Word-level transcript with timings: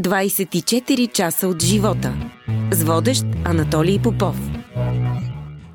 24 0.00 1.12
часа 1.12 1.48
от 1.48 1.62
живота. 1.62 2.30
С 2.70 2.82
водещ 2.82 3.24
Анатолий 3.44 3.98
Попов. 3.98 4.36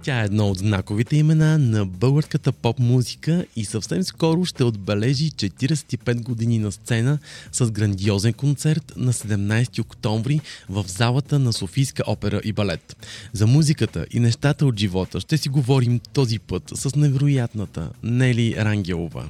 Тя 0.04 0.22
е 0.22 0.26
едно 0.26 0.50
от 0.50 0.58
знаковите 0.58 1.16
имена 1.16 1.58
на 1.58 1.86
българската 1.86 2.52
поп-музика 2.52 3.46
и 3.56 3.66
съвсем 3.66 4.04
скоро 4.04 4.46
ще 4.46 4.64
отбележи 4.64 5.32
45 5.32 6.24
години 6.24 6.60
на 6.60 6.72
сцена 6.72 7.20
с 7.52 7.72
грандиозен 7.72 8.34
концерт 8.34 8.94
на 8.96 9.14
17 9.14 9.82
октомври 9.82 10.40
в 10.70 10.86
залата 10.88 11.40
на 11.40 11.54
Софийска 11.54 12.04
опера 12.08 12.42
и 12.44 12.54
балет. 12.54 13.08
За 13.34 13.48
музиката 13.48 14.06
и 14.12 14.20
нещата 14.20 14.66
от 14.66 14.80
живота 14.80 15.20
ще 15.20 15.38
си 15.38 15.50
говорим 15.50 16.00
този 16.14 16.40
път 16.40 16.64
с 16.76 16.96
невероятната 16.96 17.90
Нели 18.04 18.56
Рангелова. 18.58 19.24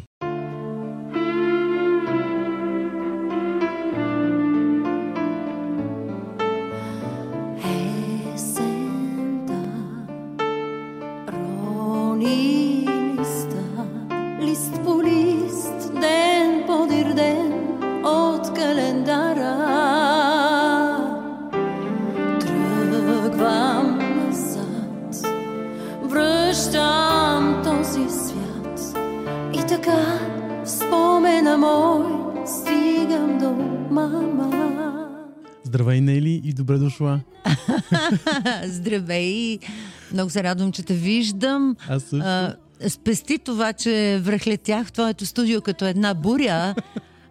Много 40.14 40.30
се 40.30 40.44
радвам, 40.44 40.72
че 40.72 40.84
те 40.84 40.94
виждам. 40.94 41.76
Аз 41.90 42.04
също. 42.04 42.18
А, 42.28 42.56
спести 42.90 43.38
това, 43.38 43.74
че 43.74 44.22
връхлетях 44.24 44.88
в 44.88 44.92
твоето 44.92 45.26
студио 45.26 45.62
като 45.62 45.86
една 45.86 46.14
буря. 46.14 46.76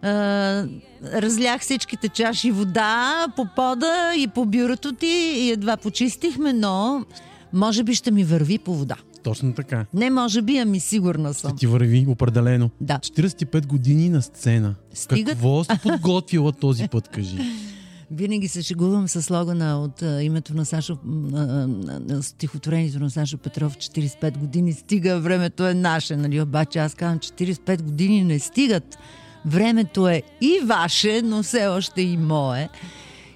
А, 0.01 0.65
разлях 1.13 1.61
всичките 1.61 2.09
чаши 2.09 2.51
вода 2.51 3.27
по 3.35 3.45
пода 3.55 4.13
и 4.17 4.27
по 4.27 4.45
бюрото 4.45 4.93
ти 4.93 5.33
и 5.37 5.51
едва 5.51 5.77
почистихме, 5.77 6.53
но 6.53 7.05
може 7.53 7.83
би 7.83 7.95
ще 7.95 8.11
ми 8.11 8.23
върви 8.23 8.57
по 8.57 8.75
вода. 8.75 8.95
Точно 9.23 9.53
така. 9.53 9.85
Не 9.93 10.09
може 10.09 10.41
би, 10.41 10.57
ами 10.57 10.79
сигурна 10.79 11.33
съм. 11.33 11.57
Ти 11.57 11.67
върви 11.67 12.05
определено. 12.09 12.69
Да. 12.81 12.97
45 12.97 13.67
години 13.67 14.09
на 14.09 14.21
сцена. 14.21 14.75
Стигат. 14.93 15.33
Какво 15.33 15.63
си 15.63 15.69
подготвила 15.83 16.51
този 16.51 16.87
път, 16.87 17.07
кажи? 17.07 17.37
Винаги 18.11 18.47
се 18.47 18.61
шегувам 18.61 19.07
с 19.07 19.21
слогана 19.21 19.81
от 19.83 20.01
а, 20.01 20.23
името 20.23 20.55
на 20.55 20.65
Сашо, 20.65 20.97
а, 21.33 21.67
а, 22.09 22.21
стихотворението 22.21 22.99
на 22.99 23.09
Сашо 23.09 23.37
Петров 23.37 23.77
45 23.77 24.37
години 24.37 24.73
стига, 24.73 25.19
времето 25.19 25.67
е 25.67 25.73
наше, 25.73 26.15
нали? 26.15 26.41
Обаче 26.41 26.79
аз 26.79 26.95
казвам 26.95 27.19
45 27.19 27.81
години 27.81 28.23
не 28.23 28.39
стигат. 28.39 28.97
Времето 29.45 30.07
е 30.07 30.23
и 30.41 30.59
ваше, 30.63 31.21
но 31.21 31.43
все 31.43 31.67
още 31.67 32.01
и 32.01 32.17
мое. 32.17 32.69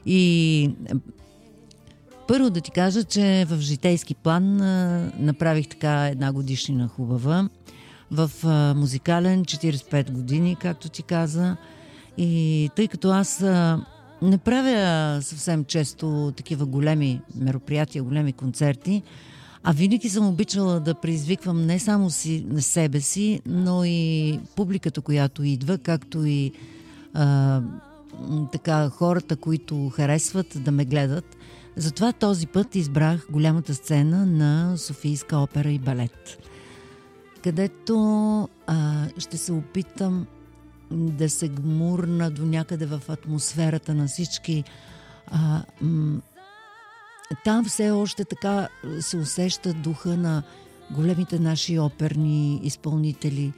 И 0.06 0.72
първо 2.28 2.50
да 2.50 2.62
ти 2.62 2.72
кажа, 2.72 3.04
че 3.04 3.46
в 3.50 3.60
житейски 3.60 4.16
план 4.16 4.62
а, 4.62 5.12
направих 5.20 5.68
така 5.68 6.08
една 6.08 6.32
годишнина 6.34 6.88
хубава. 6.88 7.50
В 8.12 8.32
а, 8.44 8.74
музикален 8.78 9.46
45 9.46 10.12
години, 10.12 10.58
както 10.62 10.90
ти 10.90 11.04
каза. 11.04 11.58
И 12.18 12.70
тъй 12.76 12.88
като 12.88 13.10
аз 13.10 13.42
а, 13.42 13.80
не 14.22 14.38
правя 14.38 15.22
съвсем 15.22 15.66
често 15.66 16.34
такива 16.38 16.66
големи 16.66 17.22
мероприятия, 17.36 18.04
големи 18.04 18.34
концерти, 18.34 19.04
а 19.64 19.72
винаги 19.72 20.10
съм 20.10 20.28
обичала 20.28 20.80
да 20.80 20.96
предизвиквам 20.96 21.66
не 21.66 21.80
само 21.80 22.10
си, 22.10 22.46
на 22.50 22.62
себе 22.62 23.02
си, 23.02 23.42
но 23.46 23.84
и 23.84 24.40
публиката, 24.56 25.02
която 25.02 25.44
идва, 25.44 25.78
както 25.78 26.26
и 26.26 26.52
а, 27.14 27.62
така 28.52 28.90
хората, 28.90 29.36
които 29.36 29.90
харесват 29.90 30.64
да 30.64 30.72
ме 30.72 30.86
гледат. 30.86 31.38
Затова 31.76 32.14
този 32.14 32.48
път 32.48 32.76
избрах 32.76 33.28
голямата 33.32 33.76
сцена 33.76 34.26
на 34.26 34.78
Софийска 34.78 35.38
опера 35.38 35.70
и 35.72 35.80
балет, 35.80 36.38
където 37.44 38.50
а, 38.68 39.08
ще 39.18 39.38
се 39.38 39.52
опитам 39.54 40.26
да 40.92 41.30
се 41.30 41.48
гмурна 41.48 42.32
до 42.32 42.46
някъде 42.46 42.86
в 42.86 43.02
атмосферата 43.08 43.94
на 43.94 44.08
всички. 44.08 44.64
А, 45.28 45.64
м- 45.82 46.22
там 47.44 47.66
все 47.66 47.92
още 47.92 48.26
така 48.26 48.68
се 49.00 49.18
усеща 49.18 49.74
духа 49.74 50.18
на 50.18 50.44
големите 50.92 51.40
наши 51.40 51.80
оперни 51.80 52.60
изпълнители, 52.64 53.54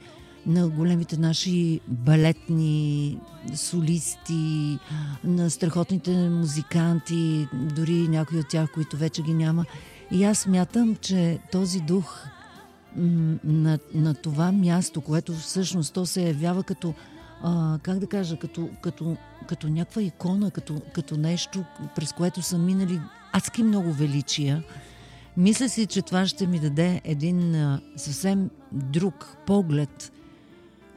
на 0.46 0.68
големите 0.68 1.16
наши 1.16 1.80
балетни 1.88 3.18
солисти, 3.54 4.78
на 5.24 5.50
страхотните 5.50 6.28
музиканти, 6.28 7.48
дори 7.52 8.08
някои 8.08 8.38
от 8.38 8.48
тях, 8.48 8.72
които 8.72 8.96
вече 8.96 9.22
ги 9.22 9.34
няма. 9.34 9.64
И 10.10 10.24
аз 10.24 10.38
смятам, 10.38 10.96
че 11.00 11.38
този 11.52 11.80
дух 11.80 12.26
на, 12.96 13.78
на 13.94 14.14
това 14.14 14.52
място, 14.52 15.00
което 15.00 15.32
всъщност 15.32 15.94
то 15.94 16.06
се 16.06 16.26
явява 16.26 16.62
като, 16.62 16.94
а, 17.46 17.78
как 17.82 17.98
да 17.98 18.06
кажа, 18.06 18.36
като, 18.36 18.68
като, 18.82 19.16
като 19.46 19.68
някаква 19.68 20.02
икона, 20.02 20.50
като, 20.50 20.82
като 20.94 21.16
нещо, 21.16 21.64
през 21.96 22.12
което 22.12 22.42
са 22.42 22.58
минали 22.58 23.00
адски 23.32 23.62
много 23.62 23.92
величия. 23.92 24.64
Мисля 25.36 25.68
си, 25.68 25.86
че 25.86 26.02
това 26.02 26.26
ще 26.26 26.46
ми 26.46 26.58
даде 26.58 27.00
един 27.04 27.54
а, 27.54 27.80
съвсем 27.96 28.50
друг 28.72 29.36
поглед 29.46 30.12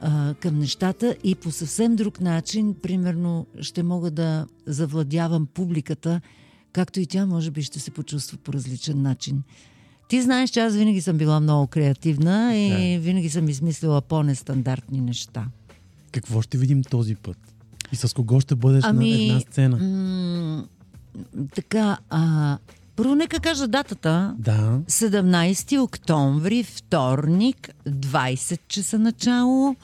а, 0.01 0.33
към 0.33 0.59
нещата 0.59 1.15
и 1.23 1.35
по 1.35 1.51
съвсем 1.51 1.95
друг 1.95 2.21
начин, 2.21 2.75
примерно, 2.81 3.47
ще 3.61 3.83
мога 3.83 4.11
да 4.11 4.47
завладявам 4.67 5.47
публиката, 5.53 6.21
както 6.73 6.99
и 6.99 7.05
тя 7.05 7.25
може 7.25 7.51
би 7.51 7.63
ще 7.63 7.79
се 7.79 7.91
почувства 7.91 8.37
по 8.37 8.53
различен 8.53 9.01
начин. 9.01 9.43
Ти 10.09 10.21
знаеш, 10.21 10.49
че 10.49 10.59
аз 10.59 10.75
винаги 10.75 11.01
съм 11.01 11.17
била 11.17 11.39
много 11.39 11.67
креативна 11.67 12.55
и 12.55 12.95
Да. 12.97 13.03
винаги 13.03 13.29
съм 13.29 13.49
измислила 13.49 14.01
по-нестандартни 14.01 15.01
неща. 15.01 15.45
Какво 16.21 16.41
ще 16.41 16.57
видим 16.57 16.83
този 16.83 17.15
път? 17.15 17.37
И 17.91 17.95
с 17.95 18.13
кого 18.13 18.39
ще 18.39 18.55
бъдеш 18.55 18.83
Ами, 18.87 19.11
на 19.11 19.21
една 19.21 19.39
сцена? 19.39 19.77
М- 19.77 20.63
така, 21.55 21.97
а, 22.09 22.57
първо 22.95 23.15
нека 23.15 23.39
кажа 23.39 23.67
датата. 23.67 24.35
Да. 24.39 24.79
17 24.87 25.81
октомври, 25.81 26.63
вторник, 26.63 27.69
20 27.89 28.59
часа 28.67 28.99
начало. 28.99 29.75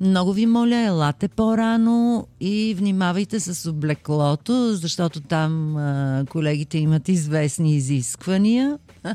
Много 0.00 0.32
ви 0.32 0.46
моля, 0.46 0.76
елате 0.76 1.28
по-рано 1.28 2.26
и 2.40 2.74
внимавайте 2.78 3.40
с 3.40 3.70
облеклото, 3.70 4.74
защото 4.74 5.20
там 5.20 5.76
а, 5.76 6.24
колегите 6.30 6.78
имат 6.78 7.08
известни 7.08 7.76
изисквания. 7.76 8.78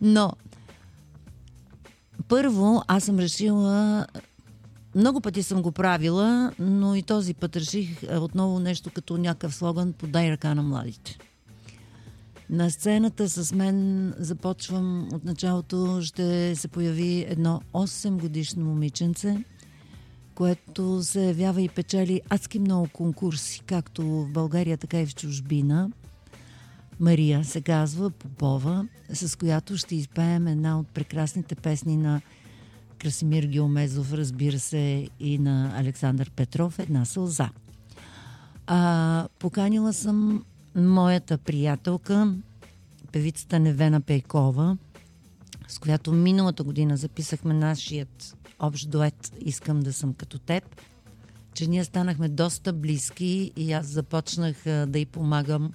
Но, 0.00 0.32
първо, 2.28 2.82
аз 2.88 3.04
съм 3.04 3.18
решила 3.18 4.06
много 4.94 5.20
пъти 5.20 5.42
съм 5.42 5.62
го 5.62 5.72
правила, 5.72 6.52
но 6.58 6.94
и 6.94 7.02
този 7.02 7.34
път 7.34 7.56
реших 7.56 8.02
а, 8.10 8.20
отново 8.20 8.58
нещо 8.58 8.90
като 8.94 9.18
някакъв 9.18 9.54
слоган 9.54 9.92
подай 9.92 10.30
ръка 10.30 10.54
на 10.54 10.62
младите. 10.62 11.18
На 12.50 12.70
сцената 12.70 13.28
с 13.28 13.54
мен 13.54 14.08
започвам 14.18 15.08
от 15.12 15.24
началото, 15.24 16.00
ще 16.02 16.54
се 16.56 16.68
появи 16.68 17.26
едно 17.28 17.60
8 17.72 18.20
годишно 18.20 18.64
момиченце, 18.64 19.44
което 20.34 21.02
се 21.02 21.26
явява 21.26 21.62
и 21.62 21.68
печели 21.68 22.20
адски 22.30 22.58
много 22.58 22.88
конкурси, 22.92 23.62
както 23.66 24.02
в 24.02 24.32
България, 24.32 24.76
така 24.76 25.00
и 25.00 25.06
в 25.06 25.14
чужбина. 25.14 25.90
Мария 27.00 27.44
се 27.44 27.60
казва 27.60 28.10
Попова, 28.10 28.88
с 29.12 29.38
която 29.38 29.76
ще 29.76 29.96
изпеем 29.96 30.46
една 30.46 30.78
от 30.78 30.88
прекрасните 30.88 31.54
песни 31.54 31.96
на 31.96 32.20
Красимир 33.04 33.44
Геомезов, 33.44 34.12
разбира 34.12 34.58
се, 34.58 35.08
и 35.20 35.38
на 35.38 35.72
Александър 35.76 36.30
Петров, 36.30 36.78
една 36.78 37.04
сълза. 37.04 37.50
А, 38.66 39.28
поканила 39.38 39.92
съм 39.92 40.44
моята 40.74 41.38
приятелка, 41.38 42.34
певицата 43.12 43.58
Невена 43.58 44.00
Пейкова, 44.00 44.76
с 45.68 45.78
която 45.78 46.12
миналата 46.12 46.64
година 46.64 46.96
записахме 46.96 47.54
нашият 47.54 48.36
общ 48.58 48.90
дует 48.90 49.32
«Искам 49.40 49.80
да 49.80 49.92
съм 49.92 50.14
като 50.14 50.38
теб», 50.38 50.64
че 51.54 51.66
ние 51.66 51.84
станахме 51.84 52.28
доста 52.28 52.72
близки 52.72 53.52
и 53.56 53.72
аз 53.72 53.86
започнах 53.86 54.56
да 54.64 54.98
й 54.98 55.06
помагам 55.06 55.72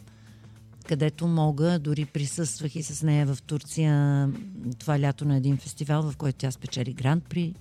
където 0.90 1.28
мога. 1.28 1.80
Дори 1.80 2.06
присъствах 2.06 2.76
и 2.76 2.84
с 2.84 3.04
нея 3.04 3.26
в 3.26 3.42
Турция 3.42 4.30
това 4.80 5.00
лято 5.00 5.26
на 5.26 5.38
един 5.38 5.58
фестивал, 5.58 6.12
в 6.12 6.18
който 6.18 6.38
тя 6.38 6.52
спечели 6.52 6.94
гранд 6.94 7.24
при. 7.30 7.54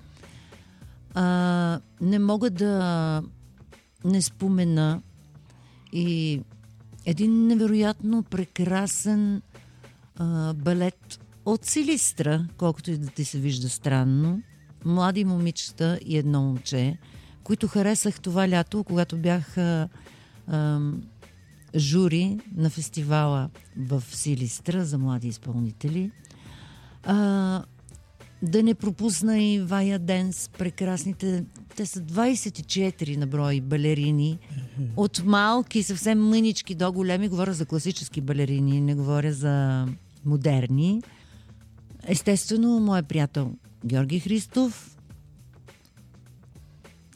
А, 1.15 1.81
не 2.01 2.19
мога 2.19 2.51
да 2.51 3.23
не 4.05 4.23
спомена 4.23 5.03
и 5.93 6.41
един 7.07 7.47
невероятно 7.47 8.23
прекрасен 8.23 9.43
а, 10.17 10.55
балет 10.55 11.21
от 11.45 11.65
Силистра, 11.65 12.47
колкото 12.57 12.91
и 12.91 12.97
да 12.97 13.07
ти 13.07 13.25
се 13.25 13.39
вижда 13.39 13.69
странно. 13.69 14.43
Млади 14.85 15.25
момичета 15.25 15.99
и 16.07 16.19
едно 16.19 16.43
момче, 16.43 16.99
които 17.45 17.69
харесах 17.69 18.21
това 18.21 18.49
лято, 18.49 18.85
когато 18.85 19.17
бях 19.17 19.59
а, 19.59 19.89
а, 20.47 20.81
жури 21.77 22.39
на 22.57 22.71
фестивала 22.71 23.51
в 23.77 24.03
Силистра 24.13 24.85
за 24.85 24.99
млади 24.99 25.29
изпълнители. 25.29 26.11
А, 27.03 27.65
да 28.43 28.63
не 28.63 28.75
пропусна 28.75 29.43
и 29.43 29.61
Вая 29.61 29.99
Денс, 29.99 30.51
прекрасните. 30.59 31.45
Те 31.77 31.87
са 31.87 32.01
24 32.01 33.17
на 33.17 33.27
брой 33.27 33.61
балерини. 33.61 34.39
От 34.97 35.23
малки, 35.25 35.83
съвсем 35.83 36.29
мънички 36.29 36.75
до 36.75 36.93
големи. 36.93 37.29
Говоря 37.29 37.53
за 37.53 37.67
класически 37.67 38.21
балерини, 38.21 38.81
не 38.81 38.95
говоря 38.95 39.33
за 39.33 39.87
модерни. 40.25 41.03
Естествено, 42.07 42.81
моят 42.81 43.09
приятел 43.09 43.53
Георги 43.85 44.21
Христов, 44.21 44.98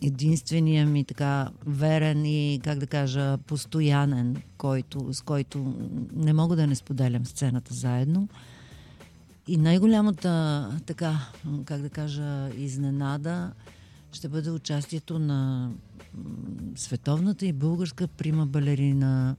единствения 0.02 0.86
ми 0.86 1.04
така 1.04 1.48
верен 1.66 2.26
и, 2.26 2.60
как 2.64 2.78
да 2.78 2.86
кажа, 2.86 3.38
постоянен, 3.38 4.42
който, 4.56 5.12
с 5.12 5.20
който 5.20 5.74
не 6.14 6.32
мога 6.32 6.56
да 6.56 6.66
не 6.66 6.74
споделям 6.74 7.26
сцената 7.26 7.74
заедно. 7.74 8.28
И 9.48 9.56
най-голямата, 9.56 10.70
така, 10.86 11.28
как 11.64 11.80
да 11.80 11.90
кажа, 11.90 12.50
изненада 12.56 13.52
ще 14.12 14.28
бъде 14.28 14.50
участието 14.50 15.18
на 15.18 15.70
световната 16.76 17.46
и 17.46 17.52
българска 17.52 18.08
прима 18.08 18.46
балерина. 18.46 19.36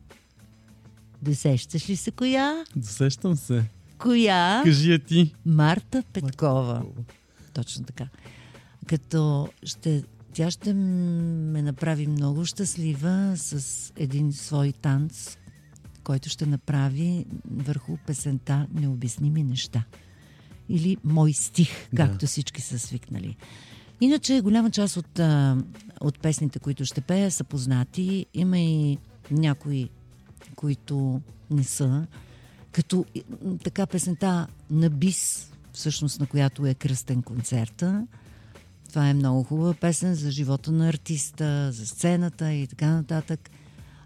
Досещаш 1.22 1.90
ли 1.90 1.96
се 1.96 2.12
коя? 2.12 2.64
Досещам 2.76 3.36
се. 3.36 3.64
Коя? 3.98 4.62
Кажи 4.66 4.92
я 4.92 5.00
ти. 5.00 5.34
Марта 5.46 6.04
Петкова. 6.14 6.84
Точно 7.54 7.86
така. 7.86 8.08
Като 8.88 9.50
ще, 9.64 10.04
тя 10.34 10.52
ще 10.52 10.74
ме 10.74 11.62
направи 11.62 12.08
много 12.08 12.46
щастлива 12.46 13.34
с 13.36 13.94
един 13.96 14.34
свой 14.34 14.72
танц, 14.72 15.38
който 16.04 16.30
ще 16.30 16.46
направи 16.46 17.26
върху 17.52 17.98
песента 18.08 18.68
Необясними 18.74 19.44
неща. 19.44 19.84
Или 20.70 20.98
Мой 21.04 21.34
стих, 21.34 21.90
както 21.96 22.18
да. 22.18 22.28
всички 22.28 22.62
са 22.62 22.80
свикнали. 22.80 23.38
Иначе 24.02 24.42
голяма 24.42 24.72
част 24.72 24.98
от, 24.98 25.20
от 26.02 26.20
песните, 26.20 26.60
които 26.60 26.86
ще 26.86 27.02
пея, 27.02 27.32
са 27.32 27.44
познати. 27.44 28.26
Има 28.34 28.60
и 28.60 28.98
някои, 29.32 29.90
които 30.56 31.22
не 31.52 31.64
са. 31.64 32.08
Като 32.72 33.06
така 33.64 33.86
песента 33.86 34.48
на 34.70 34.90
Бис, 34.90 35.52
всъщност 35.74 36.20
на 36.20 36.28
която 36.28 36.66
е 36.66 36.74
кръстен 36.74 37.22
концерта. 37.22 38.08
Това 38.94 39.10
е 39.10 39.14
много 39.14 39.44
хубава 39.44 39.74
песен 39.74 40.16
за 40.16 40.32
живота 40.32 40.72
на 40.72 40.90
артиста, 40.90 41.72
за 41.72 41.86
сцената 41.86 42.52
и 42.54 42.68
така 42.68 42.88
нататък. 42.88 43.50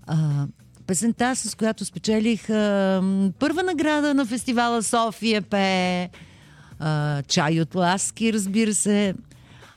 А, 0.05 0.47
песента, 0.85 1.35
с 1.35 1.55
която 1.55 1.85
спечелих 1.85 2.49
а, 2.49 3.01
първа 3.39 3.63
награда 3.63 4.13
на 4.13 4.25
фестивала 4.25 4.83
София 4.83 5.41
пе 5.41 6.09
а, 6.79 7.23
Чай 7.23 7.61
от 7.61 7.75
ласки, 7.75 8.33
разбира 8.33 8.73
се. 8.73 9.13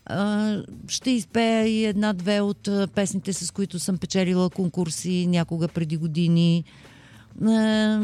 А, 0.07 0.57
ще 0.89 1.11
изпея 1.11 1.67
и 1.67 1.85
една-две 1.85 2.41
от 2.41 2.69
песните, 2.95 3.33
с 3.33 3.51
които 3.51 3.79
съм 3.79 3.99
печелила 3.99 4.51
конкурси 4.51 5.27
някога 5.27 5.69
преди 5.69 5.97
години. 5.97 6.65
А, 7.45 8.01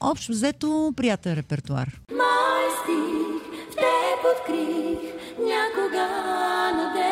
общо 0.00 0.32
взето, 0.32 0.92
приятен 0.96 1.34
репертуар. 1.34 2.00
Мой 2.10 2.70
стих 2.82 3.22
в 4.22 4.46
теб 5.32 5.38
открих 5.38 5.38
някога 5.38 6.08
надежда. 6.74 7.02
Мой 7.02 7.11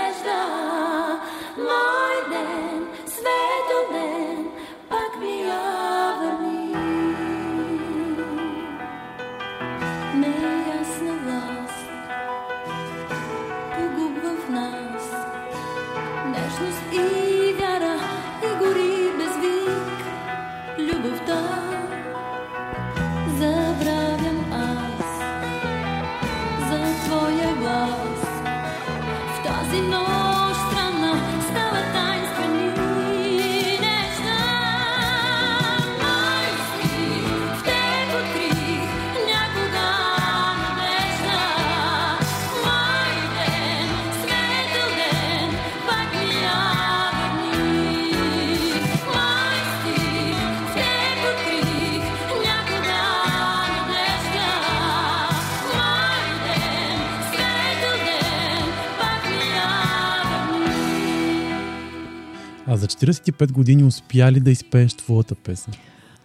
45 63.00 63.52
години 63.52 63.85
успя 63.85 64.32
ли 64.32 64.41
да 64.41 64.50
изпееш 64.50 64.94
твоята 64.94 65.35
песен? 65.35 65.75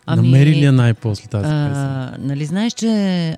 Ами, 0.07 0.22
Намери 0.22 0.50
ли 0.50 0.66
я 0.66 0.72
най-после 0.72 1.27
тази 1.27 1.44
песен? 1.44 1.74
А, 1.75 2.16
нали 2.19 2.45
знаеш, 2.45 2.74
че 2.74 2.88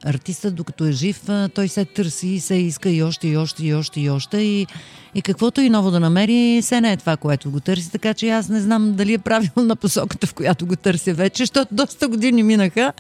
артистът 0.04 0.56
докато 0.56 0.86
е 0.86 0.92
жив, 0.92 1.22
той 1.54 1.68
се 1.68 1.86
търси 1.86 2.28
и 2.28 2.40
се 2.40 2.56
иска 2.56 2.90
и 2.90 3.04
още, 3.04 3.28
и 3.28 3.38
още, 3.38 3.66
и 3.66 3.74
още, 3.74 4.02
и 4.02 4.10
още. 4.10 4.38
И, 4.38 4.68
и 5.16 5.22
каквото 5.22 5.62
и 5.62 5.70
ново 5.70 5.92
да 5.92 6.00
намери, 6.00 6.62
се 6.62 6.82
не 6.82 6.92
е 6.92 6.98
това, 6.98 7.18
което 7.18 7.52
го 7.52 7.60
търси. 7.60 7.92
Така 7.92 8.14
че 8.14 8.30
аз 8.30 8.50
не 8.50 8.62
знам 8.62 8.94
дали 8.94 9.14
е 9.14 9.18
правилна 9.18 9.76
посоката, 9.76 10.28
в 10.28 10.34
която 10.34 10.66
го 10.66 10.76
търся 10.76 11.14
вече, 11.14 11.44
защото 11.44 11.76
доста 11.76 12.08
години 12.08 12.44
минаха. 12.44 12.94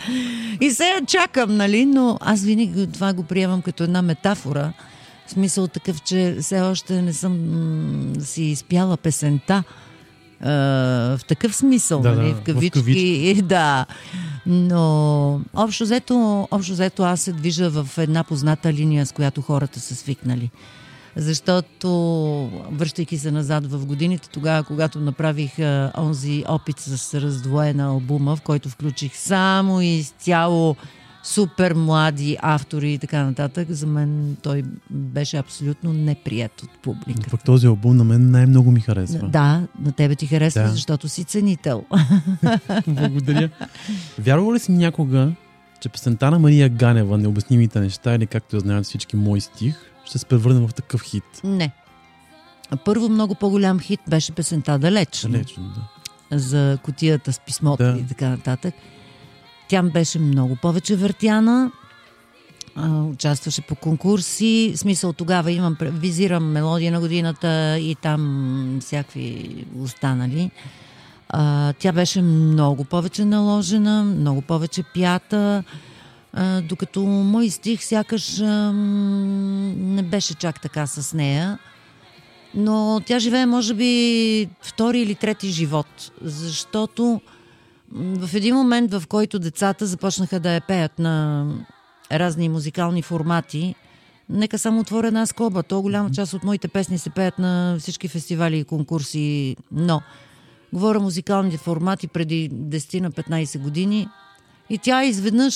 И 0.62 0.72
сега 0.72 1.06
чакам, 1.08 1.58
нали? 1.58 1.86
Но 1.86 2.18
аз 2.22 2.44
винаги 2.44 2.88
това 2.88 3.14
го 3.14 3.24
приемам 3.24 3.62
като 3.62 3.84
една 3.84 4.02
метафора. 4.02 4.74
В 5.28 5.32
смисъл 5.32 5.68
такъв, 5.68 6.02
че 6.02 6.38
все 6.42 6.62
още 6.62 7.02
не 7.02 7.14
съм 7.14 7.34
м- 7.34 8.22
си 8.22 8.44
изпяла 8.44 8.98
песента. 8.98 9.64
А, 10.41 10.50
в 11.17 11.20
такъв 11.27 11.56
смисъл, 11.56 12.01
Да, 12.01 12.12
нали? 12.15 12.27
да, 12.29 12.34
в 12.36 12.39
в 12.39 12.44
кавички. 12.44 12.79
кавички. 12.79 13.41
Да. 13.46 13.86
Но 14.46 15.41
общо 15.53 15.84
взето, 15.84 16.48
общо 16.51 16.74
взето 16.74 17.03
аз 17.03 17.22
се 17.22 17.34
движа 17.34 17.70
в 17.70 17.98
една 17.98 18.24
позната 18.24 18.74
линия, 18.74 19.06
с 19.06 19.12
която 19.12 19.41
хората 19.41 19.79
са 19.79 19.96
свикнали. 19.96 20.51
Защото, 21.15 21.89
връщайки 22.72 23.17
се 23.17 23.32
назад 23.32 23.72
в 23.72 23.86
годините, 23.86 24.29
тогава, 24.29 24.63
когато 24.63 25.00
направих 25.00 25.60
а, 25.60 25.91
онзи 25.98 26.44
опит 26.48 26.79
с 26.79 27.22
раздвоена 27.22 27.86
албума, 27.86 28.36
в 28.36 28.41
който 28.41 28.70
включих 28.70 29.15
само 29.17 29.82
и 29.82 29.86
изцяло 29.88 30.75
супер 31.28 31.74
млади 31.74 32.38
автори 32.42 32.94
и 32.94 32.98
така 32.98 33.24
нататък, 33.24 33.68
за 33.72 33.88
мен 33.88 34.38
той 34.42 34.64
беше 34.90 35.38
абсолютно 35.38 35.94
неприят 35.94 36.62
от 36.62 36.70
публиката. 36.70 37.30
Пък 37.32 37.44
този 37.44 37.68
албум 37.68 37.98
на 37.98 38.04
мен 38.04 38.32
най-много 38.32 38.72
ми 38.72 38.80
харесва. 38.80 39.28
Да, 39.28 39.68
на 39.80 39.92
тебе 39.92 40.16
ти 40.16 40.28
харесва, 40.28 40.62
Да. 40.64 40.70
защото 40.70 41.10
си 41.10 41.24
ценител. 41.24 41.84
Благодаря. 42.88 43.50
Вярвал 44.20 44.54
ли 44.54 44.60
си 44.60 44.72
някога, 44.72 45.32
че 45.80 45.90
песента 45.90 46.32
на 46.32 46.40
Мария 46.40 46.70
Ганева, 46.70 47.18
необяснимите 47.18 47.80
неща, 47.80 48.16
или 48.16 48.28
както 48.28 48.56
я 48.56 48.60
знаят 48.60 48.86
всички 48.86 49.16
мой 49.16 49.42
стих, 49.42 49.76
ще 50.06 50.18
се 50.18 50.26
превърне 50.26 50.68
в 50.68 50.74
такъв 50.74 51.02
хит? 51.04 51.24
Не. 51.44 51.72
Първо 52.86 53.10
много 53.10 53.36
по-голям 53.36 53.80
хит 53.80 54.00
беше 54.10 54.32
песента 54.32 54.80
Далеч. 54.80 55.22
Далечно, 55.22 55.64
да. 55.64 55.82
За 56.40 56.78
котията 56.84 57.34
с 57.34 57.40
писмото 57.40 57.84
Да. 57.84 57.98
и 58.00 58.08
така 58.08 58.30
нататък. 58.30 58.74
Тя 59.68 59.84
беше 59.84 60.20
много 60.20 60.56
повече 60.56 60.96
въртяна. 60.96 61.72
А, 62.76 63.02
участваше 63.02 63.62
по 63.62 63.76
конкурси. 63.76 64.74
В 64.76 64.80
смисъл 64.80 65.14
тогава 65.14 65.52
имам, 65.52 65.78
визирам 65.82 66.52
мелодия 66.52 66.92
на 66.92 67.00
годината 67.00 67.78
и 67.80 67.96
там 67.96 68.78
всякакви 68.82 69.66
останали. 69.82 70.52
А, 71.30 71.74
тя 71.74 71.92
беше 71.92 72.22
много 72.22 72.84
повече 72.84 73.26
наложена, 73.26 74.04
много 74.04 74.42
повече 74.42 74.84
пята, 74.84 75.64
а, 76.34 76.62
докато 76.62 77.02
мой 77.02 77.50
стих 77.50 77.84
сякаш 77.84 78.40
ам, 78.40 79.96
не 79.96 80.04
беше 80.04 80.34
чак 80.34 80.62
така 80.62 80.88
с 80.88 81.14
нея. 81.14 81.60
но 82.56 83.02
тя 83.06 83.20
живее, 83.20 83.46
може 83.46 83.74
би, 83.74 84.50
втори 84.62 85.02
или 85.02 85.16
трети 85.16 85.50
живот, 85.50 86.12
защото 86.22 87.22
в 87.91 88.29
един 88.34 88.56
момент, 88.56 88.94
в 88.94 89.03
който 89.08 89.39
децата 89.39 89.86
започнаха 89.86 90.39
да 90.39 90.51
я 90.51 90.62
пеят 90.62 91.00
на 91.00 91.46
разни 92.12 92.50
музикални 92.50 93.01
формати, 93.01 93.75
нека 94.29 94.60
само 94.60 94.79
отворя 94.79 95.08
една 95.08 95.25
скоба. 95.25 95.63
То 95.63 95.82
голяма 95.82 96.12
част 96.12 96.34
от 96.34 96.44
моите 96.44 96.67
песни 96.67 96.98
се 96.98 97.10
пеят 97.10 97.39
на 97.39 97.77
всички 97.79 98.08
фестивали 98.08 98.60
и 98.60 98.63
конкурси, 98.63 99.56
но 99.72 100.01
говоря 100.74 101.00
музикалните 101.00 101.58
формати 101.58 102.08
преди 102.08 102.50
10 102.51 103.00
на 103.00 103.12
15 103.12 103.60
години 103.60 104.08
и 104.70 104.77
тя 104.77 105.03
изведнъж 105.03 105.53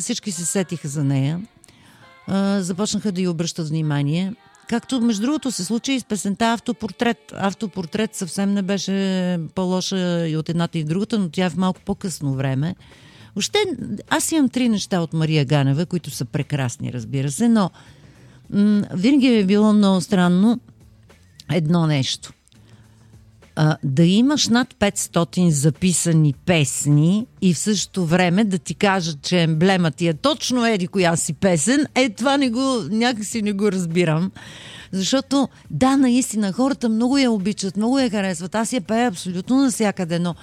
всички 0.00 0.32
се 0.32 0.44
сетиха 0.44 0.88
за 0.88 1.04
нея. 1.04 1.40
Започнаха 2.58 3.12
да 3.12 3.20
й 3.20 3.28
обръщат 3.28 3.68
внимание. 3.68 4.34
Както, 4.70 5.00
между 5.00 5.22
другото, 5.22 5.50
се 5.50 5.64
случи 5.64 5.92
и 5.92 6.00
с 6.00 6.04
песента 6.04 6.46
Автопортрет. 6.46 7.32
Автопортрет 7.36 8.14
съвсем 8.14 8.54
не 8.54 8.62
беше 8.62 9.38
по-лоша 9.54 10.28
и 10.28 10.36
от 10.36 10.48
едната 10.48 10.78
и 10.78 10.84
другата, 10.84 11.18
но 11.18 11.28
тя 11.28 11.44
е 11.44 11.50
в 11.50 11.56
малко 11.56 11.80
по-късно 11.86 12.34
време. 12.34 12.74
Въобще, 13.34 13.58
аз 14.10 14.32
имам 14.32 14.48
три 14.48 14.68
неща 14.68 15.00
от 15.00 15.12
Мария 15.12 15.44
Ганева, 15.44 15.86
които 15.86 16.10
са 16.10 16.24
прекрасни, 16.24 16.92
разбира 16.92 17.30
се, 17.30 17.48
но 17.48 17.70
м- 18.50 18.82
винаги 18.94 19.28
ми 19.28 19.36
е 19.36 19.44
било 19.44 19.72
много 19.72 20.00
странно 20.00 20.60
едно 21.52 21.86
нещо. 21.86 22.32
А, 23.56 23.76
да 23.84 24.04
имаш 24.04 24.48
над 24.48 24.74
500 24.74 25.48
записани 25.48 26.34
песни 26.46 27.26
и 27.42 27.54
в 27.54 27.58
същото 27.58 28.06
време 28.06 28.44
да 28.44 28.58
ти 28.58 28.74
кажат, 28.74 29.22
че 29.22 29.42
емблема 29.42 29.90
ти 29.90 30.08
е 30.08 30.14
точно 30.14 30.66
еди 30.66 30.88
коя 30.88 31.16
си 31.16 31.32
песен, 31.32 31.86
е 31.94 32.10
това 32.10 32.36
не 32.36 32.50
го, 32.50 32.82
някакси 32.90 33.42
не 33.42 33.52
го 33.52 33.72
разбирам. 33.72 34.32
Защото, 34.92 35.48
да, 35.70 35.96
наистина, 35.96 36.52
хората 36.52 36.88
много 36.88 37.18
я 37.18 37.30
обичат, 37.30 37.76
много 37.76 37.98
я 37.98 38.10
харесват. 38.10 38.54
Аз 38.54 38.72
я 38.72 38.80
пея 38.80 39.08
абсолютно 39.08 39.62
навсякъде, 39.62 40.18
но 40.18 40.34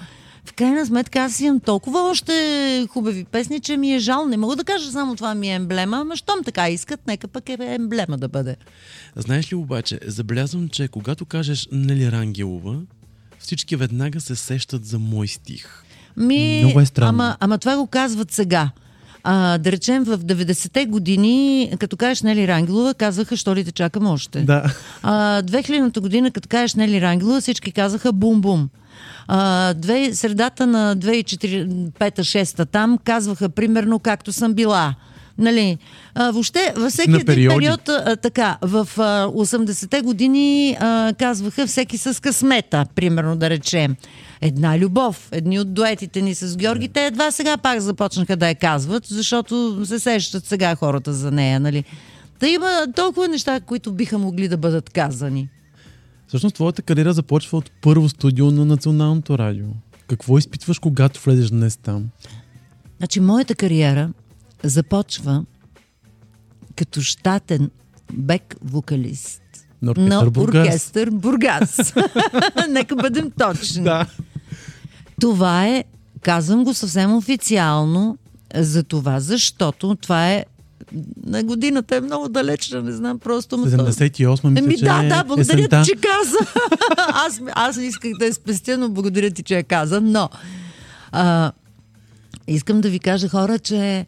в 0.44 0.52
крайна 0.52 0.86
сметка 0.86 1.18
аз 1.18 1.40
имам 1.40 1.60
толкова 1.60 2.00
още 2.00 2.86
хубави 2.90 3.24
песни, 3.24 3.60
че 3.60 3.76
ми 3.76 3.94
е 3.94 3.98
жал. 3.98 4.26
Не 4.26 4.36
мога 4.36 4.56
да 4.56 4.64
кажа 4.64 4.90
само 4.90 5.16
това 5.16 5.34
ми 5.34 5.48
е 5.48 5.54
емблема, 5.54 5.96
ама 5.96 6.16
щом 6.16 6.44
така 6.44 6.68
искат, 6.68 7.06
нека 7.06 7.28
пък 7.28 7.48
е 7.48 7.56
емблема 7.60 8.18
да 8.18 8.28
бъде. 8.28 8.56
Знаеш 9.16 9.52
ли 9.52 9.56
обаче, 9.56 10.00
забелязвам, 10.06 10.68
че 10.68 10.88
когато 10.88 11.26
кажеш 11.26 11.68
Нели 11.72 12.12
Рангелова, 12.12 12.80
всички 13.38 13.76
веднага 13.76 14.20
се 14.20 14.36
сещат 14.36 14.84
за 14.84 14.98
мой 14.98 15.28
стих. 15.28 15.84
Ми, 16.16 16.60
Много 16.64 16.80
е 16.80 16.86
странно. 16.86 17.08
Ама, 17.08 17.36
ама 17.40 17.58
това 17.58 17.76
го 17.76 17.86
казват 17.86 18.30
сега. 18.30 18.70
А, 19.24 19.58
да 19.58 19.72
речем, 19.72 20.04
в 20.04 20.18
90-те 20.18 20.86
години, 20.86 21.70
като 21.78 21.96
кажеш 21.96 22.22
Нели 22.22 22.48
Рангелова, 22.48 22.94
казваха, 22.94 23.36
що 23.36 23.54
ли 23.54 23.64
те 23.64 23.72
чакам 23.72 24.06
още. 24.06 24.40
Да. 24.40 24.74
А, 25.02 25.42
2000-та 25.42 26.00
година, 26.00 26.30
като 26.30 26.48
кажеш 26.48 26.74
Нели 26.74 27.00
Рангелова, 27.00 27.40
всички 27.40 27.72
казаха 27.72 28.12
бум-бум. 28.12 28.68
А, 29.28 29.74
две, 29.74 30.14
средата 30.14 30.66
на 30.66 30.96
2005-2006 30.96 32.70
там 32.70 32.98
казваха 33.04 33.48
примерно 33.48 33.98
както 33.98 34.32
съм 34.32 34.54
била. 34.54 34.94
Нали? 35.38 35.78
А, 36.14 36.30
въобще, 36.30 36.72
във 36.76 36.92
всеки 36.92 37.10
един 37.10 37.26
период, 37.26 37.88
а, 37.88 38.16
така, 38.16 38.58
в 38.62 38.88
а, 38.96 39.26
80-те 39.26 40.00
години 40.00 40.76
а, 40.80 41.12
казваха 41.18 41.66
всеки 41.66 41.98
с 41.98 42.22
късмета, 42.22 42.86
примерно 42.94 43.36
да 43.36 43.50
речем. 43.50 43.96
Една 44.40 44.78
любов. 44.78 45.28
Едни 45.32 45.60
от 45.60 45.74
дуетите 45.74 46.22
ни 46.22 46.34
с 46.34 46.56
Георги, 46.56 46.88
те 46.88 47.06
едва 47.06 47.30
сега 47.30 47.56
пак 47.56 47.80
започнаха 47.80 48.36
да 48.36 48.48
я 48.48 48.54
казват, 48.54 49.06
защото 49.06 49.86
се 49.86 49.98
сещат 49.98 50.46
сега 50.46 50.76
хората 50.76 51.12
за 51.12 51.30
нея, 51.30 51.60
нали? 51.60 51.84
Да 52.40 52.48
има 52.48 52.86
толкова 52.96 53.28
неща, 53.28 53.60
които 53.60 53.92
биха 53.92 54.18
могли 54.18 54.48
да 54.48 54.56
бъдат 54.56 54.90
казани. 54.90 55.48
Всъщност 56.28 56.54
твоята 56.54 56.82
кариера 56.82 57.12
започва 57.12 57.58
от 57.58 57.70
първо 57.80 58.08
студио 58.08 58.50
на 58.50 58.64
Националното 58.64 59.38
радио. 59.38 59.66
Какво 60.08 60.38
изпитваш, 60.38 60.78
когато 60.78 61.20
влезеш 61.20 61.50
днес 61.50 61.76
там? 61.76 62.04
Значи, 62.98 63.20
моята 63.20 63.54
кариера 63.54 64.10
започва 64.64 65.44
като 66.76 67.00
щатен 67.00 67.70
бек-вокалист 68.12 69.42
На 69.82 69.92
на 69.96 70.18
оркестър 70.18 70.30
Бургас. 70.30 70.66
оркестър 70.66 71.10
Бургас. 71.10 71.92
Нека 72.68 72.96
бъдем 72.96 73.30
точни. 73.30 73.82
Да. 73.84 74.06
Това 75.20 75.66
е, 75.66 75.84
казвам 76.20 76.64
го 76.64 76.74
съвсем 76.74 77.16
официално, 77.16 78.18
за 78.54 78.82
това, 78.82 79.20
защото 79.20 79.94
това 79.94 80.30
е 80.30 80.44
на 81.26 81.44
годината 81.44 81.96
е 81.96 82.00
много 82.00 82.28
далечна, 82.28 82.82
не 82.82 82.92
знам 82.92 83.18
просто. 83.18 83.58
ма 83.58 83.64
то- 83.66 83.70
78 83.70 84.28
мисля, 84.44 84.58
Еми 84.58 84.78
че 84.78 84.84
да, 84.84 85.02
е 85.04 85.08
да, 85.08 85.24
благодаря 85.24 85.58
есента. 85.58 85.82
ти, 85.82 85.90
че 85.90 85.96
каза. 85.96 86.38
аз, 87.26 87.40
аз 87.52 87.76
исках 87.76 88.10
да 88.18 88.26
я 88.26 88.34
спестя, 88.34 88.78
но 88.78 88.88
благодаря 88.88 89.30
ти, 89.30 89.42
че 89.42 89.54
я 89.56 89.62
каза. 89.64 90.00
Но 90.00 90.28
а, 91.12 91.52
искам 92.46 92.80
да 92.80 92.90
ви 92.90 92.98
кажа, 92.98 93.28
хора, 93.28 93.58
че 93.58 94.06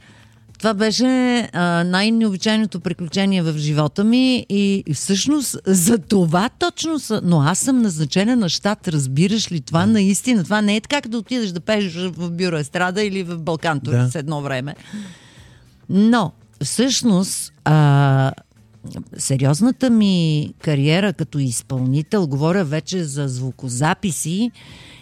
това 0.60 0.74
беше 0.74 1.06
а, 1.52 1.84
най-необичайното 1.84 2.80
приключение 2.80 3.42
в 3.42 3.58
живота 3.58 4.04
ми 4.04 4.46
и, 4.48 4.82
и 4.86 4.94
всъщност 4.94 5.56
за 5.66 5.98
това 5.98 6.48
точно 6.48 6.98
са... 6.98 7.20
Но 7.24 7.40
аз 7.40 7.58
съм 7.58 7.82
назначена 7.82 8.36
на 8.36 8.48
щат, 8.48 8.88
разбираш 8.88 9.52
ли? 9.52 9.60
Това 9.60 9.86
наистина, 9.86 10.44
това 10.44 10.62
не 10.62 10.76
е 10.76 10.80
така, 10.80 11.00
като 11.00 11.18
отидеш 11.18 11.50
да 11.50 11.60
пееш 11.60 11.94
в 11.94 12.30
бюро 12.30 12.56
Естрада 12.56 13.02
или 13.02 13.22
в 13.22 13.38
Балкан 13.38 13.80
Да. 13.84 14.08
с 14.10 14.14
едно 14.14 14.42
време. 14.42 14.74
Но, 15.88 16.32
всъщност, 16.62 17.52
а, 17.64 18.32
сериозната 19.18 19.90
ми 19.90 20.48
кариера 20.62 21.12
като 21.12 21.38
изпълнител, 21.38 22.26
говоря 22.26 22.64
вече 22.64 23.04
за 23.04 23.28
звукозаписи, 23.28 24.50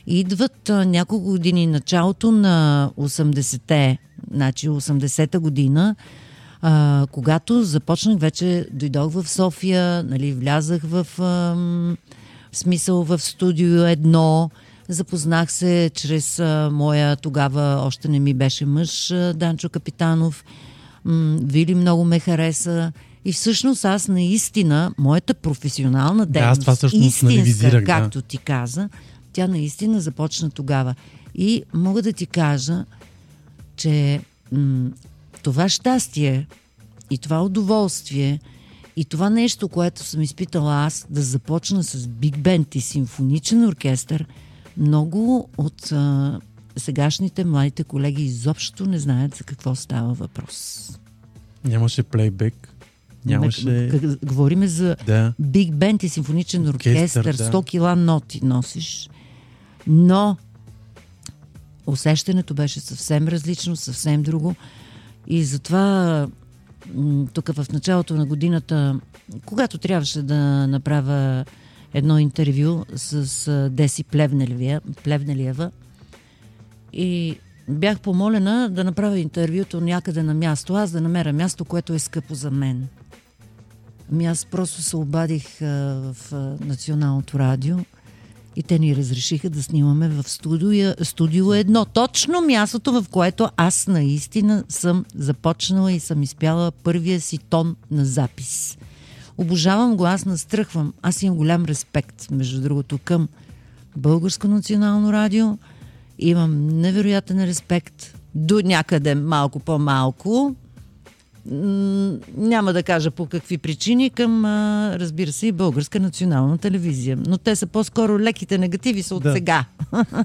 идват 0.09 0.71
а, 0.71 0.85
няколко 0.85 1.25
години 1.25 1.67
началото 1.67 2.33
на 2.33 2.91
80-те, 2.99 3.99
значи 4.33 4.69
80-та 4.69 5.39
година, 5.39 5.97
а, 6.63 7.07
когато 7.13 7.63
започнах 7.63 8.19
вече, 8.19 8.67
дойдох 8.73 9.13
в 9.13 9.29
София, 9.29 10.03
нали, 10.03 10.33
влязах 10.33 10.83
в 10.85 11.07
ам, 11.23 11.97
смисъл 12.53 13.03
в 13.03 13.19
студио 13.19 13.85
едно, 13.85 14.51
запознах 14.89 15.53
се 15.53 15.91
чрез 15.95 16.39
а, 16.39 16.71
моя 16.73 17.17
тогава 17.17 17.83
още 17.87 18.09
не 18.09 18.19
ми 18.19 18.35
беше 18.35 18.67
мъж, 18.67 19.11
а, 19.11 19.35
Данчо 19.35 19.69
Капитанов. 19.69 20.45
М, 21.05 21.39
Вили 21.43 21.75
много 21.75 22.05
ме 22.05 22.19
хареса. 22.19 22.93
И 23.25 23.33
всъщност 23.33 23.85
аз 23.85 24.09
наистина, 24.09 24.93
моята 24.99 25.35
професионална 25.35 26.27
Да, 26.27 26.33
дейност, 26.33 26.59
аз 26.59 26.61
това 26.61 26.75
всъщност, 26.75 27.23
истинска, 27.23 27.71
да. 27.71 27.85
както 27.85 28.23
ти 28.23 28.39
каза, 28.39 28.89
тя 29.39 29.47
наистина 29.49 30.01
започна 30.01 30.51
тогава. 30.51 30.95
И 31.35 31.63
мога 31.75 32.03
да 32.03 32.13
ти 32.13 32.27
кажа, 32.27 32.85
че 33.77 34.21
м- 34.53 34.91
това 35.43 35.69
щастие 35.69 36.47
и 37.11 37.19
това 37.19 37.43
удоволствие 37.43 38.41
и 38.97 39.05
това 39.05 39.31
нещо, 39.31 39.69
което 39.69 40.03
съм 40.03 40.23
изпитала 40.23 40.75
аз, 40.77 41.07
да 41.11 41.23
започна 41.23 41.85
с 41.85 42.07
биг 42.07 42.39
бенд 42.39 42.75
и 42.75 42.81
симфоничен 42.81 43.65
оркестър, 43.65 44.27
много 44.77 45.49
от 45.59 45.93
а, 45.93 46.41
сегашните 46.77 47.45
младите 47.45 47.85
колеги 47.85 48.23
изобщо 48.23 48.87
не 48.87 48.99
знаят 48.99 49.35
за 49.35 49.45
какво 49.45 49.75
става 49.75 50.13
въпрос. 50.15 50.91
Нямаше 51.65 52.03
плейбек. 52.03 52.75
Нямаше... 53.25 53.67
Как- 53.67 54.25
Говориме 54.25 54.69
за 54.69 54.97
Да. 55.07 55.33
биг 55.39 55.75
бенд 55.75 56.03
и 56.03 56.09
симфоничен 56.09 56.69
Оркестър, 56.69 57.21
оркестър, 57.21 57.47
да. 57.47 57.53
100 57.53 57.65
кила 57.65 57.97
ноти 57.97 58.45
носиш. 58.45 59.09
Но 59.89 60.37
усещането 61.87 62.55
беше 62.55 62.81
съвсем 62.81 63.29
различно, 63.29 63.77
съвсем 63.77 64.23
друго. 64.23 64.55
И 65.27 65.45
затова 65.45 66.27
тук 67.33 67.53
в 67.53 67.67
началото 67.73 68.15
на 68.15 68.27
годината, 68.27 69.01
когато 69.45 69.79
трябваше 69.79 70.23
да 70.23 70.67
направя 70.67 71.45
едно 71.95 72.19
интервю 72.19 72.85
с 72.97 73.69
Деси 73.73 74.05
Плевнелиева, 74.05 74.81
Плевнелиева 75.05 75.71
и 76.93 77.39
бях 77.69 78.01
помолена 78.01 78.71
да 78.71 78.85
направя 78.85 79.19
интервюто 79.19 79.81
някъде 79.81 80.23
на 80.23 80.35
място, 80.35 80.75
аз 80.75 80.91
да 80.91 81.01
намеря 81.01 81.33
място, 81.33 81.65
което 81.65 81.93
е 81.93 81.99
скъпо 81.99 82.35
за 82.35 82.51
мен. 82.51 82.89
Ами 84.13 84.27
аз 84.27 84.47
просто 84.47 84.83
се 84.83 84.97
обадих 84.97 85.63
а, 85.63 85.67
в 85.67 86.33
а, 86.33 86.37
Националното 86.65 87.39
радио 87.39 87.77
и 88.59 88.63
те 88.63 88.79
ни 88.79 88.97
разрешиха 88.97 89.51
да 89.51 89.63
снимаме 89.63 90.09
в 90.09 90.29
студио, 90.29 90.91
студио 91.03 91.55
едно. 91.55 91.85
Точно 91.85 92.41
мястото, 92.41 92.93
в 92.93 93.09
което 93.11 93.49
аз 93.57 93.87
наистина 93.87 94.65
съм 94.69 95.05
започнала 95.15 95.93
и 95.93 96.01
съм 96.01 96.23
изпяла 96.23 96.71
първия 96.71 97.21
си 97.21 97.39
тон 97.39 97.77
на 97.91 98.05
запис. 98.05 98.79
Обожавам 99.37 99.97
го, 99.97 100.07
аз 100.07 100.25
настръхвам. 100.25 100.93
Аз 101.03 101.23
имам 101.23 101.37
голям 101.37 101.65
респект, 101.65 102.31
между 102.31 102.61
другото, 102.61 102.99
към 103.05 103.29
Българско 103.97 104.49
национално 104.49 105.13
радио. 105.13 105.59
Имам 106.19 106.67
невероятен 106.69 107.45
респект 107.45 108.15
до 108.35 108.61
някъде 108.65 109.15
малко 109.15 109.61
по-малко 109.61 110.55
няма 112.37 112.73
да 112.73 112.83
кажа 112.83 113.11
по 113.11 113.27
какви 113.27 113.59
причини, 113.59 114.11
към, 114.11 114.45
разбира 114.95 115.33
се, 115.33 115.47
и 115.47 115.53
българска 115.53 116.01
национална 116.01 116.59
телевизия. 116.59 117.19
Но 117.27 117.39
те 117.39 117.57
са 117.57 117.67
по-скоро 117.67 118.19
леките 118.19 118.59
негативи 118.59 119.03
са 119.03 119.15
от 119.15 119.23
Да. 119.23 119.33
сега. 119.33 119.65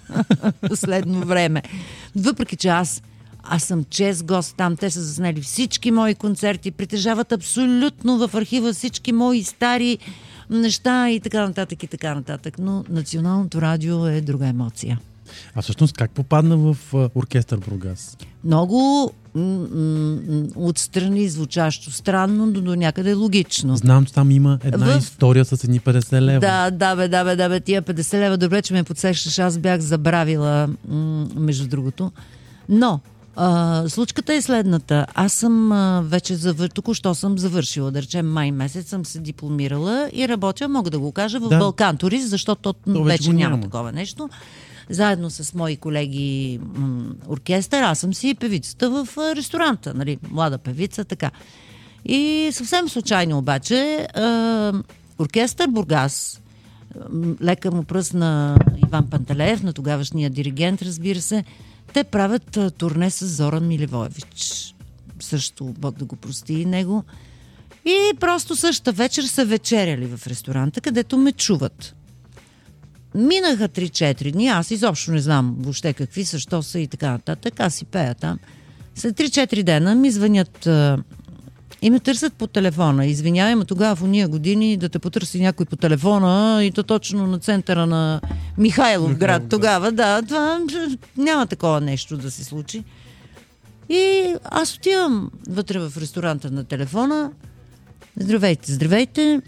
Последно 0.69 1.25
време. 1.25 1.61
Въпреки, 2.15 2.55
че 2.55 2.67
аз 2.67 3.01
аз 3.43 3.63
съм 3.63 3.83
чест 3.89 4.25
гост 4.25 4.55
там. 4.57 4.75
Те 4.75 4.89
са 4.89 5.01
заснели 5.01 5.41
всички 5.41 5.91
мои 5.91 6.15
концерти, 6.15 6.71
притежават 6.71 7.31
абсолютно 7.31 8.27
в 8.27 8.35
архива 8.35 8.73
всички 8.73 9.11
мои 9.11 9.43
стари 9.43 9.97
неща 10.49 11.09
и 11.09 11.19
така 11.19 11.47
нататък 11.47 11.83
и 11.83 11.87
така 11.87 12.15
нататък. 12.15 12.55
Но 12.59 12.83
Националното 12.89 13.61
радио 13.61 14.07
е 14.07 14.21
друга 14.21 14.47
емоция. 14.47 14.99
А 15.55 15.61
всъщност 15.61 15.93
как 15.93 16.11
попадна 16.11 16.57
в 16.57 16.77
оркестър 17.15 17.57
Бургас? 17.59 18.17
Много 18.43 19.11
м- 19.35 19.41
м- 19.43 20.17
отстрани 20.57 21.29
звучащо 21.29 21.91
странно, 21.91 22.45
но 22.45 22.51
до 22.53 22.75
някъде 22.75 23.13
логично. 23.13 23.75
Знам, 23.75 24.05
че 24.05 24.13
там 24.13 24.31
има 24.31 24.59
една 24.63 24.85
В- 24.87 24.97
история 24.97 25.45
с 25.45 25.63
едни 25.63 25.79
50 25.79 26.21
лева. 26.21 26.39
Да, 26.39 26.71
да, 26.71 26.95
бе, 26.95 27.07
да, 27.07 27.23
бе, 27.23 27.35
да, 27.35 27.49
бе, 27.49 27.59
тия 27.59 27.81
50 27.81 28.13
лева, 28.15 28.37
добре, 28.37 28.61
че 28.61 28.73
ме 28.73 28.83
подсещаш, 28.83 29.39
аз 29.39 29.57
бях 29.57 29.81
забравила, 29.81 30.69
м- 30.87 31.27
между 31.35 31.67
другото. 31.67 32.11
Но, 32.69 32.99
а, 33.35 33.83
случката 33.87 34.33
е 34.33 34.41
следната. 34.41 35.05
Аз 35.13 35.33
съм 35.33 35.71
а, 35.71 36.01
вече 36.01 36.35
завър... 36.35 36.69
току-що 36.69 37.15
съм 37.15 37.37
завършила, 37.37 37.91
да 37.91 38.01
речем 38.01 38.27
май 38.27 38.51
месец 38.51 38.87
съм 38.87 39.05
се 39.05 39.19
дипломирала 39.19 40.09
и 40.13 40.27
работя, 40.27 40.69
мога 40.69 40.89
да 40.89 40.99
го 40.99 41.11
кажа, 41.11 41.39
в 41.39 41.49
Да. 41.49 41.57
Балкан 41.57 41.97
Турист, 41.97 42.29
защото 42.29 42.73
то, 42.73 42.75
вече 42.87 43.03
вече 43.03 43.23
го 43.23 43.33
няма 43.33 43.49
няма. 43.49 43.63
такова 43.63 43.91
нещо. 43.91 44.29
Заедно 44.89 45.29
с 45.29 45.53
мои 45.53 45.77
колеги 45.77 46.59
м- 46.75 47.05
оркестър, 47.27 47.81
аз 47.81 47.99
съм 47.99 48.13
си 48.13 48.35
певицата 48.35 48.89
в 48.89 49.07
ресторанта, 49.35 49.93
нали, 49.93 50.17
млада 50.29 50.57
певица, 50.57 51.05
така. 51.05 51.31
И 52.05 52.49
съвсем 52.53 52.89
случайно 52.89 53.37
обаче, 53.37 54.07
а, 54.15 54.73
оркестър 55.19 55.67
Бургас, 55.67 56.41
лека 57.41 57.71
му 57.71 57.83
пръст 57.83 58.13
на 58.13 58.57
Иван 58.87 59.09
Панталеев, 59.09 59.63
на 59.63 59.73
тогавашния 59.73 60.29
диригент, 60.29 60.81
разбира 60.81 61.21
се, 61.21 61.43
те 61.93 62.03
правят 62.03 62.57
турне 62.77 63.11
с 63.11 63.27
Зоран 63.27 63.67
Милевоевич. 63.67 64.73
Също, 65.19 65.65
Бог 65.65 65.97
да 65.97 66.05
го 66.05 66.15
прости 66.15 66.53
и 66.53 66.65
него. 66.65 67.03
И 67.85 68.13
просто 68.19 68.55
същата 68.55 68.91
вечер 68.91 69.23
са 69.23 69.45
вечеряли 69.45 70.05
в 70.05 70.27
ресторанта, 70.27 70.81
където 70.81 71.17
ме 71.17 71.31
чуват. 71.31 71.95
Минаха 73.15 73.69
3-4 73.69 74.31
дни, 74.31 74.47
аз 74.47 74.71
изобщо 74.71 75.11
не 75.11 75.19
знам 75.19 75.55
въобще 75.59 75.93
какви 75.93 76.25
са, 76.25 76.39
що 76.39 76.63
са 76.63 76.79
и 76.79 76.87
така 76.87 77.11
нататък. 77.11 77.59
Аз 77.59 77.75
си 77.75 77.85
пея 77.85 78.15
там. 78.15 78.39
След 78.95 79.17
3-4 79.17 79.63
дена 79.63 79.95
ми 79.95 80.11
звънят 80.11 80.67
а, 80.67 80.97
и 81.81 81.89
ме 81.89 81.99
търсят 81.99 82.33
по 82.33 82.47
телефона. 82.47 83.05
Извинявай, 83.05 83.55
ма 83.55 83.65
тогава 83.65 83.95
в 83.95 84.03
уния 84.03 84.27
години 84.27 84.77
да 84.77 84.89
те 84.89 84.99
потърси 84.99 85.41
някой 85.41 85.65
по 85.65 85.75
телефона 85.75 86.63
и 86.65 86.71
то 86.71 86.83
точно 86.83 87.27
на 87.27 87.39
центъра 87.39 87.85
на 87.85 88.21
Михайлов 88.57 89.15
град. 89.15 89.43
Тогава, 89.49 89.91
да, 89.91 90.21
това 90.21 90.59
няма 91.17 91.47
такова 91.47 91.81
нещо 91.81 92.17
да 92.17 92.31
се 92.31 92.43
случи. 92.43 92.83
И 93.89 94.35
аз 94.43 94.75
отивам 94.75 95.31
вътре 95.49 95.79
в 95.79 95.93
ресторанта 95.97 96.51
на 96.51 96.63
телефона. 96.63 97.31
Здравейте, 98.17 98.71
здравейте. 98.71 99.41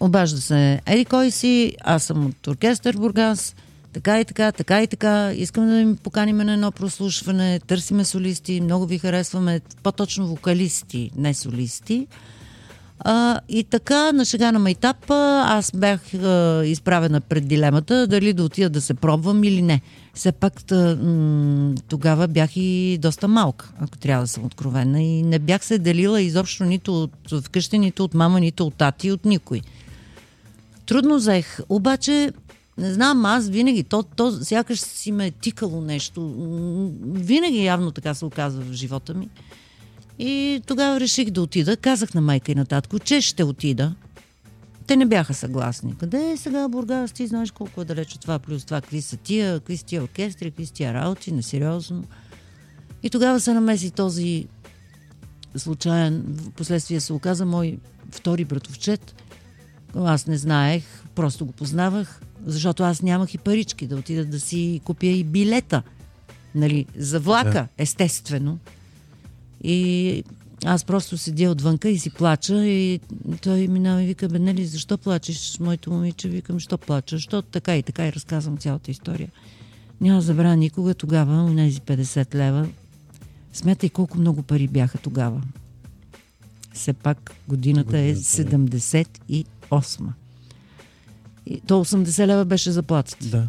Обажда 0.00 0.40
се 0.40 0.80
Еди 0.86 1.04
кой 1.04 1.30
си, 1.30 1.76
аз 1.84 2.02
съм 2.02 2.26
от 2.26 2.46
оркестър 2.46 2.96
Бургас, 2.96 3.56
така 3.92 4.20
и 4.20 4.24
така, 4.24 4.52
така 4.52 4.82
и 4.82 4.86
така. 4.86 5.32
Искам 5.32 5.66
да 5.66 5.72
ми 5.72 5.96
поканим 5.96 6.36
на 6.36 6.52
едно 6.52 6.72
прослушване, 6.72 7.60
търсиме 7.66 8.04
солисти, 8.04 8.60
много 8.60 8.86
ви 8.86 8.98
харесваме, 8.98 9.60
по-точно 9.82 10.26
вокалисти, 10.26 11.10
не 11.16 11.34
солисти. 11.34 12.06
А, 13.00 13.40
и 13.48 13.64
така, 13.64 14.12
на 14.12 14.24
шега 14.24 14.52
на 14.52 14.58
майтап, 14.58 15.10
а, 15.10 15.44
аз 15.58 15.72
бях 15.74 16.14
а, 16.14 16.62
изправена 16.64 17.20
пред 17.20 17.48
дилемата 17.48 18.06
дали 18.06 18.32
да 18.32 18.44
отида 18.44 18.70
да 18.70 18.80
се 18.80 18.94
пробвам 18.94 19.44
или 19.44 19.62
не. 19.62 19.80
Все 20.14 20.32
пак 20.32 20.64
та, 20.64 20.96
м- 21.02 21.74
тогава 21.88 22.28
бях 22.28 22.56
и 22.56 22.98
доста 23.02 23.28
малка, 23.28 23.72
ако 23.80 23.98
трябва 23.98 24.24
да 24.24 24.28
съм 24.28 24.44
откровена. 24.44 25.02
И 25.02 25.22
не 25.22 25.38
бях 25.38 25.64
се 25.64 25.78
делила 25.78 26.22
изобщо 26.22 26.64
нито 26.64 27.02
от 27.02 27.44
вкъщи, 27.44 27.78
нито 27.78 28.04
от 28.04 28.14
мама, 28.14 28.40
нито 28.40 28.66
от 28.66 28.74
тати, 28.74 29.12
от 29.12 29.24
никой. 29.24 29.60
Трудно 30.88 31.16
взех. 31.16 31.60
Обаче, 31.68 32.32
не 32.78 32.92
знам, 32.92 33.26
аз 33.26 33.48
винаги, 33.48 33.82
то, 33.82 34.02
то 34.02 34.32
сякаш 34.32 34.80
си 34.80 35.12
ме 35.12 35.26
е 35.26 35.30
тикало 35.30 35.80
нещо. 35.80 36.32
Винаги 37.02 37.64
явно 37.64 37.90
така 37.90 38.14
се 38.14 38.24
оказва 38.24 38.62
в 38.62 38.72
живота 38.72 39.14
ми. 39.14 39.28
И 40.18 40.62
тогава 40.66 41.00
реших 41.00 41.30
да 41.30 41.42
отида. 41.42 41.76
Казах 41.76 42.14
на 42.14 42.20
майка 42.20 42.52
и 42.52 42.54
на 42.54 42.66
татко, 42.66 42.98
че 42.98 43.20
ще 43.20 43.44
отида. 43.44 43.94
Те 44.86 44.96
не 44.96 45.06
бяха 45.06 45.34
съгласни. 45.34 45.94
Къде 45.98 46.30
е 46.30 46.36
сега 46.36 46.68
Бургас? 46.68 47.12
Ти 47.12 47.26
знаеш 47.26 47.50
колко 47.50 47.80
е 47.80 47.84
далеч 47.84 48.14
от 48.14 48.20
това, 48.20 48.38
плюс 48.38 48.64
това. 48.64 48.80
Какви 48.80 49.02
са 49.02 49.16
тия, 49.16 49.58
какви 49.58 49.76
са 49.76 49.84
тия 49.84 50.02
оркестри, 50.02 50.50
какви 50.50 50.66
са 50.66 50.72
тия 50.72 50.94
работи, 50.94 51.32
несериозно. 51.32 52.04
И 53.02 53.10
тогава 53.10 53.40
се 53.40 53.54
намеси 53.54 53.90
този 53.90 54.46
случайен, 55.56 56.24
в 56.26 56.50
последствие 56.50 57.00
се 57.00 57.12
оказа 57.12 57.46
мой 57.46 57.78
втори 58.10 58.44
братовчет. 58.44 59.14
Аз 59.94 60.26
не 60.26 60.38
знаех, 60.38 60.84
просто 61.14 61.46
го 61.46 61.52
познавах, 61.52 62.20
защото 62.46 62.82
аз 62.82 63.02
нямах 63.02 63.34
и 63.34 63.38
парички 63.38 63.86
да 63.86 63.96
отида 63.96 64.24
да 64.24 64.40
си 64.40 64.80
купя 64.84 65.06
и 65.06 65.24
билета. 65.24 65.82
Нали, 66.54 66.86
за 66.96 67.20
влака, 67.20 67.50
Да. 67.50 67.68
естествено. 67.78 68.58
И 69.64 70.24
аз 70.64 70.84
просто 70.84 71.18
седя 71.18 71.50
отвънка 71.50 71.88
и 71.88 71.98
си 71.98 72.10
плача 72.10 72.66
и 72.66 73.00
той 73.42 73.68
минава 73.68 74.02
и 74.02 74.06
вика, 74.06 74.28
бе, 74.28 74.38
нали, 74.38 74.66
защо 74.66 74.98
плачеш, 74.98 75.58
моето 75.60 75.90
момиче? 75.90 76.28
Викам, 76.28 76.60
що 76.60 76.78
плача? 76.78 77.16
Защото 77.16 77.48
така 77.48 77.76
и 77.76 77.82
така 77.82 78.06
и 78.06 78.12
разказвам 78.12 78.58
цялата 78.58 78.90
история. 78.90 79.28
Няма 80.00 80.20
забравя 80.20 80.56
никога 80.56 80.94
тогава, 80.94 81.44
у 81.44 81.48
нези 81.48 81.80
50 81.80 82.34
лева. 82.34 82.68
Смятай 83.52 83.88
колко 83.90 84.18
много 84.18 84.42
пари 84.42 84.68
бяха 84.68 84.98
тогава. 84.98 85.42
Все 86.72 86.92
пак 86.92 87.34
годината 87.48 87.98
е 87.98 88.12
Годината, 88.12 88.18
да. 89.70 89.76
78. 89.76 90.08
И 91.46 91.60
то 91.60 91.84
80 91.84 92.26
лева 92.26 92.44
беше 92.44 92.70
заплатата. 92.70 93.26
Да. 93.26 93.48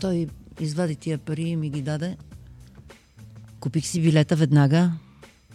Той 0.00 0.28
извади 0.60 0.96
тия 0.96 1.18
пари 1.18 1.42
и 1.42 1.56
ми 1.56 1.70
ги 1.70 1.82
даде. 1.82 2.16
Купих 3.60 3.86
си 3.86 4.00
билета 4.00 4.36
веднага. 4.36 4.92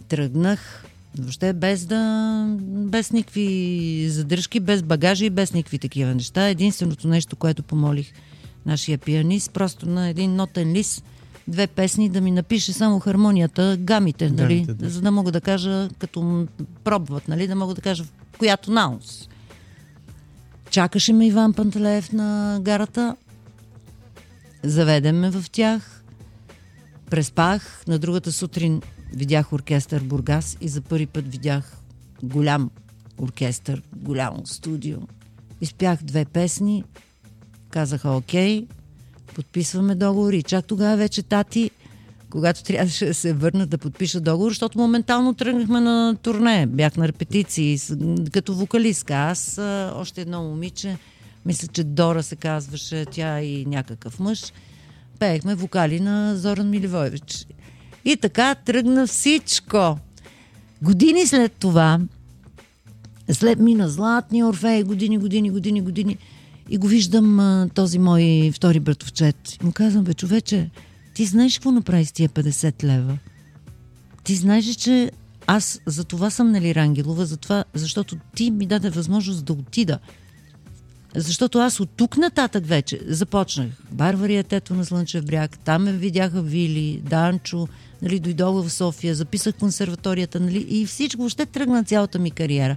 Тръгнах. 0.07 0.85
Въобще 1.17 1.53
без 1.53 1.85
да... 1.85 2.45
без 2.61 3.11
никакви 3.11 4.07
задръжки, 4.09 4.59
без 4.59 4.83
багажи 4.83 5.29
без 5.29 5.53
никакви 5.53 5.79
такива 5.79 6.15
неща. 6.15 6.49
Единственото 6.49 7.07
нещо, 7.07 7.35
което 7.35 7.63
помолих 7.63 8.13
нашия 8.65 8.97
пианист, 8.97 9.51
просто 9.51 9.89
на 9.89 10.09
един 10.09 10.35
нотен 10.35 10.73
лист, 10.73 11.03
две 11.47 11.67
песни 11.67 12.09
да 12.09 12.21
ми 12.21 12.31
напише 12.31 12.73
само 12.73 12.99
хармонията, 12.99 13.77
гамите, 13.79 14.29
нали? 14.29 14.55
Гамите, 14.55 14.73
да. 14.73 14.89
За 14.89 15.01
да 15.01 15.11
мога 15.11 15.31
да 15.31 15.41
кажа, 15.41 15.89
като 15.99 16.47
пробват, 16.83 17.27
нали? 17.27 17.47
Да 17.47 17.55
мога 17.55 17.73
да 17.73 17.81
кажа 17.81 18.03
в 18.03 18.11
коя 18.37 18.57
тоналност. 18.57 19.29
Чакаше 20.69 21.13
ме 21.13 21.27
Иван 21.27 21.53
Пантелеев 21.53 22.11
на 22.11 22.59
гарата. 22.61 23.15
Заведе 24.63 25.11
ме 25.11 25.31
в 25.31 25.45
тях. 25.51 26.03
Преспах. 27.09 27.83
На 27.87 27.99
другата 27.99 28.31
сутрин 28.31 28.81
видях 29.13 29.53
оркестър 29.53 30.03
Бургас 30.03 30.57
и 30.61 30.67
за 30.67 30.81
първи 30.81 31.05
път 31.05 31.27
видях 31.27 31.77
голям 32.23 32.69
оркестър, 33.17 33.81
голямо 33.95 34.45
студио. 34.45 34.97
Изпях 35.61 36.03
две 36.03 36.25
песни. 36.25 36.83
Казаха 37.69 38.11
окей, 38.11 38.67
подписваме 39.35 39.95
договор 39.95 40.33
и 40.33 40.43
чак 40.43 40.65
тогава 40.65 40.97
вече 40.97 41.23
тати, 41.23 41.71
когато 42.29 42.63
трябваше 42.63 43.05
да 43.05 43.13
се 43.13 43.33
върна 43.33 43.67
да 43.67 43.77
подпиша 43.77 44.21
договор, 44.21 44.51
защото 44.51 44.79
моментално 44.79 45.33
тръгнахме 45.33 45.79
на 45.79 46.15
турне. 46.21 46.65
Бях 46.65 46.97
на 46.97 47.07
репетиции 47.07 47.79
като 48.31 48.53
вокалистка. 48.53 49.13
Аз, 49.13 49.57
още 49.95 50.21
едно 50.21 50.43
момиче, 50.43 50.97
мисля, 51.45 51.67
че 51.67 51.83
Дора 51.83 52.23
се 52.23 52.35
казваше, 52.35 53.05
тя 53.11 53.41
и 53.41 53.65
някакъв 53.65 54.19
мъж. 54.19 54.53
Пеехме 55.19 55.55
вокали 55.55 55.99
на 55.99 56.35
Зоран 56.35 56.69
Миливоевич. 56.69 57.47
И 58.05 58.17
така 58.17 58.55
тръгна 58.55 59.07
всичко. 59.07 59.97
Години 60.81 61.27
след 61.27 61.51
това, 61.51 61.99
след 63.31 63.59
мина 63.59 63.89
Златния 63.89 64.47
Орфей, 64.47 64.83
години, 64.83 65.17
години, 65.17 65.49
години, 65.51 65.81
години, 65.81 66.17
и 66.69 66.77
го 66.77 66.87
виждам 66.87 67.39
а, 67.39 67.69
този 67.73 67.99
мой 67.99 68.51
втори 68.55 68.79
братовчет. 68.79 69.57
И 69.61 69.65
му 69.65 69.71
казвам, 69.71 70.03
бе, 70.03 70.13
човече, 70.13 70.69
ти 71.13 71.25
знаеш 71.25 71.57
какво 71.57 71.71
направи 71.71 72.05
с 72.05 72.11
тия 72.11 72.29
50 72.29 72.83
лева? 72.83 73.17
Ти 74.23 74.35
знаеш, 74.35 74.65
че 74.65 75.11
аз 75.47 75.81
за 75.85 76.03
това 76.03 76.29
съм 76.29 76.51
нали 76.51 76.75
Рангелова, 76.75 77.25
за 77.25 77.37
това, 77.37 77.63
защото 77.73 78.15
ти 78.35 78.51
ми 78.51 78.65
даде 78.65 78.89
възможност 78.89 79.45
да 79.45 79.53
отида. 79.53 79.99
Защото 81.15 81.59
аз 81.59 81.79
от 81.79 81.89
тук 81.95 82.17
нататък 82.17 82.67
вече 82.67 82.99
започнах. 83.07 83.67
Барвариятето 83.91 84.73
на 84.73 84.85
Слънчев 84.85 85.25
бряг, 85.25 85.59
там 85.59 85.83
ме 85.83 85.91
видяха 85.91 86.41
Вили, 86.41 87.01
Данчо, 87.09 87.67
нали, 88.01 88.19
дойдох 88.19 88.65
в 88.65 88.73
София, 88.73 89.15
записах 89.15 89.55
консерваторията 89.55 90.39
нали, 90.39 90.65
и 90.69 90.85
всичко, 90.85 91.21
въобще 91.21 91.45
тръгна 91.45 91.83
цялата 91.83 92.19
ми 92.19 92.31
кариера. 92.31 92.75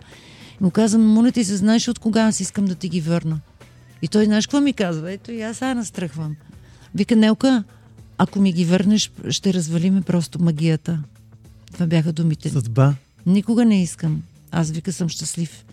Му 0.61 0.71
казвам, 0.71 1.07
моля 1.07 1.33
ти 1.33 1.45
се, 1.45 1.57
знаеш 1.57 1.89
от 1.89 1.99
кога 1.99 2.23
аз 2.23 2.41
искам 2.41 2.65
да 2.65 2.75
ти 2.75 2.89
ги 2.89 3.01
върна? 3.01 3.41
И 4.03 4.09
той, 4.09 4.25
знаеш 4.25 4.47
какво 4.47 4.61
ми 4.61 4.73
казва? 4.73 5.13
Ето 5.13 5.33
и 5.33 5.43
аз 5.43 5.57
сега 5.57 5.75
настръхвам. 5.75 6.37
Вика, 6.95 7.17
Нелка, 7.17 7.65
ако 8.19 8.41
ми 8.41 8.53
ги 8.53 8.65
върнеш, 8.65 9.11
ще 9.29 9.55
развалиме 9.55 10.01
просто 10.01 10.43
магията. 10.43 11.03
Това 11.73 11.87
бяха 11.87 12.13
думите. 12.13 12.51
Съдба. 12.51 12.95
Никога 13.27 13.65
не 13.65 13.83
искам. 13.83 14.23
Аз 14.51 14.71
вика 14.71 14.93
съм 14.93 15.09
щастлив. 15.09 15.65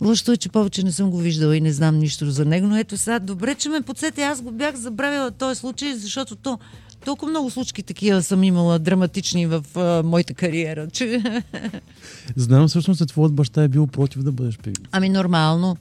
Лъжто 0.00 0.32
е, 0.32 0.36
че 0.36 0.48
повече 0.48 0.82
не 0.82 0.92
съм 0.92 1.10
го 1.10 1.18
виждала 1.18 1.56
и 1.56 1.60
не 1.60 1.72
знам 1.72 1.98
нищо 1.98 2.30
за 2.30 2.44
него, 2.44 2.66
но 2.66 2.76
ето 2.76 2.96
сега, 2.96 3.18
добре, 3.18 3.54
че 3.54 3.68
ме 3.68 3.80
подсете. 3.80 4.22
Аз 4.22 4.42
го 4.42 4.50
бях 4.50 4.76
забравила 4.76 5.30
този 5.30 5.60
случай, 5.60 5.94
защото 5.94 6.36
то, 6.36 6.58
толкова 7.04 7.30
много 7.30 7.50
случки 7.50 7.82
такива 7.82 8.22
съм 8.22 8.44
имала 8.44 8.78
драматични 8.78 9.46
в 9.46 9.64
а, 9.76 10.02
моята 10.02 10.34
кариера. 10.34 10.90
Че... 10.90 11.22
Знам 12.36 12.68
всъщност, 12.68 12.98
че 12.98 13.06
твоят 13.06 13.32
баща 13.32 13.62
е 13.62 13.68
бил 13.68 13.86
против 13.86 14.22
да 14.22 14.32
бъдеш 14.32 14.58
певица. 14.58 14.82
Ами 14.92 15.08
нормално. 15.08 15.76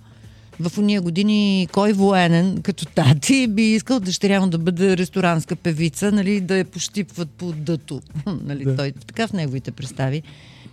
В 0.60 0.78
уния 0.78 1.02
години 1.02 1.68
кой 1.72 1.94
военен, 1.94 2.62
като 2.62 2.86
тати, 2.86 3.48
би 3.48 3.62
искал 3.62 4.00
дъщеря 4.00 4.42
му 4.42 4.48
да 4.48 4.58
бъде 4.58 4.98
ресторанска 4.98 5.56
певица, 5.56 6.12
нали, 6.12 6.42
да 6.42 6.58
я 6.58 6.66
пощипват 6.66 7.30
по 7.30 7.52
дъто. 7.52 8.02
нали, 8.46 8.64
Да. 8.64 8.76
Той 8.76 8.92
така 8.92 9.28
в 9.28 9.34
неговите 9.34 9.72
представи. 9.72 10.24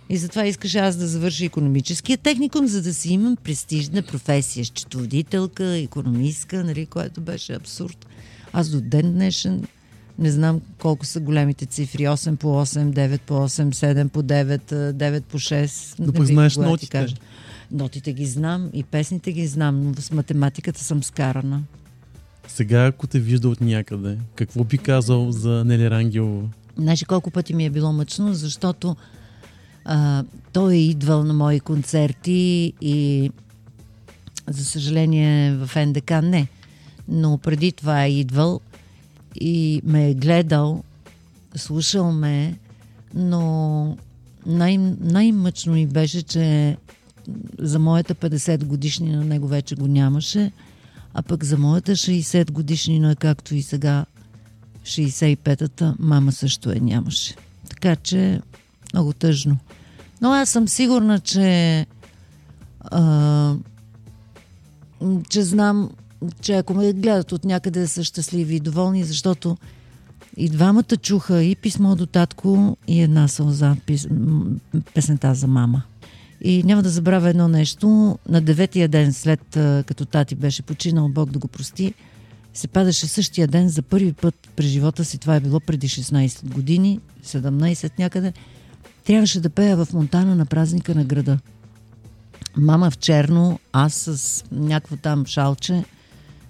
И 0.09 0.17
затова 0.17 0.45
искаше 0.45 0.79
аз 0.79 0.95
да 0.95 1.07
завърша 1.07 1.45
економическия 1.45 2.17
техникум, 2.17 2.67
за 2.67 2.81
да 2.81 2.93
си 2.93 3.13
имам 3.13 3.35
престижна 3.35 4.01
професия. 4.01 4.65
Счетоводителка, 4.65 5.77
економистка, 5.77 6.63
нали, 6.63 6.85
което 6.85 7.21
беше 7.21 7.53
абсурд. 7.53 8.05
Аз 8.53 8.69
до 8.69 8.81
ден 8.81 9.13
днешен 9.13 9.63
не 10.19 10.31
знам 10.31 10.61
колко 10.79 11.05
са 11.05 11.19
големите 11.19 11.65
цифри. 11.65 12.03
8 12.03 12.35
по 12.35 12.47
8, 12.47 12.93
9 12.93 13.19
по 13.19 13.33
8, 13.33 13.73
7 13.73 14.07
по 14.07 14.23
9, 14.23 14.71
а, 14.71 14.93
9 14.93 15.21
по 15.21 15.39
6. 15.39 15.95
Да 15.99 16.05
Не 16.05 16.13
пък 16.13 16.25
знаеш 16.25 16.57
нотите. 16.57 16.85
Ти 16.85 16.91
кажа. 16.91 17.15
Нотите 17.71 18.13
ги 18.13 18.25
знам 18.25 18.69
и 18.73 18.83
песните 18.83 19.31
ги 19.31 19.47
знам, 19.47 19.81
но 19.81 19.93
с 19.95 20.11
математиката 20.11 20.83
съм 20.83 21.03
скарана. 21.03 21.63
Сега, 22.47 22.85
ако 22.85 23.07
те 23.07 23.19
вижда 23.19 23.49
от 23.49 23.61
някъде, 23.61 24.17
какво 24.35 24.63
би 24.63 24.77
казал 24.77 25.31
за 25.31 25.63
Нели 25.65 25.89
Рангелова? 25.89 26.47
Знаеш 26.77 27.01
ли 27.01 27.05
колко 27.05 27.31
пъти 27.31 27.53
ми 27.53 27.65
е 27.65 27.69
било 27.69 27.93
мъчно, 27.93 28.33
защото 28.33 28.95
а, 29.85 30.23
той 30.53 30.73
е 30.73 30.77
идвал 30.77 31.23
на 31.23 31.33
мои 31.33 31.59
концерти 31.59 32.73
и 32.81 33.31
за 34.47 34.65
съжаление 34.65 35.55
в 35.55 35.85
НДК 35.85 36.11
не. 36.11 36.47
Но 37.07 37.37
преди 37.37 37.71
това 37.71 38.03
е 38.03 38.11
идвал 38.11 38.61
и 39.35 39.81
ме 39.83 40.09
е 40.09 40.13
гледал, 40.13 40.83
слушал 41.55 42.11
ме, 42.11 42.57
но 43.13 43.97
най- 44.45 44.77
най-мъчно 44.99 45.73
ми 45.73 45.87
беше, 45.87 46.21
че 46.21 46.77
за 47.59 47.79
моята 47.79 48.15
50 48.15 48.65
годишнина 48.65 49.23
него 49.23 49.47
вече 49.47 49.75
го 49.75 49.87
нямаше, 49.87 50.51
а 51.13 51.21
пък 51.21 51.43
за 51.43 51.57
моята 51.57 51.91
60 51.91 52.51
годишнина, 52.51 53.15
както 53.15 53.55
и 53.55 53.61
сега 53.61 54.05
65-та, 54.83 55.95
мама 55.99 56.31
също 56.31 56.69
я 56.71 56.81
нямаше. 56.81 57.35
Така 57.69 57.95
че 57.95 58.41
много 58.93 59.13
тъжно. 59.13 59.57
Но 60.21 60.31
аз 60.31 60.49
съм 60.49 60.67
сигурна, 60.67 61.19
че 61.19 61.85
а, 62.81 63.55
че 65.29 65.41
знам, 65.41 65.89
че 66.41 66.53
ако 66.53 66.73
ме 66.73 66.93
гледат 66.93 67.31
от 67.31 67.45
някъде 67.45 67.87
са 67.87 68.03
щастливи 68.03 68.55
и 68.55 68.59
доволни, 68.59 69.03
защото 69.03 69.57
и 70.37 70.49
двамата 70.49 70.97
чуха 71.01 71.43
и 71.43 71.55
писмо 71.55 71.95
до 71.95 72.05
татко 72.05 72.77
и 72.87 73.01
една 73.01 73.27
сълза, 73.27 73.75
пис, 73.85 74.07
песента 74.93 75.33
за 75.33 75.47
мама. 75.47 75.81
И 76.41 76.63
няма 76.63 76.83
да 76.83 76.89
забравя 76.89 77.29
едно 77.29 77.47
нещо. 77.47 78.17
На 78.29 78.41
деветия 78.41 78.87
ден 78.87 79.13
след 79.13 79.41
като 79.85 80.05
тати 80.05 80.35
беше 80.35 80.61
починал, 80.61 81.09
Бог 81.09 81.31
да 81.31 81.39
го 81.39 81.47
прости, 81.47 81.93
се 82.53 82.67
падаше 82.67 83.07
същия 83.07 83.47
ден 83.47 83.69
за 83.69 83.81
първи 83.81 84.13
път 84.13 84.35
през 84.55 84.65
живота 84.65 85.05
си. 85.05 85.17
Това 85.17 85.35
е 85.35 85.39
било 85.39 85.59
преди 85.59 85.89
16 85.89 86.45
години, 86.53 86.99
17 87.25 87.99
някъде. 87.99 88.33
Трябваше 89.05 89.39
да 89.39 89.49
пея 89.49 89.77
в 89.77 89.93
Монтана 89.93 90.35
на 90.35 90.45
празника 90.45 90.95
на 90.95 91.03
града. 91.03 91.37
Мама 92.57 92.91
в 92.91 92.97
черно, 92.97 93.59
аз 93.73 93.93
с 93.93 94.43
някакво 94.51 94.97
там 94.97 95.25
шалче. 95.25 95.83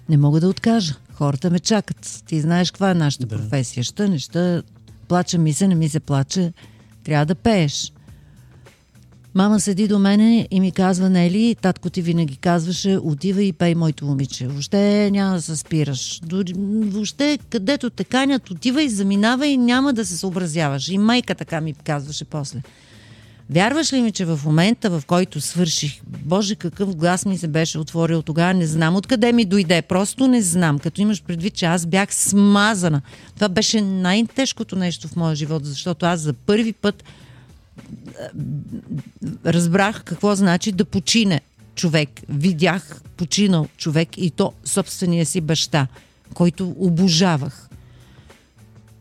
Не 0.08 0.16
мога 0.16 0.40
да 0.40 0.48
откажа. 0.48 0.94
Хората 1.12 1.50
ме 1.50 1.60
чакат. 1.60 2.22
Ти 2.26 2.40
знаеш 2.40 2.70
каква 2.70 2.90
е 2.90 2.94
нашата 2.94 3.26
Да. 3.26 3.36
професия. 3.36 3.84
Ще, 3.84 4.08
не 4.08 4.18
ще. 4.18 4.62
Плаче 5.08 5.38
ми 5.38 5.52
се, 5.52 5.68
не 5.68 5.74
ми 5.74 5.88
се 5.88 6.00
плаче. 6.00 6.52
Трябва 7.04 7.26
да 7.26 7.34
пееш. 7.34 7.92
Мама 9.34 9.60
седи 9.60 9.88
до 9.88 9.98
мене 9.98 10.48
и 10.50 10.60
ми 10.60 10.72
казва, 10.72 11.10
Нели, 11.10 11.56
татко 11.62 11.90
ти 11.90 12.02
винаги 12.02 12.36
казваше, 12.36 12.98
отивай 13.02 13.44
и 13.44 13.52
пей 13.52 13.74
моето 13.74 14.04
момиче. 14.04 14.46
Въобще 14.46 15.10
няма 15.10 15.34
да 15.34 15.42
се 15.42 15.56
спираш. 15.56 16.20
Дори, 16.24 16.52
въобще, 16.56 17.38
където 17.50 17.90
те 17.90 18.04
канят, 18.04 18.50
отивай, 18.50 18.88
заминавай, 18.88 19.56
няма 19.56 19.92
да 19.92 20.06
се 20.06 20.16
съобразяваш. 20.16 20.88
И 20.88 20.98
майка 20.98 21.34
така 21.34 21.60
ми 21.60 21.72
казваше 21.72 22.24
после. 22.24 22.62
Вярваш 23.50 23.92
ли 23.92 24.02
ми, 24.02 24.12
че 24.12 24.24
в 24.24 24.40
момента, 24.44 24.90
в 24.90 25.02
който 25.06 25.40
свърших, 25.40 26.00
Боже, 26.06 26.54
какъв 26.54 26.96
глас 26.96 27.26
ми 27.26 27.38
се 27.38 27.48
беше 27.48 27.78
отворил 27.78 28.22
тогава, 28.22 28.54
не 28.54 28.66
знам 28.66 28.96
откъде 28.96 29.32
ми 29.32 29.44
дойде, 29.44 29.82
просто 29.82 30.28
не 30.28 30.42
знам. 30.42 30.78
Като 30.78 31.00
имаш 31.00 31.22
предвид, 31.22 31.54
че 31.54 31.66
аз 31.66 31.86
бях 31.86 32.14
смазана. 32.14 33.00
Това 33.34 33.48
беше 33.48 33.80
най-тежкото 33.80 34.76
нещо 34.76 35.08
в 35.08 35.16
моя 35.16 35.34
живот, 35.34 35.64
защото 35.64 36.06
аз 36.06 36.20
за 36.20 36.32
първи 36.32 36.72
път 36.72 37.04
разбрах 39.46 40.04
какво 40.04 40.34
значи 40.34 40.72
да 40.72 40.84
почине 40.84 41.40
човек. 41.74 42.08
Видях 42.28 43.02
починал 43.16 43.68
човек 43.76 44.08
и 44.18 44.30
то 44.30 44.52
собствения 44.64 45.26
си 45.26 45.40
баща, 45.40 45.86
който 46.34 46.74
обожавах. 46.78 47.68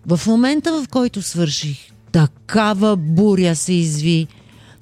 В 0.06 0.28
момента, 0.28 0.84
в 0.84 0.88
който 0.88 1.22
свърших, 1.22 1.78
такава 2.12 2.98
буря 2.98 3.56
се 3.56 3.74
изви, 3.74 4.28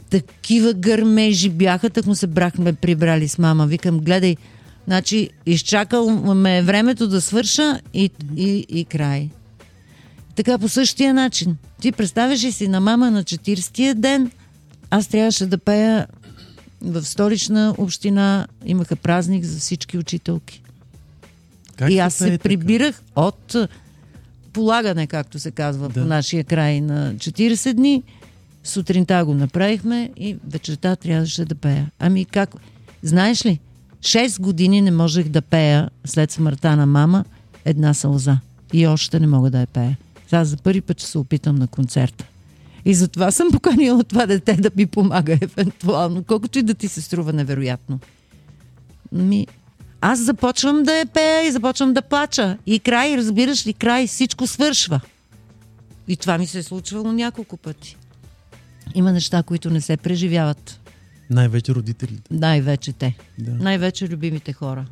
такива 0.09 0.73
гърмежи 0.73 1.49
бяха, 1.49 1.89
так 1.89 2.05
му 2.05 2.15
се 2.15 2.27
брахме 2.27 2.73
прибрали 2.73 3.27
с 3.27 3.37
мама. 3.37 3.67
Викам, 3.67 3.99
гледай, 3.99 4.35
значи 4.87 5.29
изчакал 5.45 6.09
ме 6.35 6.57
е 6.57 6.63
времето 6.63 7.07
да 7.07 7.21
свърша 7.21 7.79
и, 7.93 8.09
и, 8.35 8.65
и 8.69 8.85
край. 8.85 9.29
Така 10.37 10.57
по 10.57 10.69
същия 10.69 11.13
начин. 11.13 11.57
Ти 11.81 11.91
представяш 11.91 12.43
ли 12.43 12.51
си 12.51 12.67
на 12.67 12.79
мама 12.79 13.11
на 13.11 13.23
40-тия 13.23 13.95
ден, 13.95 14.31
аз 14.89 15.07
трябваше 15.07 15.45
да 15.45 15.57
пея 15.57 16.07
в 16.81 17.03
столична 17.03 17.75
община, 17.77 18.47
имаха 18.65 18.95
празник 18.95 19.43
за 19.43 19.59
всички 19.59 19.97
учителки. 19.97 20.61
Как 21.75 21.91
и 21.91 21.99
аз 21.99 22.13
се 22.13 22.29
така? 22.31 22.43
прибирах 22.43 23.01
от 23.15 23.55
полагане, 24.53 25.07
както 25.07 25.39
се 25.39 25.51
казва 25.51 25.89
Да. 25.89 25.93
по 25.93 25.99
нашия 25.99 26.43
край 26.43 26.81
на 26.81 27.13
40 27.15 27.73
дни. 27.73 28.03
Сутринта 28.63 29.25
го 29.25 29.33
направихме 29.33 30.11
и 30.17 30.37
вечерта 30.47 30.95
трябваше 30.95 31.45
да 31.45 31.55
пея. 31.55 31.91
Ами 31.99 32.25
как? 32.25 32.55
Знаеш 33.03 33.45
ли, 33.45 33.59
6 33.99 34.41
години 34.41 34.81
не 34.81 34.91
можех 34.91 35.27
да 35.27 35.41
пея 35.41 35.89
след 36.05 36.31
смъртта 36.31 36.75
на 36.75 36.85
мама 36.85 37.25
една 37.65 37.93
сълза. 37.93 38.39
И 38.73 38.87
още 38.87 39.19
не 39.19 39.27
мога 39.27 39.49
да 39.49 39.59
я 39.59 39.67
пея. 39.67 39.97
Сега 40.27 40.45
за 40.45 40.57
първи 40.57 40.81
път 40.81 40.99
ще 40.99 41.09
се 41.09 41.17
опитам 41.17 41.55
на 41.55 41.67
концерта. 41.67 42.25
И 42.85 42.93
затова 42.93 43.31
съм 43.31 43.51
поканила 43.51 44.03
това 44.03 44.25
дете 44.25 44.53
да 44.53 44.71
ми 44.75 44.85
помага 44.85 45.37
евентуално, 45.41 46.23
колкото 46.23 46.59
и 46.59 46.63
да 46.63 46.73
ти 46.73 46.87
се 46.87 47.01
струва 47.01 47.33
невероятно. 47.33 47.99
Ми, 49.11 49.47
аз 50.01 50.19
започвам 50.19 50.83
да 50.83 50.95
я 50.95 51.05
пея 51.05 51.47
и 51.47 51.51
започвам 51.51 51.93
да 51.93 52.01
плача. 52.01 52.57
И 52.65 52.79
край, 52.79 53.17
разбираш 53.17 53.67
ли, 53.67 53.73
край, 53.73 54.07
всичко 54.07 54.47
свършва. 54.47 55.01
И 56.07 56.17
това 56.17 56.37
ми 56.37 56.47
се 56.47 56.59
е 56.59 56.63
случвало 56.63 57.11
няколко 57.11 57.57
пъти. 57.57 57.97
Има 58.95 59.11
неща, 59.11 59.43
които 59.43 59.69
не 59.69 59.81
се 59.81 59.97
преживяват. 59.97 60.79
Най-вече 61.29 61.75
родителите. 61.75 62.21
Най-вече 62.31 62.93
те. 62.93 63.15
Да. 63.39 63.51
Най-вече 63.51 64.07
любимите 64.07 64.53
хора. 64.53 64.85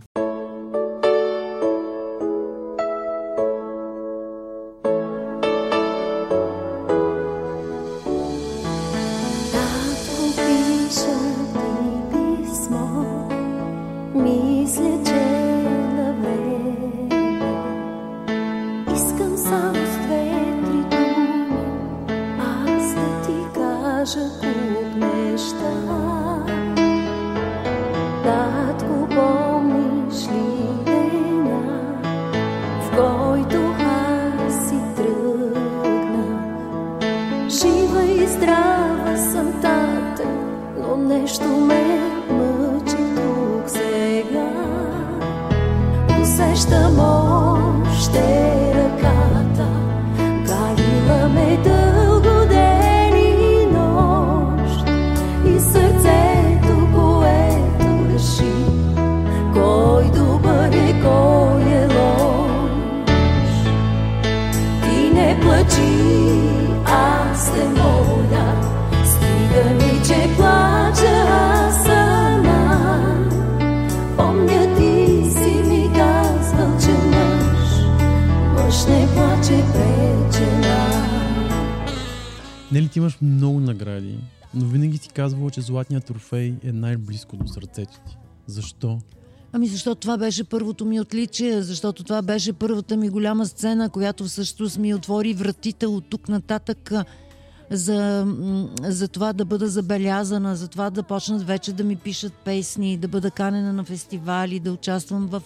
Ти 82.95 82.99
имаш 82.99 83.17
много 83.21 83.59
награди, 83.59 84.17
но 84.53 84.65
винаги 84.65 84.97
си 84.97 85.09
казвала, 85.09 85.51
че 85.51 85.61
златният 85.61 86.05
трофей 86.05 86.53
е 86.63 86.71
най-близко 86.71 87.37
до 87.37 87.47
сърцето 87.47 87.93
ти. 88.07 88.17
Защо? 88.47 88.99
Ами 89.53 89.67
защото 89.67 90.01
това 90.01 90.17
беше 90.17 90.43
първото 90.43 90.85
ми 90.85 90.99
отличие, 90.99 91.61
защото 91.61 92.03
това 92.03 92.21
беше 92.21 92.53
първата 92.53 92.97
ми 92.97 93.09
голяма 93.09 93.45
сцена, 93.45 93.89
която 93.89 94.23
всъщност 94.23 94.77
ми 94.77 94.93
отвори 94.93 95.33
вратите 95.33 95.87
от 95.87 96.09
тук 96.09 96.29
нататък 96.29 96.91
за, 97.71 98.27
за 98.81 99.07
това 99.07 99.33
да 99.33 99.45
бъда 99.45 99.67
забелязана, 99.67 100.55
за 100.55 100.67
това 100.67 100.89
да 100.89 101.03
почнат 101.03 101.43
вече 101.43 101.73
да 101.73 101.83
ми 101.83 101.95
пишат 101.95 102.33
песни, 102.33 102.97
да 102.97 103.07
бъда 103.07 103.31
канена 103.31 103.73
на 103.73 103.83
фестивали, 103.83 104.59
да 104.59 104.73
участвам 104.73 105.27
в 105.27 105.43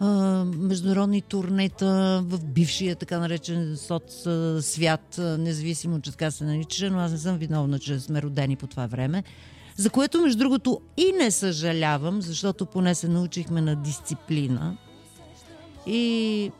а, 0.00 0.44
международни 0.44 1.22
турнета, 1.22 2.22
в 2.24 2.44
бившия 2.44 2.96
така 2.96 3.18
наречен 3.18 3.76
соц 3.76 4.26
свят, 4.60 5.18
независимо, 5.18 6.00
че 6.00 6.10
така 6.10 6.30
се 6.30 6.44
нарича, 6.44 6.90
но 6.90 6.98
аз 6.98 7.12
не 7.12 7.18
съм 7.18 7.38
виновна, 7.38 7.78
че 7.78 8.00
сме 8.00 8.22
родени 8.22 8.56
по 8.56 8.66
това 8.66 8.86
време. 8.86 9.24
За 9.76 9.90
което, 9.90 10.20
между 10.20 10.38
другото, 10.38 10.80
и 10.96 11.12
не 11.12 11.30
съжалявам, 11.30 12.22
защото 12.22 12.66
поне 12.66 12.94
се 12.94 13.08
научихме 13.08 13.60
на 13.60 13.76
дисциплина. 13.76 14.76
И 15.86 16.52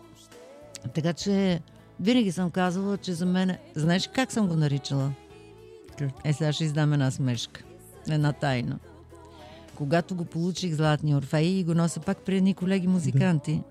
така 0.94 1.12
че 1.12 1.60
винаги 2.00 2.32
съм 2.32 2.50
казвала, 2.50 2.96
че 2.96 3.12
за 3.12 3.26
мен... 3.26 3.56
Знаеш 3.74 4.10
как 4.14 4.32
съм 4.32 4.48
го 4.48 4.56
наричала? 4.56 5.12
Е, 6.24 6.32
сега 6.32 6.52
ще 6.52 6.64
издам 6.64 6.92
една 6.92 7.10
смешка. 7.10 7.62
Една 8.08 8.32
тайна. 8.32 8.78
Когато 9.80 10.14
го 10.14 10.24
получих 10.24 10.74
Златния 10.74 11.16
Орфей 11.16 11.46
и 11.46 11.64
го 11.64 11.74
нося 11.74 12.00
пак 12.00 12.18
при 12.18 12.36
едни 12.36 12.54
колеги 12.54 12.86
музиканти, 12.86 13.62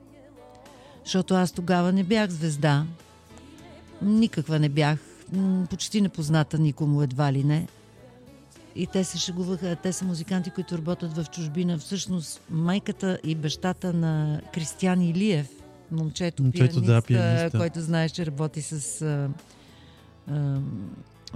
защото 1.05 1.33
аз 1.33 1.51
тогава 1.51 1.93
не 1.93 2.03
бях 2.03 2.29
звезда. 2.29 2.85
Никаква 4.01 4.59
не 4.59 4.69
бях. 4.69 4.99
Почти 5.69 6.01
непозната 6.01 6.59
никому 6.59 7.01
едва 7.01 7.33
ли 7.33 7.43
не. 7.43 7.67
И 8.75 8.87
те 8.87 9.03
се 9.03 9.17
шегуваха. 9.17 9.75
Те 9.75 9.93
са 9.93 10.05
музиканти, 10.05 10.49
които 10.49 10.77
работят 10.77 11.17
в 11.17 11.25
чужбина. 11.31 11.77
Всъщност, 11.77 12.41
майката 12.49 13.19
и 13.23 13.35
бащата 13.35 13.93
на 13.93 14.41
Кристиан 14.53 15.01
Илиев, 15.01 15.49
момчето, 15.91 16.43
Момчето, 16.43 16.81
да, 16.81 17.01
пианист, 17.01 17.07
а, 17.07 17.07
пианиста. 17.07 17.57
който 17.57 17.81
знаеш, 17.81 18.11
че 18.11 18.25
работи 18.25 18.61
с 18.61 19.01
а, 19.01 19.29
а, 20.31 20.59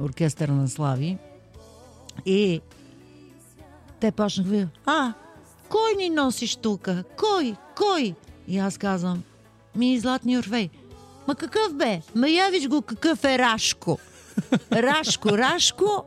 оркестъра 0.02 0.52
на 0.52 0.70
Слави. 0.70 1.18
И 2.26 2.62
те 4.04 4.12
почнаха, 4.12 4.68
а, 4.86 5.14
кой 5.70 5.96
ни 5.98 6.10
носиш 6.10 6.56
тук? 6.56 6.90
Кой? 7.18 7.56
Кой? 7.78 8.16
И 8.48 8.58
аз 8.58 8.78
казвам, 8.78 9.24
ми 9.76 10.00
Златни 10.00 10.38
Орфей. 10.38 10.70
Ма 11.28 11.36
какъв 11.36 11.74
бе? 11.74 12.02
Ма 12.16 12.30
явиш 12.30 12.68
го 12.68 12.82
какъв 12.82 13.24
е 13.24 13.38
Рашко. 13.38 14.00
Рашко, 14.72 15.38
Рашко. 15.38 16.04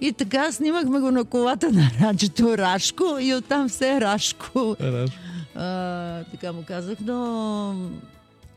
И 0.00 0.12
така 0.12 0.52
снимахме 0.52 1.00
го 1.00 1.10
на 1.10 1.24
колата 1.24 1.72
на 1.72 1.90
раджето 2.00 2.58
Рашко 2.58 3.18
и 3.20 3.34
оттам 3.34 3.68
все 3.68 3.92
е 3.92 4.00
Рашко. 4.00 4.76
А, 5.54 6.24
така 6.24 6.52
му 6.52 6.64
казах, 6.68 6.98
но 7.00 7.90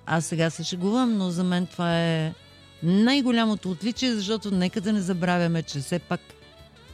аз 0.05 0.25
сега 0.25 0.49
се 0.49 0.63
шегувам, 0.63 1.17
но 1.17 1.29
за 1.29 1.43
мен 1.43 1.67
това 1.67 1.99
е 1.99 2.33
най-голямото 2.83 3.71
отличие, 3.71 4.15
защото 4.15 4.51
нека 4.51 4.81
да 4.81 4.93
не 4.93 5.01
забравяме, 5.01 5.63
че 5.63 5.79
все 5.79 5.99
пак 5.99 6.21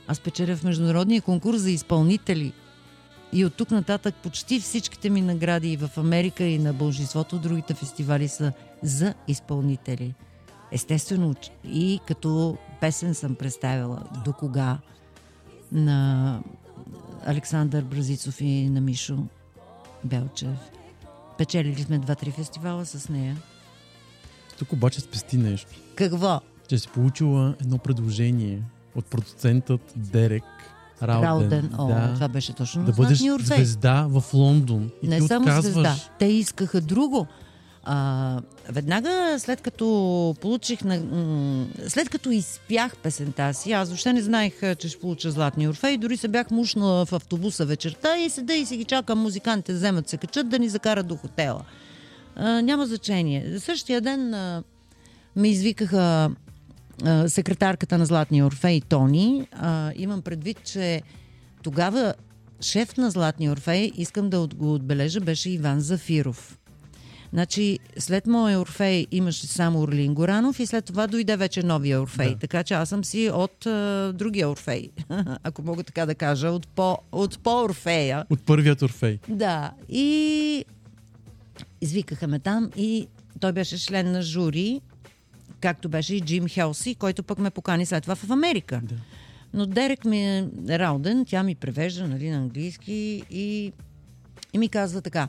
аз 0.09 0.19
печеля 0.19 0.55
в 0.55 0.63
международния 0.63 1.21
конкурс 1.21 1.61
за 1.61 1.71
изпълнители. 1.71 2.53
И 3.33 3.45
от 3.45 3.53
тук 3.53 3.71
нататък 3.71 4.15
почти 4.15 4.59
всичките 4.59 5.09
ми 5.09 5.21
награди 5.21 5.71
и 5.71 5.77
в 5.77 5.89
Америка, 5.97 6.43
и 6.43 6.59
на 6.59 6.73
бължеството 6.73 7.35
от 7.35 7.41
другите 7.41 7.73
фестивали 7.73 8.27
са 8.27 8.53
за 8.83 9.13
изпълнители. 9.27 10.13
Естествено, 10.71 11.35
и 11.63 11.99
като 12.07 12.57
песен 12.81 13.15
съм 13.15 13.35
представила 13.35 14.03
до 14.25 14.33
кога 14.33 14.77
на 15.71 16.41
Александър 17.25 17.83
Бразицов 17.83 18.41
и 18.41 18.69
на 18.69 18.81
Мишо 18.81 19.17
Белчев. 20.03 20.57
Печелили 21.37 21.83
сме 21.83 21.99
два-три 21.99 22.31
фестивала 22.31 22.85
с 22.85 23.09
нея. 23.09 23.37
Тук 24.59 24.73
обаче 24.73 25.01
спести 25.01 25.37
нещо. 25.37 25.71
Какво? 25.95 26.41
Че 26.67 26.77
си 26.77 26.87
получила 26.87 27.55
едно 27.61 27.77
предложение 27.77 28.61
от 28.95 29.05
продуцентът 29.05 29.81
Дерек 29.95 30.43
Рауден. 31.03 31.23
Рауден. 31.23 31.69
О, 31.77 31.87
да, 31.87 32.13
това 32.13 32.27
беше 32.27 32.53
точно 32.53 32.83
да 32.83 32.91
бъдеш 32.91 33.19
звезда 33.39 34.07
в 34.09 34.23
Лондон. 34.33 34.89
И 35.03 35.07
Не 35.07 35.21
само 35.21 35.41
отказваш. 35.45 35.63
звезда. 35.73 35.95
Те 36.19 36.25
искаха 36.25 36.81
друго. 36.81 37.27
А, 37.83 38.41
веднага 38.69 39.35
след 39.39 39.61
като 39.61 40.35
получих 40.41 40.83
на, 40.83 40.97
м- 40.97 41.65
след 41.87 42.09
като 42.09 42.31
изпях 42.31 42.97
песента 42.97 43.53
си, 43.53 43.71
аз 43.71 43.89
въобще 43.89 44.13
не 44.13 44.21
знаех, 44.21 44.53
че 44.77 44.89
ще 44.89 44.99
получа 44.99 45.31
Златния 45.31 45.69
Орфей, 45.69 45.97
дори 45.97 46.17
се 46.17 46.27
бях 46.27 46.51
мушнала 46.51 47.05
в 47.05 47.13
автобуса 47.13 47.65
вечерта 47.65 48.17
и 48.17 48.29
седа 48.29 48.53
и 48.53 48.65
си 48.65 48.77
ги 48.77 48.83
чакам 48.83 49.19
музикантите 49.19 49.73
вземат 49.73 50.09
се 50.09 50.17
качат 50.17 50.49
да 50.49 50.59
ни 50.59 50.69
закарат 50.69 51.07
до 51.07 51.15
хотела. 51.15 51.61
А, 52.35 52.61
няма 52.61 52.85
значение. 52.85 53.59
Същия 53.59 54.01
ден 54.01 54.33
а, 54.33 54.63
ме 55.35 55.47
извикаха 55.49 56.31
а, 57.05 57.29
секретарката 57.29 57.97
на 57.97 58.05
Златния 58.05 58.45
Орфей 58.45 58.81
Тони. 58.81 59.47
А, 59.51 59.91
имам 59.95 60.21
предвид, 60.21 60.63
че 60.63 61.01
тогава 61.63 62.13
шеф 62.61 62.97
на 62.97 63.11
Златния 63.11 63.51
Орфей, 63.51 63.91
искам 63.95 64.29
да 64.29 64.47
го 64.55 64.73
отбележа, 64.73 65.19
беше 65.19 65.49
Иван 65.49 65.79
Зафиров. 65.79 66.59
Значи, 67.33 67.79
след 67.97 68.27
моя 68.27 68.59
Орфей 68.59 69.07
имаше 69.11 69.47
само 69.47 69.81
Орлин 69.81 70.13
Горанов 70.13 70.59
и 70.59 70.65
след 70.65 70.85
това 70.85 71.07
дойде 71.07 71.37
вече 71.37 71.63
новия 71.63 72.01
Орфей. 72.01 72.29
Да. 72.29 72.39
Така 72.39 72.63
че 72.63 72.73
аз 72.73 72.89
съм 72.89 73.03
си 73.03 73.29
от 73.33 73.65
а, 73.65 74.11
другия 74.15 74.49
Орфей, 74.49 74.89
ако 75.43 75.61
мога 75.61 75.83
така 75.83 76.05
да 76.05 76.15
кажа, 76.15 76.51
от 76.51 76.67
по, 76.67 76.97
от 77.11 77.39
по 77.39 77.63
Орфея. 77.63 78.25
От 78.29 78.41
първият 78.41 78.81
Орфей. 78.81 79.19
Да, 79.27 79.71
и 79.89 80.65
извикаха 81.81 82.27
ме 82.27 82.39
там 82.39 82.69
и 82.77 83.07
той 83.39 83.51
беше 83.51 83.85
член 83.85 84.11
на 84.11 84.21
жури, 84.21 84.81
както 85.61 85.89
беше 85.89 86.15
и 86.15 86.21
Джим 86.21 86.47
Хелси, 86.47 86.95
който 86.95 87.23
пък 87.23 87.39
ме 87.39 87.49
покани 87.49 87.85
след 87.85 88.03
това 88.03 88.15
в 88.15 88.31
Америка. 88.31 88.81
Да. 88.83 88.95
Но 89.53 89.65
Дерек 89.65 90.05
ми 90.05 90.37
е 90.37 90.49
Рауден, 90.69 91.25
тя 91.25 91.43
ми 91.43 91.55
превежда 91.55 92.07
нали, 92.07 92.29
на 92.29 92.37
английски 92.37 93.23
и, 93.29 93.73
и 94.53 94.57
ми 94.57 94.69
казва 94.69 95.01
така. 95.01 95.27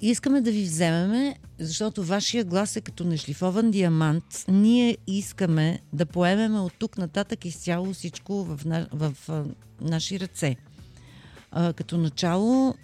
Искаме 0.00 0.40
да 0.40 0.50
ви 0.50 0.62
вземеме, 0.62 1.36
защото 1.58 2.04
вашия 2.04 2.44
глас 2.44 2.76
е 2.76 2.80
като 2.80 3.04
нешлифован 3.04 3.70
диамант. 3.70 4.44
Ние 4.48 4.96
искаме 5.06 5.80
да 5.92 6.06
поемеме 6.06 6.60
от 6.60 6.72
тук 6.78 6.98
нататък 6.98 7.44
изцяло 7.44 7.92
всичко 7.92 8.44
в, 8.44 8.60
на, 8.64 8.88
в, 8.92 9.14
в 9.28 9.46
наши 9.80 10.20
ръце. 10.20 10.56
А, 11.50 11.72
като 11.72 11.98
начало, 11.98 12.74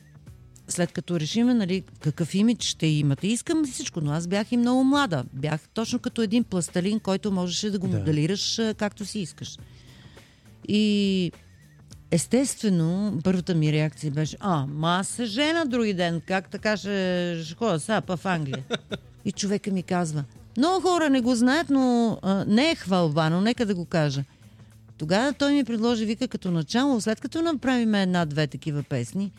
след 0.69 0.93
като 0.93 1.21
решиме 1.21 1.55
нали, 1.55 1.83
какъв 2.01 2.35
имидж 2.35 2.67
ще 2.67 2.87
имате, 2.87 3.27
искам 3.27 3.65
всичко, 3.65 4.01
но 4.01 4.13
аз 4.13 4.27
бях 4.27 4.53
и 4.53 4.57
много 4.57 4.85
млада. 4.85 5.25
Бях 5.33 5.61
точно 5.75 5.99
като 5.99 6.23
един 6.23 6.45
пласталин, 6.45 7.01
който 7.01 7.33
можеше 7.33 7.71
да 7.71 7.79
го 7.79 7.89
Да. 7.89 7.99
моделираш 7.99 8.61
както 8.77 9.05
си 9.05 9.19
искаш. 9.19 9.59
И 10.69 11.33
естествено, 12.11 13.19
първата 13.25 13.55
ми 13.55 13.73
реакция 13.73 14.11
беше, 14.13 14.37
а, 14.41 14.67
ма 14.67 14.97
аз 15.01 15.09
се 15.09 15.25
жена 15.25 15.65
други 15.65 15.95
ден, 15.95 16.21
как 16.27 16.51
така 16.51 16.77
ще, 16.77 17.41
ще 17.45 17.55
ходя 17.55 17.81
сега 17.81 18.01
па 18.01 18.17
в 18.17 18.27
Англия. 18.27 18.65
И 19.25 19.33
човека 19.33 19.71
ми 19.71 19.83
казва, 19.83 20.25
много 20.57 20.81
хора 20.81 21.11
не 21.11 21.21
го 21.21 21.35
знаят, 21.35 21.71
но 21.71 22.19
а, 22.23 22.45
не 22.45 22.71
е 22.71 22.75
хвалба, 22.75 23.31
но 23.31 23.41
нека 23.41 23.67
да 23.67 23.75
го 23.75 23.85
кажа. 23.85 24.25
Тогава 24.99 25.33
той 25.33 25.53
ми 25.53 25.65
предложи, 25.65 26.05
вика, 26.07 26.29
като 26.29 26.51
начало, 26.51 27.01
след 27.01 27.21
като 27.21 27.43
направим 27.43 27.95
една-две 27.95 28.47
такива 28.47 28.83
песни, 28.83 29.33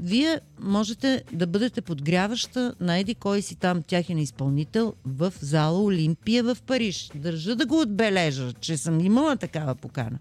вие 0.00 0.40
можете 0.60 1.24
да 1.32 1.46
бъдете 1.46 1.80
подгряваща 1.80 2.74
на 2.80 2.98
еди 2.98 3.14
кой 3.14 3.42
си 3.42 3.56
там 3.56 3.82
тяхен 3.82 4.18
изпълнител 4.18 4.94
в 5.04 5.32
зала 5.40 5.84
Олимпия 5.84 6.44
в 6.44 6.58
Париж. 6.66 7.10
Държа 7.14 7.56
да 7.56 7.66
го 7.66 7.80
отбележа, 7.80 8.52
че 8.52 8.76
съм 8.76 9.00
имала 9.00 9.36
такава 9.36 9.74
покана. 9.74 10.18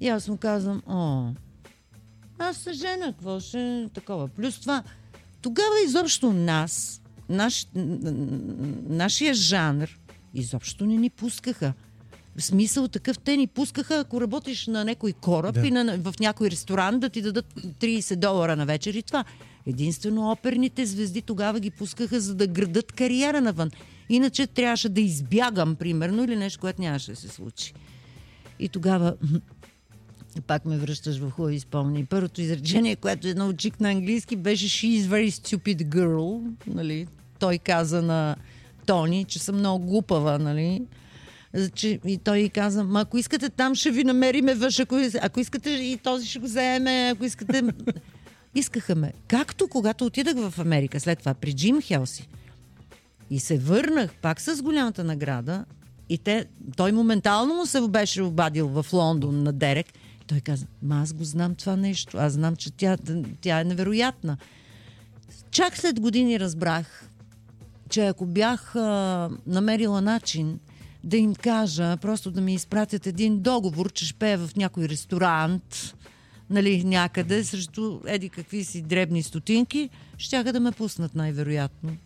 И 0.00 0.08
аз 0.08 0.28
му 0.28 0.36
казвам, 0.36 0.82
о, 0.86 1.28
аз 2.38 2.56
се 2.56 2.72
жена, 2.72 3.06
какво 3.06 3.40
ще 3.40 3.58
е 3.58 3.88
такова. 3.88 4.28
Плюс 4.28 4.60
това, 4.60 4.82
тогава 5.42 5.74
изобщо 5.86 6.32
нас, 6.32 7.02
наш, 7.28 7.66
нашия 8.88 9.34
жанр, 9.34 9.98
изобщо 10.34 10.86
не 10.86 10.96
ни 10.96 11.10
пускаха. 11.10 11.72
В 12.36 12.42
смисъл 12.42 12.88
такъв, 12.88 13.18
те 13.18 13.36
ни 13.36 13.46
пускаха, 13.46 13.98
ако 13.98 14.20
работиш 14.20 14.66
на 14.66 14.84
някой 14.84 15.12
кораб 15.12 15.54
Да. 15.54 15.66
и 15.66 15.70
на, 15.70 15.98
в 15.98 16.14
някой 16.20 16.50
ресторант, 16.50 17.00
да 17.00 17.08
ти 17.08 17.22
дадат 17.22 17.54
30 17.54 18.16
долара 18.16 18.56
на 18.56 18.66
вечер 18.66 18.94
и 18.94 19.02
това. 19.02 19.24
Единствено 19.66 20.30
оперните 20.30 20.86
звезди 20.86 21.22
тогава 21.22 21.60
ги 21.60 21.70
пускаха, 21.70 22.20
за 22.20 22.34
да 22.34 22.46
градат 22.46 22.92
кариера 22.92 23.40
навън. 23.40 23.70
Иначе 24.08 24.46
трябваше 24.46 24.88
да 24.88 25.00
избягам, 25.00 25.76
примерно, 25.76 26.24
или 26.24 26.36
нещо, 26.36 26.60
което 26.60 26.82
нямаше 26.82 27.10
да 27.10 27.16
се 27.16 27.28
случи. 27.28 27.74
И 28.58 28.68
тогава 28.68 29.14
пак 30.46 30.64
ме 30.64 30.78
връщаш 30.78 31.18
в 31.18 31.30
хубави 31.30 31.60
спомни. 31.60 32.04
Първото 32.04 32.40
изречение, 32.40 32.96
което 32.96 33.28
е 33.28 33.34
научих 33.34 33.80
на 33.80 33.90
английски, 33.90 34.36
беше 34.36 34.68
She 34.68 35.00
is 35.00 35.06
very 35.06 35.30
stupid 35.30 35.84
girl. 35.84 36.52
Нали? 36.66 37.06
Той 37.38 37.58
каза 37.58 38.02
на 38.02 38.36
Тони, 38.86 39.24
че 39.24 39.38
съм 39.38 39.56
много 39.56 39.86
глупава. 39.86 40.38
Нали? 40.38 40.82
Че, 41.74 42.00
и 42.06 42.18
той 42.18 42.50
каза, 42.54 42.84
ма 42.84 43.00
ако 43.00 43.18
искате 43.18 43.48
там 43.48 43.74
ще 43.74 43.90
ви 43.90 44.04
намериме 44.04 44.54
въж, 44.54 44.80
ако, 44.80 45.00
ако 45.22 45.40
искате 45.40 45.70
и 45.70 45.96
този 45.96 46.26
ще 46.28 46.38
го 46.38 46.46
заеме, 46.46 47.12
ако 47.14 47.24
искате... 47.24 47.62
Искаха 48.54 48.94
ме. 48.94 49.12
Както 49.28 49.68
когато 49.68 50.06
отидах 50.06 50.50
в 50.50 50.58
Америка 50.58 51.00
след 51.00 51.18
това 51.18 51.34
при 51.34 51.52
Джим 51.52 51.82
Хелси. 51.82 52.28
И 53.30 53.40
се 53.40 53.58
върнах 53.58 54.14
пак 54.14 54.40
с 54.40 54.62
голямата 54.62 55.04
награда. 55.04 55.64
И 56.08 56.18
те, 56.18 56.46
той 56.76 56.92
моментално 56.92 57.54
му 57.54 57.66
се 57.66 57.80
беше 57.88 58.22
обадил 58.22 58.68
в 58.68 58.86
Лондон 58.92 59.42
на 59.42 59.52
Дерек. 59.52 59.86
Той 60.26 60.40
каза, 60.40 60.66
ма 60.82 61.00
аз 61.02 61.12
го 61.12 61.24
знам 61.24 61.54
това 61.54 61.76
нещо. 61.76 62.18
Аз 62.18 62.32
знам, 62.32 62.56
че 62.56 62.70
тя, 62.70 62.96
тя 63.40 63.60
е 63.60 63.64
невероятна. 63.64 64.36
Чак 65.50 65.76
след 65.76 66.00
години 66.00 66.40
разбрах, 66.40 67.08
че 67.88 68.06
ако 68.06 68.26
бях 68.26 68.76
а, 68.76 69.30
намерила 69.46 70.00
начин 70.00 70.58
да 71.04 71.16
им 71.16 71.34
кажа, 71.34 71.96
просто 71.96 72.30
да 72.30 72.40
ми 72.40 72.54
изпратят 72.54 73.06
един 73.06 73.40
договор, 73.40 73.92
че 73.92 74.04
ще 74.04 74.14
пея 74.18 74.38
в 74.38 74.56
някой 74.56 74.88
ресторант, 74.88 75.94
нали, 76.50 76.84
някъде, 76.84 77.44
срещу 77.44 78.00
еди 78.06 78.28
какви 78.28 78.64
си 78.64 78.82
дребни 78.82 79.22
стотинки, 79.22 79.90
щяха 80.18 80.52
да 80.52 80.60
ме 80.60 80.72
пуснат 80.72 81.14
най-вероятно. 81.14 81.96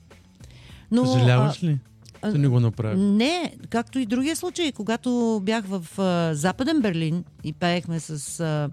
Но, 0.91 1.07
Съжаляваш 1.07 1.63
ли? 1.63 1.79
а, 2.23 2.33
Че 2.33 2.39
не 2.39 2.49
го 2.49 2.61
направи. 2.61 3.01
не, 3.01 3.55
както 3.71 3.99
и 3.99 4.07
другия 4.07 4.37
случай, 4.37 4.73
когато 4.73 5.41
бях 5.45 5.65
в 5.67 5.99
а, 5.99 6.35
Западен 6.35 6.81
Берлин 6.81 7.25
и 7.45 7.53
пеехме 7.53 8.01
с 8.01 8.41
а, 8.41 8.71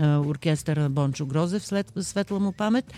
а, 0.00 0.18
оркестъра 0.18 0.88
Бончо 0.88 1.26
Грозев, 1.26 1.66
след 1.66 1.92
светла 2.00 2.40
му 2.40 2.52
памет, 2.52 2.92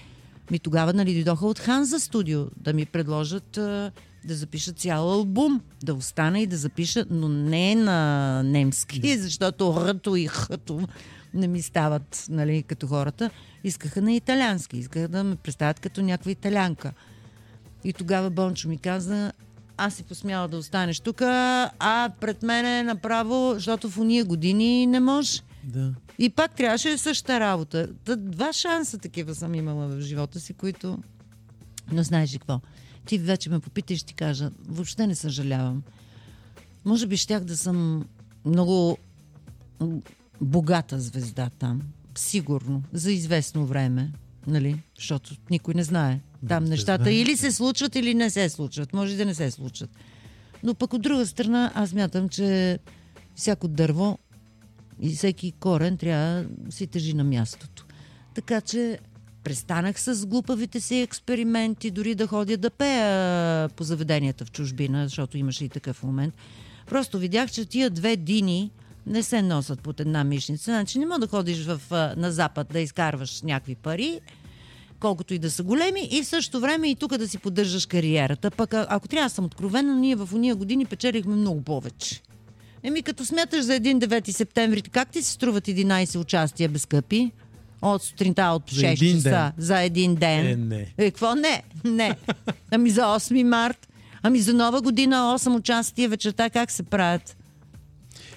ми 0.51 0.59
тогава 0.59 0.93
нали, 0.93 1.15
дойдоха 1.15 1.47
от 1.47 1.59
Ханза 1.59 2.01
студио 2.01 2.45
да 2.57 2.73
ми 2.73 2.87
предложат 2.87 3.57
а, 3.57 3.91
да 4.25 4.35
запиша 4.35 4.73
цял 4.73 5.13
албум, 5.13 5.61
да 5.83 5.95
остана 5.95 6.41
и 6.41 6.47
да 6.47 6.57
запиша, 6.57 7.05
но 7.11 7.29
не 7.29 7.75
на 7.75 8.43
немски, 8.43 9.19
защото 9.19 9.75
ръто 9.77 10.17
и 10.17 10.27
хъто 10.27 10.89
не 11.35 11.49
ми 11.49 11.63
стават 11.63 12.27
нали, 12.29 12.63
като 12.63 12.87
хората. 12.87 13.31
Искаха 13.65 14.03
на 14.03 14.13
италиански, 14.13 14.77
искаха 14.77 15.09
да 15.09 15.25
ме 15.25 15.37
представят 15.37 15.81
като 15.81 16.03
някаква 16.03 16.31
италянка. 16.31 16.93
И 17.85 17.93
тогава 17.93 18.31
Бончо 18.31 18.69
ми 18.69 18.79
каза, 18.79 19.33
аз 19.77 19.95
си 19.95 20.03
посмяла 20.03 20.49
да 20.49 20.57
останеш 20.57 21.01
тук, 21.01 21.23
а 21.23 22.11
пред 22.21 22.43
мене 22.43 22.83
направо, 22.83 23.55
защото 23.55 23.91
в 23.91 23.99
уния 23.99 24.25
години 24.25 24.87
не 24.87 25.01
може. 25.01 25.41
Да. 25.65 25.95
И 26.19 26.31
пак 26.31 26.57
трябваше 26.57 26.99
същата 26.99 27.41
работа. 27.41 27.89
Та, 28.05 28.17
два 28.17 28.53
шанса 28.53 28.99
такива 28.99 29.35
съм 29.35 29.55
имала 29.55 29.89
в 29.89 30.01
живота 30.01 30.41
си, 30.41 30.55
които... 30.55 30.99
Но 31.93 32.03
знаеш 32.03 32.35
ли 32.35 32.39
какво? 32.39 32.61
Ти 33.09 33.19
вече 33.19 33.51
ме 33.51 33.61
попита 33.61 33.93
и 33.93 33.97
ще 33.97 34.07
ти 34.07 34.15
кажа. 34.15 34.51
Въобще 34.69 35.07
не 35.07 35.15
съжалявам. 35.15 35.83
Може 36.85 37.07
би 37.07 37.17
щях 37.17 37.45
да 37.45 37.57
съм 37.57 38.07
много 38.45 38.99
богата 40.41 41.01
звезда 41.01 41.51
там. 41.59 41.83
Сигурно. 42.15 42.83
За 42.93 43.13
известно 43.13 43.67
време. 43.67 44.13
Нали? 44.47 44.83
Защото 44.97 45.37
никой 45.51 45.75
не 45.75 45.85
знае. 45.85 46.21
Там 46.49 46.63
ще 46.63 46.71
нещата 46.71 47.03
знае. 47.03 47.15
или 47.15 47.37
се 47.37 47.53
случват, 47.53 47.97
или 47.97 48.15
не 48.15 48.31
се 48.31 48.49
случват. 48.49 48.93
Може 48.93 49.17
да 49.17 49.27
не 49.27 49.35
се 49.35 49.51
случат. 49.51 49.91
Но 50.63 50.75
пък 50.75 50.93
от 50.93 51.03
друга 51.03 51.27
страна, 51.27 51.73
аз 51.75 51.93
мятам, 51.93 52.29
че 52.29 52.79
всяко 53.35 53.69
дърво 53.69 54.19
и 55.01 55.15
всеки 55.15 55.53
корен 55.53 55.97
трябва 55.97 56.45
да 56.49 56.73
си 56.73 56.87
тежи 56.87 57.15
на 57.15 57.25
мястото. 57.25 57.87
Така 58.35 58.61
че 58.61 58.99
престанах 59.45 60.01
с 60.01 60.27
глупавите 60.27 60.81
си 60.81 61.01
експерименти, 61.01 61.91
дори 61.91 62.15
да 62.15 62.27
ходя 62.27 62.57
да 62.57 62.71
пея 62.71 63.69
по 63.69 63.85
заведенията 63.85 64.45
в 64.45 64.51
чужбина, 64.51 65.05
защото 65.05 65.39
имаше 65.39 65.65
и 65.65 65.69
такъв 65.69 66.03
момент. 66.03 66.35
Просто 66.87 67.19
видях, 67.19 67.51
че 67.51 67.65
тия 67.65 67.91
две 67.91 68.17
дини 68.17 68.71
не 69.07 69.23
се 69.23 69.43
носят 69.43 69.81
под 69.81 70.01
една 70.01 70.25
мишница. 70.25 70.65
Значи 70.65 70.99
не 70.99 71.07
мога 71.07 71.19
да 71.19 71.27
ходиш 71.27 71.65
в, 71.65 71.81
на 72.17 72.33
запад 72.33 72.67
да 72.73 72.81
изкарваш 72.81 73.43
някакви 73.43 73.75
пари, 73.75 74.21
колкото 75.01 75.35
и 75.35 75.39
да 75.39 75.51
са 75.51 75.63
големи, 75.63 76.09
и 76.11 76.23
в 76.23 76.27
същото 76.27 76.61
време 76.61 76.91
и 76.91 76.97
тук 76.97 77.17
да 77.17 77.29
си 77.29 77.39
поддържаш 77.39 77.87
кариерата. 77.87 78.51
Пък 78.51 78.75
ако 78.75 79.09
трябва 79.09 79.29
да 79.29 79.35
съм 79.35 79.45
откровена, 79.45 79.95
ние 79.95 80.17
в 80.17 80.29
уния 80.35 80.55
години 80.57 80.87
печелихме 80.87 81.35
много 81.35 81.63
повече. 81.63 82.23
Еми, 82.83 83.03
като 83.03 83.25
смяташ 83.25 83.65
за 83.65 83.75
един 83.75 84.01
9 84.01 84.31
септември, 84.31 84.83
как 84.83 85.11
ти 85.11 85.23
се 85.23 85.33
струват 85.33 85.67
11 85.67 86.19
участия 86.19 86.69
без 86.69 86.87
къпи? 86.87 87.33
От 87.83 88.03
сутринта 88.03 88.43
от 88.43 88.63
За 88.71 88.81
6 88.81 88.93
един 88.93 89.17
часа 89.17 89.31
ден. 89.31 89.53
за 89.59 89.81
един 89.81 90.15
ден. 90.15 90.47
Е, 90.47 90.57
не. 90.57 90.95
Е, 90.99 91.11
какво? 91.11 91.35
Не, 91.35 91.63
не. 91.85 92.17
Ами 92.71 92.91
за 92.91 93.01
8 93.01 93.43
март. 93.43 93.89
Ами 94.23 94.41
за 94.41 94.55
нова 94.55 94.81
година 94.83 95.17
8 95.39 95.57
участия 95.57 96.09
вечерта 96.09 96.51
как 96.51 96.71
се 96.71 96.83
правят? 96.83 97.37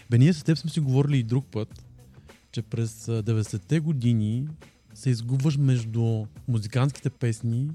Бе, 0.10 0.18
ние 0.18 0.34
с 0.34 0.44
теб 0.44 0.58
сме 0.58 0.70
си 0.70 0.80
говорили 0.80 1.18
и 1.18 1.24
друг 1.24 1.46
път, 1.52 1.86
че 2.52 2.62
през 2.62 3.08
а, 3.08 3.24
90-те 3.24 3.80
години 3.80 4.48
се 4.94 5.10
изгубваш 5.10 5.58
между 5.58 6.26
музикантските 6.48 7.10
песни 7.10 7.68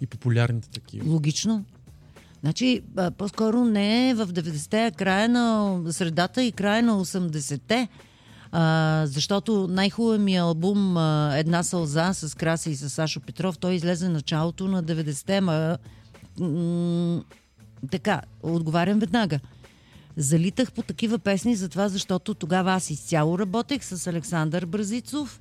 и 0.00 0.06
популярните 0.06 0.68
такива. 0.70 1.10
Логично. 1.10 1.64
Значи, 2.40 2.82
по-скоро 3.18 3.64
не 3.64 4.10
е 4.10 4.14
в 4.14 4.26
90-те, 4.26 4.86
а 4.86 4.90
края 4.90 5.28
на 5.28 5.80
средата 5.92 6.42
и 6.42 6.52
края 6.52 6.82
на 6.82 7.04
80-те. 7.04 7.88
А, 8.56 9.02
защото 9.06 9.68
най-хубавият 9.70 10.22
ми 10.22 10.36
албум 10.36 10.96
а, 10.96 11.32
Една 11.36 11.62
сълза 11.62 12.12
с 12.12 12.36
Краси 12.36 12.70
и 12.70 12.76
с 12.76 12.90
Сашо 12.90 13.20
Петров, 13.20 13.58
той 13.58 13.74
излезе 13.74 14.08
началото 14.08 14.68
на 14.68 14.84
90-те, 14.84 15.40
ма 15.40 15.78
м- 16.40 17.22
така, 17.90 18.20
отговарям 18.42 18.98
веднага. 18.98 19.40
Залитах 20.16 20.72
по 20.72 20.82
такива 20.82 21.18
песни, 21.18 21.56
затова 21.56 21.88
защото 21.88 22.34
тогава 22.34 22.72
аз 22.72 22.90
изцяло 22.90 23.38
работех 23.38 23.84
с 23.84 24.06
Александър 24.06 24.66
Бразицов, 24.66 25.40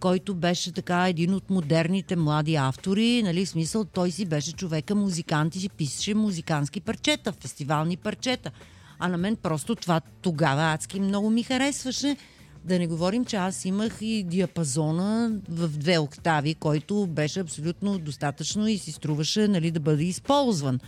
който 0.00 0.34
беше 0.34 0.72
така 0.72 1.08
един 1.08 1.34
от 1.34 1.50
модерните 1.50 2.16
млади 2.16 2.54
автори, 2.56 3.22
нали, 3.22 3.46
в 3.46 3.48
смисъл 3.48 3.84
той 3.84 4.10
си 4.10 4.24
беше 4.24 4.52
човека 4.52 4.94
музикант 4.94 5.56
и 5.56 5.60
си 5.60 5.68
писаше 5.68 6.14
музикански 6.14 6.80
парчета, 6.80 7.32
фестивални 7.32 7.96
парчета. 7.96 8.50
А 8.98 9.08
на 9.08 9.18
мен 9.18 9.36
просто 9.36 9.74
това 9.74 10.00
тогава 10.00 10.72
адски 10.72 11.00
много 11.00 11.30
ми 11.30 11.42
харесваше. 11.42 12.16
Да 12.64 12.78
не 12.78 12.86
говорим, 12.86 13.24
че 13.24 13.36
аз 13.36 13.64
имах 13.64 13.98
и 14.00 14.22
диапазона 14.22 15.32
в 15.48 15.68
две 15.68 15.98
октави, 15.98 16.54
който 16.54 17.06
беше 17.06 17.40
абсолютно 17.40 17.98
достатъчно 17.98 18.68
и 18.68 18.78
си 18.78 18.92
струваше 18.92 19.48
нали, 19.48 19.70
да 19.70 19.80
бъде 19.80 20.04
използван. 20.04 20.80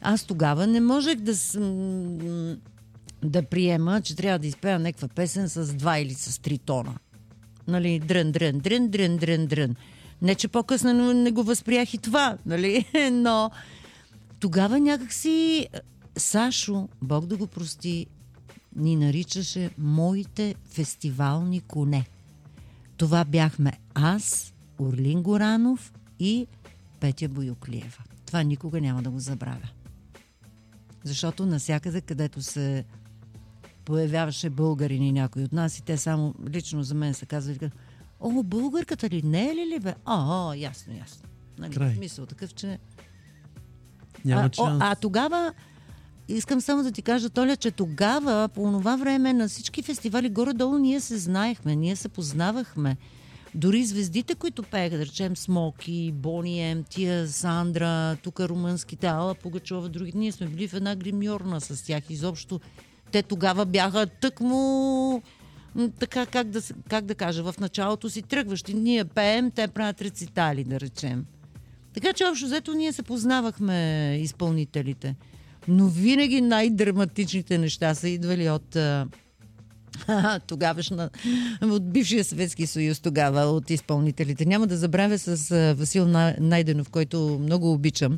Аз 0.00 0.24
тогава 0.24 0.66
не 0.66 0.80
можех 0.80 1.16
да, 1.16 1.36
съм, 1.36 2.18
да 3.24 3.42
приема, 3.42 4.00
че 4.00 4.16
трябва 4.16 4.38
да 4.38 4.46
изпея 4.46 4.78
някаква 4.78 5.08
песен 5.08 5.48
с 5.48 5.74
два 5.74 5.98
или 5.98 6.14
с 6.14 6.42
три 6.42 6.58
тона. 6.58 6.94
Нали, 7.68 7.98
дрън, 7.98 8.32
дрън, 8.32 8.58
дрън, 8.58 8.88
дрън, 8.88 9.16
дрън, 9.16 9.46
дрън. 9.46 9.74
Не, 10.22 10.34
че 10.34 10.48
по-късно 10.48 11.12
не, 11.14 11.30
го 11.30 11.42
възприях 11.42 11.94
и 11.94 11.98
това, 11.98 12.38
нали? 12.46 12.84
Но 13.12 13.50
тогава 14.40 14.80
някакси 14.80 15.68
Сашо, 16.16 16.88
Бог 17.02 17.26
да 17.26 17.36
го 17.36 17.46
прости, 17.46 18.06
ни 18.76 18.96
наричаше 18.96 19.70
моите 19.78 20.54
фестивални 20.64 21.60
коне. 21.60 22.06
Това 22.96 23.24
бяхме 23.24 23.72
аз, 23.94 24.54
Орлин 24.78 25.22
Горанов 25.22 25.92
и 26.18 26.46
Петя 27.00 27.28
Боюклиева. 27.28 28.02
Това 28.26 28.42
никога 28.42 28.80
няма 28.80 29.02
да 29.02 29.10
го 29.10 29.18
забравя. 29.18 29.68
Защото 31.04 31.46
насякъде, 31.46 32.00
където 32.00 32.42
се 32.42 32.84
появяваше 33.84 34.50
българин 34.50 35.02
и 35.02 35.12
някой 35.12 35.44
от 35.44 35.52
нас 35.52 35.78
и 35.78 35.82
те 35.82 35.96
само 35.96 36.34
лично 36.48 36.82
за 36.82 36.94
мен 36.94 37.14
се 37.14 37.26
казвали, 37.26 37.70
О, 38.20 38.42
българката 38.42 39.08
ли? 39.08 39.22
Не 39.22 39.50
е 39.50 39.54
ли 39.54 39.66
ли 39.74 39.80
бе? 39.80 39.94
А, 40.04 40.50
а 40.50 40.56
ясно, 40.56 40.94
ясно. 40.96 41.28
Нали, 41.58 41.74
Край. 41.74 41.96
Мисъл 41.98 42.26
такъв, 42.26 42.54
че... 42.54 42.78
Няма 44.24 44.42
а, 44.42 44.62
о, 44.62 44.66
шанс. 44.66 44.82
а 44.82 44.94
тогава, 44.94 45.52
искам 46.36 46.60
само 46.60 46.82
да 46.82 46.92
ти 46.92 47.02
кажа, 47.02 47.30
Толя, 47.30 47.56
че 47.56 47.70
тогава, 47.70 48.48
по 48.48 48.72
това 48.72 48.96
време, 48.96 49.32
на 49.32 49.48
всички 49.48 49.82
фестивали, 49.82 50.28
горе-долу 50.28 50.78
ние 50.78 51.00
се 51.00 51.18
знаехме, 51.18 51.76
ние 51.76 51.96
се 51.96 52.08
познавахме. 52.08 52.96
Дори 53.54 53.84
звездите, 53.84 54.34
които 54.34 54.62
пееха, 54.62 54.96
да 54.98 55.06
речем 55.06 55.36
Смоки, 55.36 56.12
Бони 56.14 56.70
Ем, 56.70 56.84
тия 56.90 57.28
Сандра, 57.28 58.16
тук 58.22 58.40
румънските, 58.40 59.06
Алла 59.06 59.34
Пугачова, 59.34 59.88
други, 59.88 60.12
ние 60.14 60.32
сме 60.32 60.46
били 60.46 60.68
в 60.68 60.74
една 60.74 60.96
гримьорна 60.96 61.60
с 61.60 61.86
тях. 61.86 62.04
Изобщо 62.10 62.60
те 63.12 63.22
тогава 63.22 63.66
бяха 63.66 64.06
тъкмо 64.06 65.22
така, 65.98 66.26
как 66.26 66.48
да, 66.48 66.60
как 66.88 67.04
да 67.04 67.14
кажа, 67.14 67.52
в 67.52 67.54
началото 67.60 68.10
си 68.10 68.22
тръгващи. 68.22 68.74
Ние 68.74 69.04
пеем, 69.04 69.50
те 69.50 69.68
правят 69.68 70.02
рецитали, 70.02 70.64
да 70.64 70.80
речем. 70.80 71.26
Така 71.94 72.12
че 72.12 72.24
общо 72.24 72.46
взето 72.46 72.74
ние 72.74 72.92
се 72.92 73.02
познавахме 73.02 74.18
изпълнителите. 74.20 75.14
Но 75.68 75.86
винаги 75.86 76.40
най-драматичните 76.40 77.58
неща 77.58 77.94
са 77.94 78.08
идвали 78.08 78.50
от 78.50 78.76
тогавашна, 80.46 81.10
от 81.62 81.92
бившия 81.92 82.24
Съветски 82.24 82.66
съюз 82.66 83.00
тогава, 83.00 83.40
от 83.40 83.70
изпълнителите. 83.70 84.46
Няма 84.46 84.66
да 84.66 84.76
забравя 84.76 85.18
с 85.18 85.36
Васил 85.74 86.06
На- 86.06 86.36
Найденов, 86.40 86.90
който 86.90 87.38
много 87.42 87.72
обичам. 87.72 88.16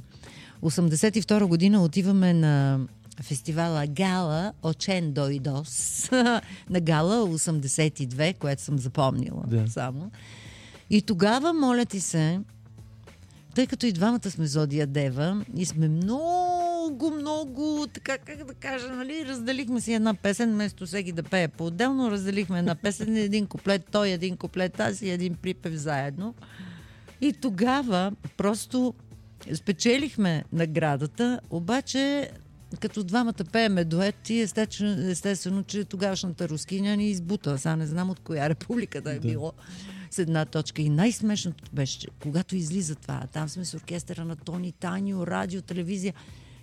82 0.63 1.45
година 1.45 1.83
отиваме 1.83 2.33
на 2.35 2.81
фестивала 3.23 3.87
Гала 3.87 4.53
Очен 4.63 5.13
Дойдос 5.13 6.09
на 6.71 6.81
Гала 6.81 7.29
82, 7.29 8.35
което 8.35 8.63
съм 8.63 8.79
запомнила 8.79 9.43
Да. 9.47 9.65
само. 9.69 10.11
И 10.91 11.03
тогава, 11.03 11.53
моля 11.53 11.85
ти 11.85 12.01
се, 12.01 12.41
тъй 13.55 13.67
като 13.67 13.87
и 13.87 13.93
двамата 13.93 14.31
сме 14.31 14.47
Зодия 14.47 14.87
Дева 14.87 15.45
и 15.57 15.67
сме 15.67 15.89
много, 15.89 16.62
много, 16.91 17.87
така 17.95 18.19
как 18.19 18.45
да 18.45 18.55
кажа, 18.55 18.89
нали, 18.89 19.27
разделихме 19.27 19.81
си 19.81 19.93
една 19.93 20.15
песен, 20.15 20.53
вместо 20.53 20.87
всеки 20.87 21.13
да 21.13 21.23
пее 21.23 21.49
по-отделно, 21.49 22.11
разделихме 22.11 22.59
една 22.59 22.75
песен, 22.75 23.17
един 23.17 23.47
куплет, 23.47 23.83
той 23.91 24.09
един 24.09 24.37
куплет, 24.37 24.81
аз 24.81 25.03
и 25.03 25.11
един 25.11 25.35
припев 25.35 25.75
заедно. 25.75 26.35
И 27.21 27.33
тогава 27.33 28.13
просто 28.37 28.95
спечелихме 29.55 30.45
наградата, 30.53 31.41
обаче 31.51 32.31
като 32.81 33.05
двамата 33.05 33.45
пееме 33.53 33.85
дует 33.85 34.31
и 34.31 34.41
естествено, 34.41 35.11
естествено, 35.11 35.63
че 35.63 35.85
тогавашната 35.85 36.49
рускиня 36.49 36.97
ни 36.97 37.11
избута. 37.11 37.59
Сега 37.59 37.77
не 37.77 37.87
знам 37.87 38.11
от 38.11 38.21
коя 38.21 38.49
република 38.49 39.01
да 39.01 39.11
е 39.11 39.19
Да. 39.19 39.29
било 39.29 39.53
с 40.11 40.19
една 40.19 40.45
точка. 40.45 40.83
И 40.83 40.89
най-смешното 40.89 41.65
беше, 41.73 41.99
че 41.99 42.09
когато 42.23 42.57
излиза 42.57 42.95
това, 42.95 43.23
там 43.33 43.49
сме 43.49 43.65
с 43.65 43.75
оркестъра 43.75 44.25
на 44.25 44.37
Тони 44.37 44.73
Танио, 44.73 45.27
радио, 45.27 45.63
телевизия, 45.63 46.15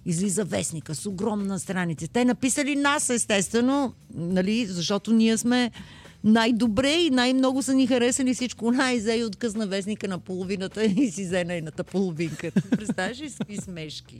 излиза 0.06 0.46
вестника 0.46 0.96
с 0.96 1.06
огромна 1.06 1.60
страница. 1.60 2.08
Те 2.08 2.26
написали 2.26 2.76
нас, 2.76 3.10
естествено, 3.10 3.94
нали, 4.16 4.66
защото 4.66 5.14
ние 5.14 5.38
сме 5.38 5.72
най-добре 6.24 6.92
и 6.92 7.10
най-много 7.10 7.62
са 7.62 7.74
ни 7.74 7.88
харесали 7.88 8.34
всичко. 8.34 8.72
Най-зе 8.72 9.14
и 9.16 9.24
откъсна 9.24 9.68
вестника 9.68 10.08
на 10.08 10.20
половината 10.20 10.86
и 10.86 11.12
си 11.12 11.26
взе 11.26 11.44
нейната 11.44 11.84
половинка. 11.84 12.52
Представяш 12.52 13.22
ли 13.22 13.30
си 13.30 13.58
смешки? 13.62 14.20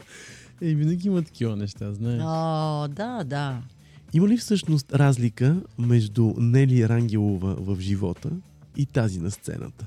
Е, 0.62 0.74
винаги 0.74 1.08
има 1.08 1.22
такива 1.22 1.56
неща, 1.56 1.94
знаеш. 1.94 2.22
О, 2.26 2.88
да, 2.88 3.24
да. 3.24 3.62
Има 4.14 4.28
ли 4.28 4.38
всъщност 4.38 4.94
разлика 4.94 5.62
между 5.78 6.34
Нели 6.38 6.90
Рангелова 6.90 7.56
в 7.56 7.80
живота 7.80 8.30
и 8.78 8.86
тази 8.86 9.20
на 9.20 9.32
сцената? 9.32 9.86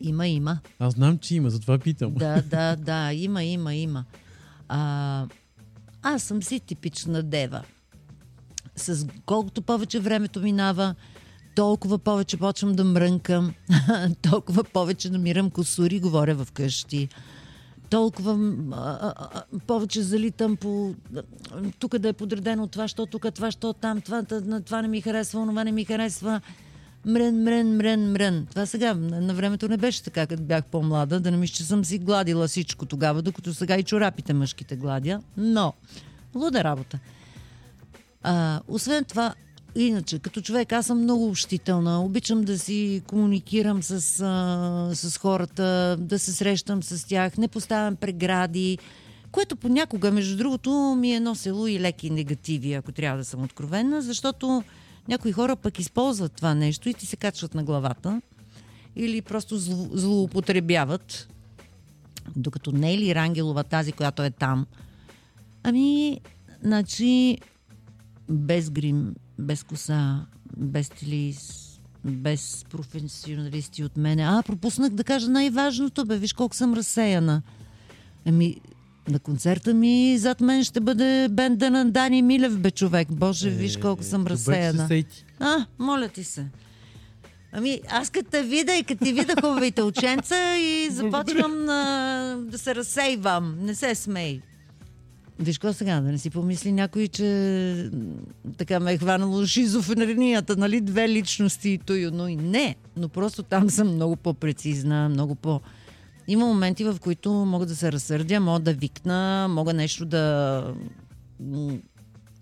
Има, 0.00 0.28
има. 0.28 0.58
Аз 0.78 0.94
знам, 0.94 1.18
че 1.18 1.36
има, 1.36 1.50
затова 1.50 1.78
питам. 1.78 2.14
Да, 2.14 2.42
да, 2.42 2.76
да, 2.76 3.12
има, 3.12 3.44
има, 3.44 3.74
има. 3.74 4.04
А, 4.68 5.26
аз 6.02 6.22
съм 6.22 6.42
си 6.42 6.60
типична 6.60 7.22
дева. 7.22 7.62
С 8.76 9.06
колкото 9.26 9.62
повече 9.62 10.00
времето 10.00 10.40
минава, 10.40 10.94
толкова 11.54 11.98
повече 11.98 12.36
почвам 12.36 12.72
да 12.72 12.84
мрънкам, 12.84 13.54
толкова 14.30 14.64
повече 14.64 15.10
намирам 15.10 15.50
косури, 15.50 16.00
говоря 16.00 16.34
в 16.34 16.52
къщи. 16.52 17.08
Толкова 17.90 18.38
а, 18.72 19.12
а, 19.16 19.42
повече 19.66 20.02
залитам 20.02 20.56
по... 20.56 20.94
Тук 21.78 21.98
да 21.98 22.08
е 22.08 22.12
подредено 22.12 22.66
това, 22.66 22.88
що 22.88 23.06
тук, 23.06 23.26
това, 23.34 23.50
що 23.50 23.72
там, 23.72 24.00
това, 24.00 24.22
това, 24.22 24.60
това 24.60 24.82
не 24.82 24.88
ми 24.88 25.00
харесва, 25.00 25.40
онова 25.40 25.64
не 25.64 25.72
ми 25.72 25.84
харесва. 25.84 26.40
Мрен, 27.08 27.42
мрен, 27.42 27.76
мрен, 27.76 28.12
мрен. 28.12 28.46
Това 28.50 28.66
сега, 28.66 28.94
на, 28.94 29.34
времето 29.34 29.68
не 29.68 29.76
беше 29.76 30.02
така, 30.02 30.26
като 30.26 30.42
бях 30.42 30.64
по-млада, 30.64 31.20
да 31.20 31.30
не 31.30 31.36
мисля, 31.36 31.54
че 31.54 31.64
съм 31.64 31.84
си 31.84 31.98
гладила 31.98 32.48
всичко 32.48 32.86
тогава, 32.86 33.22
докато 33.22 33.54
сега 33.54 33.76
и 33.76 33.82
чорапите 33.82 34.32
мъжките 34.32 34.76
гладя. 34.76 35.20
Но, 35.36 35.72
луда 36.34 36.64
работа. 36.64 36.98
А, 38.22 38.60
освен 38.68 39.04
това, 39.04 39.34
иначе, 39.74 40.18
като 40.18 40.40
човек, 40.40 40.72
аз 40.72 40.86
съм 40.86 41.02
много 41.02 41.26
общителна. 41.26 42.04
Обичам 42.04 42.42
да 42.42 42.58
си 42.58 43.02
комуникирам 43.06 43.82
с, 43.82 44.20
а, 44.20 44.90
с 44.94 45.18
хората, 45.18 45.96
да 46.00 46.18
се 46.18 46.32
срещам 46.32 46.82
с 46.82 47.06
тях, 47.06 47.38
не 47.38 47.48
поставям 47.48 47.96
прегради, 47.96 48.78
което 49.32 49.56
понякога, 49.56 50.10
между 50.10 50.36
другото, 50.36 50.96
ми 50.98 51.12
е 51.12 51.20
носило 51.20 51.66
и 51.66 51.80
леки 51.80 52.10
негативи, 52.10 52.72
ако 52.72 52.92
трябва 52.92 53.18
да 53.18 53.24
съм 53.24 53.42
откровена, 53.42 54.02
защото 54.02 54.62
някои 55.08 55.32
хора 55.32 55.56
пък 55.56 55.78
използват 55.78 56.32
това 56.32 56.54
нещо 56.54 56.88
и 56.88 56.94
ти 56.94 57.06
се 57.06 57.16
качват 57.16 57.54
на 57.54 57.64
главата 57.64 58.22
или 58.96 59.22
просто 59.22 59.58
зло, 59.58 59.88
злоупотребяват. 59.92 61.28
Докато 62.36 62.72
Нели 62.72 63.14
Рангелова, 63.14 63.64
тази, 63.64 63.92
която 63.92 64.22
е 64.22 64.30
там, 64.30 64.66
ами, 65.62 66.20
значи, 66.62 67.38
без 68.30 68.70
грим, 68.70 69.14
без 69.38 69.62
коса, 69.62 70.26
без 70.56 70.86
стилист, 70.86 71.80
без 72.04 72.64
професионалисти 72.70 73.84
от 73.84 73.96
мене. 73.96 74.22
А, 74.22 74.42
пропуснах 74.46 74.90
да 74.90 75.04
кажа 75.04 75.28
най-важното, 75.28 76.04
бе, 76.04 76.18
виж 76.18 76.32
колко 76.32 76.56
съм 76.56 76.74
разсеяна. 76.74 77.42
Ами, 78.26 78.56
на 79.08 79.18
концерта 79.18 79.74
ми 79.74 80.18
зад 80.18 80.40
мен 80.40 80.64
ще 80.64 80.80
бъде 80.80 81.28
бенда 81.30 81.70
на 81.70 81.90
Дани 81.90 82.22
Милев, 82.22 82.58
бе, 82.58 82.70
човек. 82.70 83.08
Боже, 83.10 83.50
виж 83.50 83.76
колко 83.76 84.02
съм 84.02 84.26
разсеяна. 84.26 84.88
А, 85.40 85.66
моля 85.78 86.08
ти 86.08 86.24
се. 86.24 86.46
Ами, 87.52 87.80
аз 87.90 88.10
като 88.10 88.30
те 88.30 88.42
видя 88.42 88.76
и 88.76 88.84
като 88.84 89.04
ти 89.04 89.12
видя 89.12 89.34
хубавите 89.40 89.82
ученца 89.82 90.56
и 90.56 90.88
започвам 90.90 91.68
а, 91.68 92.36
да 92.38 92.58
се 92.58 92.74
разсейвам. 92.74 93.56
Не 93.60 93.74
се 93.74 93.94
смей. 93.94 94.40
Виж 95.38 95.58
какво 95.58 95.72
сега, 95.72 96.00
да 96.00 96.12
не 96.12 96.18
си 96.18 96.30
помисли 96.30 96.72
някой, 96.72 97.08
че 97.08 97.90
така 98.56 98.80
ме 98.80 98.92
е 98.92 98.98
хванало 98.98 99.46
шизофренията, 99.46 100.56
нали? 100.56 100.80
Две 100.80 101.08
личности 101.08 101.70
и 101.70 101.78
той, 101.78 102.10
но 102.12 102.28
и 102.28 102.36
не. 102.36 102.76
Но 102.96 103.08
просто 103.08 103.42
там 103.42 103.70
съм 103.70 103.94
много 103.94 104.16
по-прецизна, 104.16 105.08
много 105.08 105.34
по... 105.34 105.60
Има 106.28 106.46
моменти, 106.46 106.84
в 106.84 106.96
които 107.00 107.32
мога 107.32 107.66
да 107.66 107.76
се 107.76 107.92
разсърдя, 107.92 108.40
мога 108.40 108.60
да 108.60 108.72
викна, 108.72 109.46
мога 109.50 109.74
нещо 109.74 110.06
да, 110.06 110.74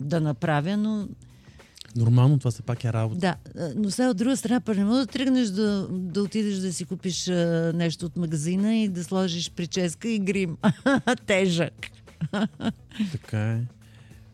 да 0.01 0.21
направя, 0.21 0.77
но 0.77 1.09
Нормално, 1.97 2.39
това 2.39 2.51
все 2.51 2.63
пак 2.63 2.85
е 2.85 2.93
работа. 2.93 3.21
да, 3.21 3.37
но 3.77 3.91
сега 3.91 4.11
от 4.11 4.17
друга 4.17 4.37
страна, 4.37 4.61
не 4.69 4.85
мога 4.85 4.99
да 4.99 5.07
тръгнеш 5.07 5.49
да, 5.49 5.89
да 5.91 6.23
отидеш 6.23 6.57
да 6.57 6.73
си 6.73 6.85
купиш 6.85 7.29
а, 7.29 7.73
нещо 7.75 8.07
от 8.07 8.17
магазина 8.17 8.77
и 8.77 8.89
да 8.89 9.05
сложиш 9.05 9.51
прическа 9.51 10.09
и 10.09 10.19
грим. 10.19 10.57
Тежък. 11.27 11.87
Така 13.13 13.53
е. 13.53 13.61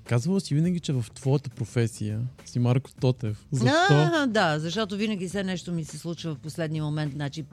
Казвала 0.04 0.40
си 0.40 0.54
винаги, 0.54 0.80
че 0.80 0.92
в 0.92 1.04
твоята 1.14 1.50
професия 1.50 2.20
си 2.44 2.58
Марко 2.58 2.90
Тотев. 3.00 3.46
Защо? 3.52 3.68
А, 3.90 4.26
да, 4.26 4.58
защото 4.58 4.96
винаги 4.96 5.28
все 5.28 5.44
нещо 5.44 5.72
ми 5.72 5.84
се 5.84 5.98
случва 5.98 6.34
в 6.34 6.38
последния 6.38 6.84
момент. 6.84 7.12
Значи, 7.12 7.44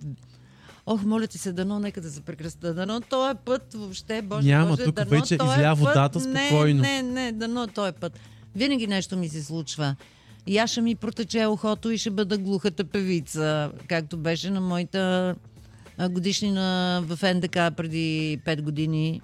Ох, 0.92 1.04
моля 1.04 1.28
ти 1.28 1.38
се, 1.38 1.54
дано, 1.54 1.80
нека 1.80 2.02
да 2.02 2.12
се 2.12 2.22
прекръста. 2.22 2.74
Дано 2.74 3.02
този 3.02 3.38
път 3.46 3.74
въобще, 3.74 4.22
Боже, 4.22 4.48
Няма, 4.48 4.70
Боже, 4.70 4.84
тук 4.84 4.96
дано 4.96 5.10
вече 5.10 5.38
този 5.38 5.52
изля 5.52 5.70
път- 5.70 5.80
водата 5.80 6.20
спокойно. 6.20 6.82
Не, 6.82 7.02
не, 7.04 7.12
не, 7.12 7.32
дано 7.32 7.68
този 7.68 7.92
път. 7.94 8.20
Винаги 8.56 8.88
нещо 8.88 9.18
ми 9.18 9.30
се 9.30 9.44
случва. 9.44 9.96
И 10.48 10.58
аз 10.58 10.72
ще 10.72 10.82
ми 10.82 10.96
протече 10.96 11.46
ухото 11.46 11.92
и 11.92 11.98
ще 11.98 12.10
бъда 12.10 12.38
глухата 12.38 12.84
певица, 12.84 13.72
както 13.88 14.18
беше 14.18 14.50
на 14.50 14.62
моята 14.62 15.36
годишнина 16.10 17.00
в 17.08 17.34
НДК 17.34 17.54
преди 17.54 18.40
5 18.46 18.62
години. 18.62 19.22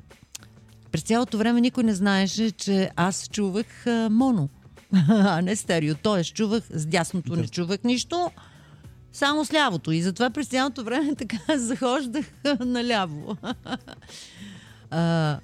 През 0.91 1.01
цялото 1.01 1.38
време 1.38 1.61
никой 1.61 1.84
не 1.84 1.93
знаеше, 1.93 2.51
че 2.51 2.89
аз 2.95 3.30
чувах 3.30 3.86
моно, 4.09 4.49
а 5.09 5.41
не 5.41 5.55
стерео. 5.55 5.95
Тоест, 5.95 6.34
чувах 6.34 6.63
с 6.70 6.86
дясното, 6.86 7.36
не 7.36 7.47
чувах 7.47 7.84
нищо, 7.84 8.32
само 9.16 9.45
с 9.45 9.53
лявото. 9.53 9.91
И 9.91 10.01
затова 10.01 10.30
през 10.30 10.47
цялото 10.47 10.84
време 10.84 11.16
така 11.18 11.57
захождах 11.57 12.26
наляво. 12.59 13.38
а, 14.91 15.38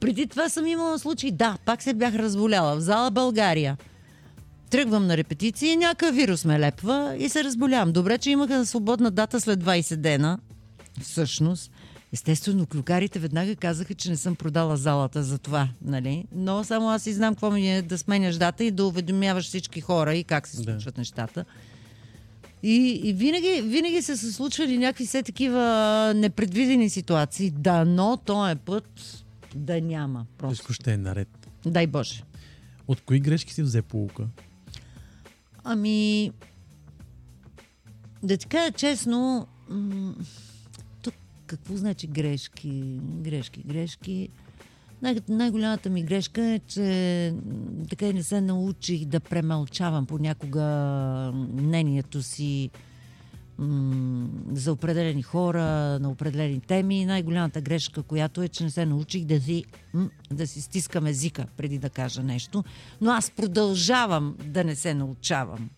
преди 0.00 0.26
това 0.26 0.48
съм 0.48 0.66
имала 0.66 0.98
случай, 0.98 1.30
да, 1.30 1.56
пак 1.64 1.82
се 1.82 1.94
бях 1.94 2.14
разболяла 2.14 2.76
в 2.76 2.80
зала 2.80 3.10
България. 3.10 3.76
тръгвам 4.70 5.06
на 5.06 5.16
репетиция 5.16 5.72
и 5.72 5.76
някакъв 5.76 6.14
вирус 6.16 6.44
ме 6.44 6.60
лепва 6.60 7.16
и 7.18 7.28
се 7.28 7.44
разболявам. 7.44 7.92
Добре, 7.92 8.18
че 8.18 8.30
имаха 8.30 8.66
свободна 8.66 9.10
дата 9.10 9.40
след 9.40 9.64
20 9.64 9.96
дена, 9.96 10.38
всъщност. 11.02 11.70
Естествено, 12.12 12.66
клюкарите 12.66 13.18
веднага 13.18 13.56
казаха, 13.56 13.94
че 13.94 14.10
не 14.10 14.16
съм 14.16 14.34
продала 14.36 14.76
залата 14.76 15.22
за 15.22 15.38
това, 15.38 15.68
нали? 15.82 16.24
Но 16.34 16.64
само 16.64 16.90
аз 16.90 17.06
и 17.06 17.12
знам 17.12 17.34
какво 17.34 17.50
ми 17.50 17.76
е 17.76 17.82
да 17.82 17.98
сменяш 17.98 18.36
дата 18.36 18.64
и 18.64 18.70
да 18.70 18.84
уведомяваш 18.84 19.44
всички 19.44 19.80
хора 19.80 20.14
и 20.14 20.24
как 20.24 20.48
се 20.48 20.56
Да. 20.56 20.62
случват 20.62 20.98
нещата. 20.98 21.44
И, 22.66 23.00
и 23.04 23.12
винаги, 23.12 23.62
винаги 23.64 24.02
са 24.02 24.16
се 24.16 24.32
случвали 24.32 24.78
някакви 24.78 25.06
все 25.06 25.22
такива 25.22 26.12
непредвидени 26.16 26.90
ситуации. 26.90 27.50
Да, 27.50 27.84
но 27.84 28.16
този 28.16 28.56
път 28.56 29.24
да 29.54 29.80
няма. 29.80 30.26
Просто. 30.38 30.54
Всичко 30.54 30.72
ще 30.72 30.92
е 30.92 30.96
наред. 30.96 31.28
Дай 31.66 31.86
Боже. 31.86 32.22
От 32.88 33.00
кои 33.00 33.20
грешки 33.20 33.54
си 33.54 33.62
взе 33.62 33.82
полука? 33.82 34.26
Ами, 35.64 36.30
да 38.22 38.36
ти 38.36 38.46
кажа 38.46 38.72
честно, 38.72 39.46
м- 39.68 40.14
тук 41.02 41.14
какво 41.46 41.76
значи 41.76 42.06
грешки? 42.06 42.98
Грешки, 43.00 43.62
грешки. 43.66 44.28
Най- 45.02 45.16
най-голямата 45.28 45.90
ми 45.90 46.02
грешка 46.02 46.44
е, 46.44 46.58
че 46.58 47.34
така 47.90 48.06
и 48.06 48.12
не 48.12 48.22
се 48.22 48.40
научих 48.40 49.04
да 49.04 49.20
премълчавам 49.20 50.06
понякога 50.06 50.64
мнението 51.52 52.22
си 52.22 52.70
м- 53.58 54.26
за 54.52 54.72
определени 54.72 55.22
хора, 55.22 55.62
на 55.98 56.10
определени 56.10 56.60
теми. 56.60 57.04
Най-голямата 57.04 57.60
грешка, 57.60 58.02
която 58.02 58.42
е, 58.42 58.48
че 58.48 58.64
не 58.64 58.70
се 58.70 58.86
научих 58.86 59.24
да 59.24 59.40
си, 59.40 59.64
м- 59.94 60.08
да 60.30 60.46
си 60.46 60.60
стискам 60.60 61.06
езика 61.06 61.46
преди 61.56 61.78
да 61.78 61.90
кажа 61.90 62.22
нещо. 62.22 62.64
Но 63.00 63.10
аз 63.10 63.30
продължавам 63.30 64.36
да 64.44 64.64
не 64.64 64.74
се 64.76 64.94
научавам. 64.94 65.70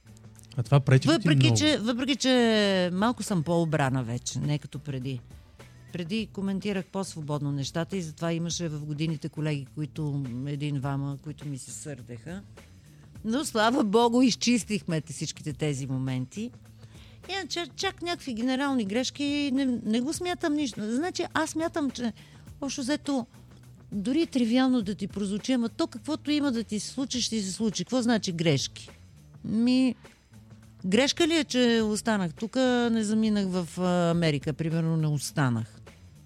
А 0.57 0.63
това 0.63 0.81
пречи 0.81 1.09
ли 1.09 1.13
ти 1.13 1.19
Въпреки 1.19 1.47
много? 1.47 1.57
че, 1.59 1.79
въпреки, 1.79 2.17
че 2.17 2.91
малко 2.93 3.23
съм 3.23 3.43
по-обрана 3.43 4.05
вече, 4.05 4.39
не 4.39 4.59
като 4.59 4.79
преди. 4.79 5.21
Преди 5.97 6.29
коментирах 6.33 6.87
по-свободно 6.87 7.53
нещата 7.53 7.97
и 7.97 8.03
затова 8.03 8.33
имаше 8.33 8.69
в 8.69 8.85
годините 8.85 9.29
колеги, 9.29 9.67
които 9.75 10.25
един-двама, 10.47 11.19
които 11.23 11.49
ми 11.49 11.59
се 11.59 11.71
сърдеха. 11.71 12.43
Но 13.25 13.45
слава 13.45 13.85
богу, 13.85 14.23
изчистихме 14.23 15.01
те 15.01 15.13
всичките 15.13 15.53
тези 15.53 15.87
моменти. 15.87 16.51
Иначе 17.33 17.67
чак 17.77 18.03
някакви 18.03 18.35
генерални 18.35 18.85
грешки 18.85 19.51
не, 19.55 19.67
не 19.85 20.01
го 20.01 20.13
смятам 20.13 20.55
нищо. 20.55 20.81
Значи 20.95 21.25
аз 21.35 21.51
смятам, 21.51 21.91
че 21.91 22.13
общо 22.61 22.81
взето 22.81 23.27
дори 23.93 24.27
тривиално 24.27 24.83
да 24.83 24.95
ти 24.95 25.09
прозвучи, 25.09 25.53
ама 25.53 25.69
то 25.69 25.87
каквото 25.87 26.31
има 26.31 26.53
да 26.53 26.65
ти 26.65 26.81
се 26.81 26.89
случи, 26.89 27.23
ще 27.23 27.43
се 27.43 27.53
случи. 27.53 27.85
Какво 27.85 28.03
значи 28.03 28.33
грешки? 28.33 28.91
Ми, 29.45 29.95
Грешка 30.85 31.29
ли 31.29 31.37
е, 31.37 31.45
че 31.45 31.83
останах 31.85 32.35
тук, 32.35 32.57
не 32.91 33.05
заминах 33.05 33.47
в 33.49 33.81
Америка, 34.11 34.53
примерно 34.53 34.97
не 34.97 35.07
останах? 35.07 35.76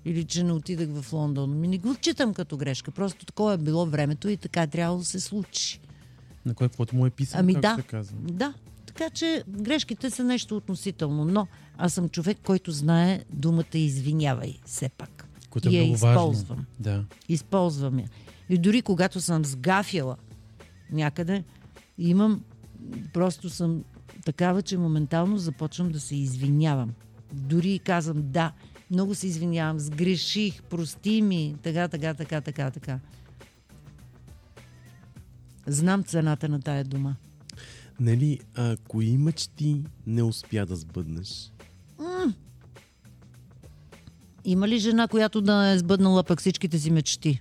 Или 0.05 0.25
че 0.25 0.45
не 0.45 0.53
отидах 0.53 0.89
в 0.91 1.13
Лондон? 1.13 1.61
Ми 1.61 1.69
не 1.69 1.79
го 1.79 1.95
читам 1.95 2.35
като 2.35 2.57
грешка. 2.57 2.91
Просто 2.91 3.27
такова 3.27 3.55
е 3.55 3.59
било 3.59 3.87
времето 3.87 4.29
и 4.29 4.37
така 4.37 4.67
трябва 4.67 4.99
да 4.99 5.05
се 5.05 5.21
случи. 5.21 5.81
На 6.47 6.55
кой 6.55 6.69
каквото 6.69 6.97
му 6.97 7.07
е 7.07 7.11
писано, 7.11 7.41
Ами 7.41 7.55
да, 7.55 7.75
се 7.77 7.83
казва. 7.83 8.17
да. 8.21 8.55
Така 8.87 9.11
че 9.11 9.45
грешките 9.49 10.11
са 10.11 10.25
нещо 10.25 10.57
относително, 10.57 11.25
но 11.25 11.47
аз 11.79 11.93
съм 11.93 12.09
човек, 12.09 12.39
който 12.45 12.73
знае 12.73 13.25
думата 13.33 13.65
извинявай 13.75 14.59
все 14.65 14.89
пак. 14.89 15.29
Което 15.51 15.69
е 15.69 15.73
и 15.73 15.77
я 15.77 15.83
много 15.83 15.95
използвам. 15.95 16.57
важно. 16.57 16.65
Да. 16.81 17.05
Използвам 17.29 17.99
я. 17.99 18.09
И 18.49 18.59
дори 18.59 18.83
когато 18.83 19.21
съм 19.21 19.45
сгафяла 19.45 20.17
някъде, 20.93 21.45
имам, 21.99 22.43
просто 23.13 23.51
съм 23.51 23.85
такава, 24.25 24.63
че 24.63 24.79
моментално 24.79 25.39
започвам 25.39 25.91
да 25.91 26.01
се 26.01 26.17
извинявам. 26.17 26.91
Дори 27.33 27.79
казвам 27.79 28.17
да, 28.23 28.53
много 28.91 29.15
се 29.15 29.27
извинявам, 29.27 29.81
сгреших, 29.81 30.63
прости 30.63 31.23
ми, 31.23 31.57
така, 31.63 31.89
така, 31.89 32.15
така, 32.15 32.41
така, 32.41 32.71
така. 32.71 32.99
Знам 35.67 36.05
цената 36.05 36.49
на 36.49 36.61
тая 36.61 36.85
дума. 36.85 37.17
Нали, 38.01 38.41
а 38.55 38.77
кои 38.89 39.19
мечти 39.19 39.83
не 40.07 40.23
успя 40.23 40.67
да 40.67 40.77
сбъднеш? 40.77 41.53
Има 44.45 44.69
ли 44.69 44.79
жена, 44.79 45.09
която 45.09 45.41
да 45.41 45.71
е 45.71 45.79
сбъднала 45.79 46.25
пък 46.25 46.41
всичките 46.41 46.79
си 46.79 46.91
мечти? 46.91 47.41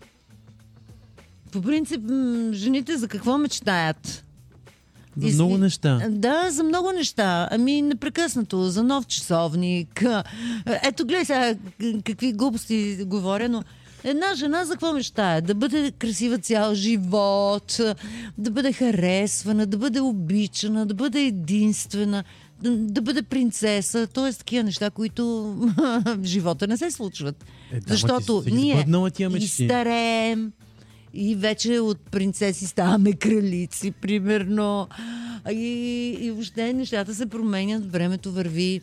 По 1.52 1.62
принцип, 1.62 2.02
м, 2.04 2.50
жените 2.54 2.98
за 2.98 3.08
какво 3.08 3.38
мечтаят? 3.38 4.26
За 5.18 5.28
И- 5.28 5.34
много 5.34 5.58
неща. 5.58 6.02
Да, 6.10 6.52
за 6.52 6.64
много 6.64 6.92
неща. 6.92 7.48
Ами 7.52 7.82
непрекъснато, 7.82 8.64
за 8.64 8.84
нов 8.84 9.08
часовник. 9.08 10.04
Ето 10.84 11.06
гледай 11.06 11.26
сега 11.26 11.56
какви 12.06 12.34
глупости 12.34 12.98
говоря, 13.06 13.50
но 13.50 13.64
една 14.04 14.36
жена 14.36 14.66
за 14.66 14.72
какво 14.72 14.94
мечтае? 14.94 15.42
Да 15.42 15.56
бъде 15.56 15.92
красива 15.92 16.38
цял 16.38 16.76
живот, 16.76 17.80
да 18.38 18.52
бъде 18.52 18.74
харесвана, 18.74 19.66
да 19.66 19.78
бъде 19.78 20.02
обичана, 20.02 20.86
да 20.86 20.94
бъде 20.94 21.22
единствена, 21.22 22.24
да, 22.62 22.72
да 22.78 23.02
бъде 23.02 23.22
принцеса. 23.22 24.08
Т.е. 24.08 24.34
такива 24.34 24.64
неща, 24.64 24.90
които 24.90 25.24
в 26.06 26.24
живота 26.24 26.68
не 26.68 26.78
се 26.78 26.92
случват. 26.92 27.46
Е, 27.72 27.80
да, 27.80 27.86
Защото 27.88 28.42
ти 28.42 28.52
ние 28.52 28.74
сбъднала 28.74 29.12
тия 29.12 29.30
и 31.14 31.36
вече 31.36 31.80
от 31.80 32.00
принцеси 32.00 32.68
ставаме 32.68 33.14
кралици, 33.14 33.92
примерно. 33.92 34.88
И, 35.52 36.18
и 36.20 36.32
въобще 36.32 36.74
нещата 36.74 37.16
се 37.16 37.26
променят, 37.26 37.92
времето 37.92 38.32
върви. 38.32 38.82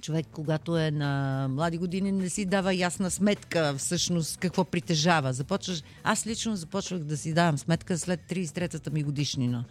Човек, 0.00 0.26
когато 0.32 0.78
е 0.78 0.90
на 0.90 1.46
млади 1.50 1.78
години, 1.78 2.12
не 2.12 2.28
си 2.28 2.44
дава 2.44 2.74
ясна 2.74 3.10
сметка 3.10 3.74
всъщност 3.78 4.36
какво 4.36 4.64
притежава. 4.64 5.32
Започваш, 5.32 5.82
аз 6.04 6.26
лично 6.26 6.56
започвах 6.56 7.00
да 7.00 7.16
си 7.16 7.32
давам 7.32 7.58
сметка 7.58 7.98
след 7.98 8.20
33-та 8.30 8.90
ми 8.90 9.02
годишнина. 9.02 9.64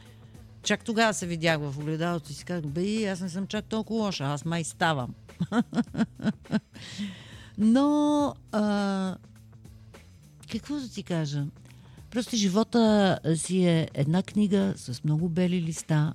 Чак 0.64 0.84
тогава 0.84 1.14
се 1.14 1.26
видях 1.26 1.60
в 1.60 1.80
огледалото 1.80 2.32
и 2.32 2.34
си 2.34 2.46
казах, 2.46 2.66
бе, 2.66 3.06
аз 3.06 3.22
не 3.22 3.30
съм 3.30 3.48
чак 3.48 3.66
толкова 3.66 4.06
лоша, 4.06 4.24
аз 4.24 4.46
май 4.46 4.64
ставам. 4.64 5.14
Но, 7.58 8.34
а, 8.52 9.16
какво 10.52 10.76
да 10.76 10.90
ти 10.90 11.04
кажа? 11.04 11.46
Просто 12.12 12.36
живота 12.36 13.20
си 13.36 13.66
е 13.66 13.88
една 13.94 14.24
книга 14.24 14.74
с 14.76 15.04
много 15.04 15.30
бели 15.30 15.62
листа, 15.62 16.14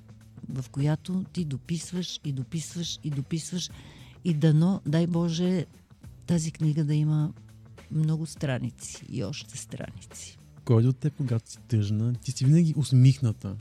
в 0.49 0.65
която 0.71 1.25
ти 1.33 1.45
дописваш 1.45 2.19
и 2.23 2.31
дописваш 2.31 2.99
и 3.03 3.09
дописваш 3.09 3.69
и 4.25 4.33
дано, 4.33 4.81
дай 4.85 5.07
Боже, 5.07 5.65
тази 6.27 6.51
книга 6.51 6.83
да 6.83 6.95
има 6.95 7.33
много 7.91 8.25
страници 8.25 9.05
и 9.09 9.23
още 9.23 9.57
страници. 9.57 10.37
Кой 10.65 10.87
от 10.87 10.97
теб, 10.97 11.13
когато 11.17 11.51
си 11.51 11.57
тъжна? 11.67 12.13
Ти 12.13 12.31
си 12.31 12.45
винаги 12.45 12.73
усмихната. 12.77 13.55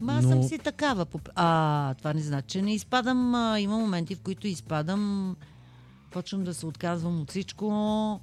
Ма 0.00 0.12
аз 0.12 0.24
Но- 0.24 0.30
съм 0.30 0.42
си 0.42 0.58
такава. 0.58 1.06
А, 1.34 1.94
това 1.94 2.14
не 2.14 2.20
значи, 2.20 2.48
че 2.48 2.62
не 2.62 2.74
изпадам. 2.74 3.34
А, 3.34 3.60
има 3.60 3.78
моменти, 3.78 4.14
в 4.14 4.20
които 4.20 4.46
изпадам. 4.46 5.36
Почвам 6.10 6.44
да 6.44 6.54
се 6.54 6.66
отказвам 6.66 7.20
от 7.20 7.30
всичко. 7.30 8.20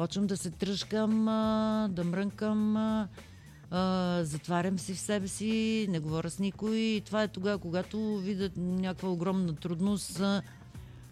Почвам 0.00 0.26
да 0.26 0.36
се 0.36 0.50
тръжкам, 0.50 1.24
да 1.90 2.04
мрънкам. 2.04 2.76
Затварям 4.22 4.78
си 4.78 4.94
в 4.94 4.98
себе 4.98 5.28
си, 5.28 5.86
не 5.90 5.98
говоря 5.98 6.30
с 6.30 6.38
никой. 6.38 6.76
И 6.76 7.00
това 7.00 7.22
е 7.22 7.28
тогава, 7.28 7.58
когато 7.58 8.16
видят 8.16 8.52
някаква 8.56 9.08
огромна 9.08 9.54
трудност. 9.54 10.22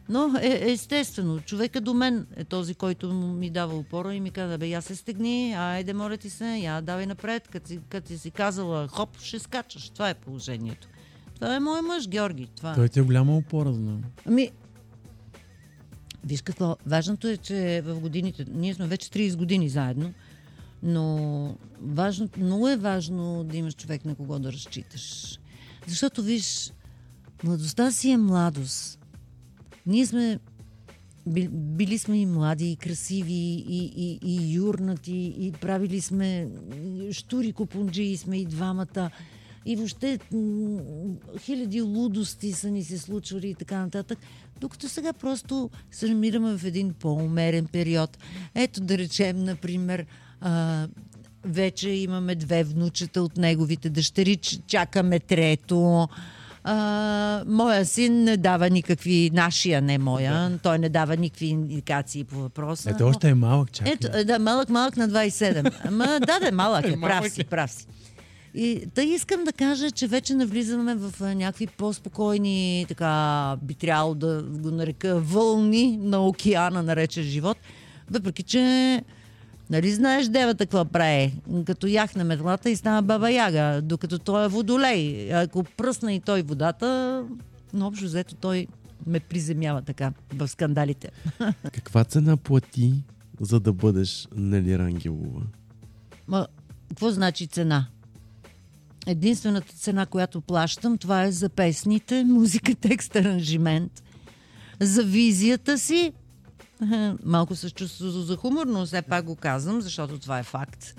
Но 0.09 0.35
е, 0.43 0.71
естествено, 0.71 1.41
човека 1.41 1.81
до 1.81 1.95
мен 1.95 2.27
е 2.37 2.45
този, 2.45 2.75
който 2.75 3.13
ми 3.15 3.51
дава 3.51 3.77
опора 3.77 4.15
и 4.15 4.21
ми 4.21 4.31
каза, 4.31 4.59
бе, 4.59 4.67
я 4.67 4.83
се 4.83 4.97
стегни, 4.97 5.55
айде, 5.55 5.93
моля 5.93 6.17
ти 6.17 6.31
се, 6.31 6.47
я 6.47 6.81
давай 6.81 7.07
напред, 7.07 7.49
като 7.49 7.69
си, 7.69 7.81
като 7.89 8.19
си 8.19 8.31
казала, 8.31 8.89
хоп, 8.89 9.21
ще 9.21 9.39
скачаш. 9.39 9.91
Това 9.91 10.11
е 10.11 10.15
положението. 10.15 10.89
Това 11.35 11.55
е 11.55 11.61
мой 11.61 11.83
мъж, 11.83 12.09
Георги. 12.09 12.49
Това. 12.57 12.75
Той 12.75 12.89
ти 12.89 12.99
е 12.99 13.03
голяма 13.03 13.37
опора, 13.37 13.73
знам. 13.73 14.03
Ами, 14.27 14.51
виж 16.25 16.43
какво, 16.43 16.77
важното 16.87 17.29
е, 17.29 17.37
че 17.37 17.83
в 17.87 18.01
годините, 18.01 18.45
ние 18.55 18.75
сме 18.75 18.87
вече 18.87 19.11
30 19.11 19.37
години 19.37 19.69
заедно, 19.69 20.15
но 20.83 21.57
важно, 21.81 22.29
много 22.37 22.69
е 22.69 22.77
важно 22.77 23.45
да 23.45 23.57
имаш 23.57 23.75
човек 23.75 24.05
на 24.05 24.15
кого 24.15 24.39
да 24.39 24.53
разчиташ. 24.53 25.39
Защото, 25.87 26.23
виж, 26.23 26.73
младостта 27.45 27.91
си 27.91 28.11
е 28.11 28.17
младост. 28.17 28.99
Ние 29.87 30.07
сме 30.07 30.39
би- 31.27 31.49
били 31.49 31.99
сме 31.99 32.21
и 32.21 32.27
млади, 32.27 32.71
и 32.71 32.77
красиви, 32.77 33.65
и, 33.69 33.93
и, 33.97 34.19
и 34.23 34.55
юрнати, 34.55 35.35
и 35.39 35.53
правили 35.53 36.01
сме 36.01 36.49
штури 37.13 37.53
купунджи 37.53 38.17
сме 38.17 38.37
и 38.37 38.47
двамата. 38.47 39.11
И 39.67 39.77
въобще 39.77 40.19
хиляди 41.39 41.81
лудости 41.81 42.53
са 42.53 42.71
ни 42.71 42.85
се 42.85 42.99
случвали 42.99 43.49
и 43.49 43.55
така 43.55 43.79
нататък. 43.79 44.19
Докато 44.61 44.89
сега 44.89 45.13
просто 45.13 45.71
се 45.91 46.09
намираме 46.09 46.59
в 46.59 46.65
един 46.65 46.95
по-умерен 46.95 47.67
период. 47.67 48.19
Ето 48.55 48.81
да 48.81 48.99
речем, 48.99 49.45
например, 49.45 50.07
а, 50.41 50.87
вече 51.45 51.91
имаме 51.91 52.35
две 52.35 52.65
внучета 52.65 53.23
от 53.23 53.37
неговите 53.37 53.91
дъщери, 53.91 54.37
чакаме 54.67 55.21
трето. 55.21 56.09
А, 56.65 57.45
моя 57.47 57.87
син 57.87 58.25
не 58.25 58.37
дава 58.37 58.71
никакви, 58.71 59.31
нашия 59.33 59.83
не 59.83 59.99
моя, 59.99 60.59
той 60.63 60.79
не 60.79 60.89
дава 60.89 61.17
никакви 61.17 61.47
индикации 61.47 62.25
по 62.25 62.37
въпроса. 62.37 62.91
Ето 62.91 63.07
още 63.07 63.29
е 63.29 63.35
малък, 63.35 63.73
чакай. 63.73 63.93
Ето, 63.93 64.17
е, 64.17 64.25
да, 64.25 64.39
малък, 64.39 64.69
малък 64.69 64.97
на 64.97 65.09
27. 65.09 65.73
Ама 65.85 66.05
да, 66.05 66.39
да, 66.41 66.53
малък 66.53 66.85
е, 66.89 66.97
Малък 66.97 67.23
прав 67.23 67.33
си, 67.33 67.45
прав 67.45 67.71
си. 67.71 67.87
И 68.55 68.87
тъй 68.95 69.05
искам 69.05 69.45
да 69.45 69.53
кажа, 69.53 69.91
че 69.91 70.07
вече 70.07 70.35
навлизаме 70.35 70.95
в 70.95 71.35
някакви 71.35 71.67
по-спокойни, 71.67 72.87
така 72.89 73.57
би 73.63 73.75
трябвало 73.75 74.15
да 74.15 74.43
го 74.43 74.71
нарека 74.71 75.21
вълни 75.21 75.99
на 76.03 76.27
океана, 76.27 76.83
нарече 76.83 77.23
живот. 77.23 77.57
Въпреки, 78.11 78.43
че 78.43 79.03
Нали 79.71 79.93
знаеш 79.93 80.27
девата 80.27 80.67
какво 80.67 80.85
прави? 80.85 81.41
Като 81.67 81.87
яхне 81.87 82.25
метлата 82.25 82.71
и 82.71 82.77
стана 82.77 83.03
баба 83.03 83.31
яга, 83.31 83.81
докато 83.83 84.19
той 84.19 84.45
е 84.45 84.49
водолей. 84.49 85.33
Ако 85.35 85.65
пръсна 85.65 86.13
и 86.13 86.21
той 86.21 86.43
водата, 86.43 87.25
но 87.73 87.87
общо 87.87 88.05
взето 88.05 88.35
той 88.35 88.67
ме 89.07 89.21
приземява 89.21 89.83
така 89.83 90.13
в 90.35 90.49
скандалите. 90.49 91.11
Каква 91.73 92.05
цена 92.05 92.37
плати, 92.37 92.95
за 93.41 93.61
да 93.61 93.73
бъдеш 93.73 94.29
Нели 94.37 94.79
Рангелова? 94.79 95.43
Ма, 96.29 96.47
какво 96.89 97.11
значи 97.11 97.47
цена? 97.47 97.87
Единствената 99.11 99.73
цена, 99.73 100.07
която 100.07 100.41
плащам, 100.41 100.99
това 100.99 101.25
е 101.25 101.33
за 101.33 101.49
песните, 101.49 102.25
музика, 102.29 102.75
текст, 102.75 103.17
аранжимент. 103.17 104.03
За 104.81 105.03
визията 105.03 105.79
си, 105.79 106.13
малко 107.25 107.57
с 107.57 107.71
чувство 107.71 108.09
за 108.09 108.37
хумор, 108.37 108.67
но 108.67 108.87
все 108.87 109.03
пак 109.03 109.25
го 109.25 109.37
казвам, 109.37 109.81
защото 109.81 110.19
това 110.19 110.39
е 110.39 110.43
факт. 110.43 110.95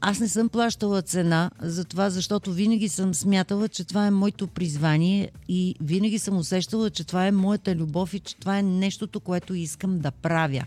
Аз 0.00 0.20
не 0.20 0.28
съм 0.28 0.48
плащала 0.48 1.02
цена 1.02 1.50
за 1.60 1.84
това, 1.84 2.10
защото 2.10 2.52
винаги 2.52 2.88
съм 2.88 3.14
смятала, 3.14 3.68
че 3.68 3.84
това 3.84 4.06
е 4.06 4.10
моето 4.10 4.46
призвание 4.46 5.30
и 5.48 5.74
винаги 5.80 6.18
съм 6.18 6.36
усещала, 6.36 6.90
че 6.90 7.04
това 7.04 7.26
е 7.26 7.32
моята 7.32 7.74
любов 7.74 8.14
и 8.14 8.20
че 8.20 8.36
това 8.36 8.58
е 8.58 8.62
нещото, 8.62 9.20
което 9.20 9.54
искам 9.54 9.98
да 9.98 10.10
правя. 10.10 10.66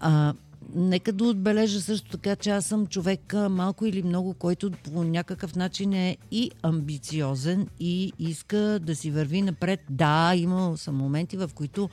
А, 0.00 0.34
нека 0.74 1.12
да 1.12 1.24
отбележа 1.24 1.80
също 1.80 2.10
така, 2.10 2.36
че 2.36 2.50
аз 2.50 2.66
съм 2.66 2.86
човек 2.86 3.34
малко 3.50 3.86
или 3.86 4.02
много, 4.02 4.34
който 4.34 4.70
по 4.70 5.04
някакъв 5.04 5.56
начин 5.56 5.92
е 5.92 6.16
и 6.30 6.50
амбициозен 6.62 7.68
и 7.80 8.12
иска 8.18 8.78
да 8.82 8.96
си 8.96 9.10
върви 9.10 9.42
напред. 9.42 9.80
Да, 9.90 10.32
имал 10.36 10.76
съм 10.76 10.96
моменти, 10.96 11.36
в 11.36 11.50
които 11.54 11.90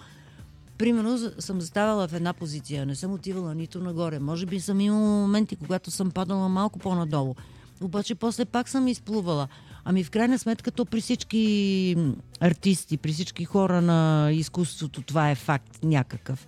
примерно 0.78 1.18
съм 1.40 1.62
заставала 1.62 2.08
в 2.08 2.14
една 2.14 2.34
позиция, 2.34 2.86
не 2.86 2.96
съм 2.96 3.14
отивала 3.14 3.56
нито 3.56 3.80
нагоре. 3.80 4.20
Може 4.20 4.46
би 4.46 4.60
съм 4.60 4.80
имала 4.80 5.22
моменти, 5.22 5.56
когато 5.56 5.92
съм 5.92 6.12
падала 6.12 6.50
малко 6.50 6.80
по-надолу. 6.80 7.36
Обаче 7.82 8.16
после 8.16 8.46
пак 8.46 8.70
съм 8.70 8.88
изплувала. 8.88 9.48
Ами 9.86 10.04
в 10.04 10.12
крайна 10.12 10.40
сметка 10.40 10.72
то 10.72 10.86
при 10.86 11.02
всички 11.02 11.96
артисти, 12.40 12.98
при 12.98 13.14
всички 13.14 13.46
хора 13.46 13.82
на 13.82 14.30
изкуството 14.32 15.02
това 15.02 15.32
е 15.32 15.36
факт 15.36 15.84
някакъв. 15.84 16.48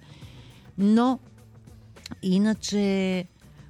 Но 0.77 1.19
иначе 2.23 3.25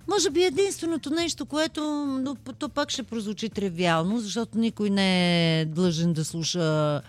може 0.08 0.30
би 0.30 0.44
единственото 0.44 1.10
нещо, 1.10 1.46
което 1.46 1.82
но, 2.24 2.36
то 2.60 2.70
пак 2.70 2.90
ще 2.92 3.04
прозвучи 3.04 3.50
тривиално, 3.50 4.20
защото 4.20 4.58
никой 4.58 4.90
не 4.90 5.62
е 5.62 5.66
длъжен 5.66 6.14
да 6.14 6.26
слуша 6.26 7.02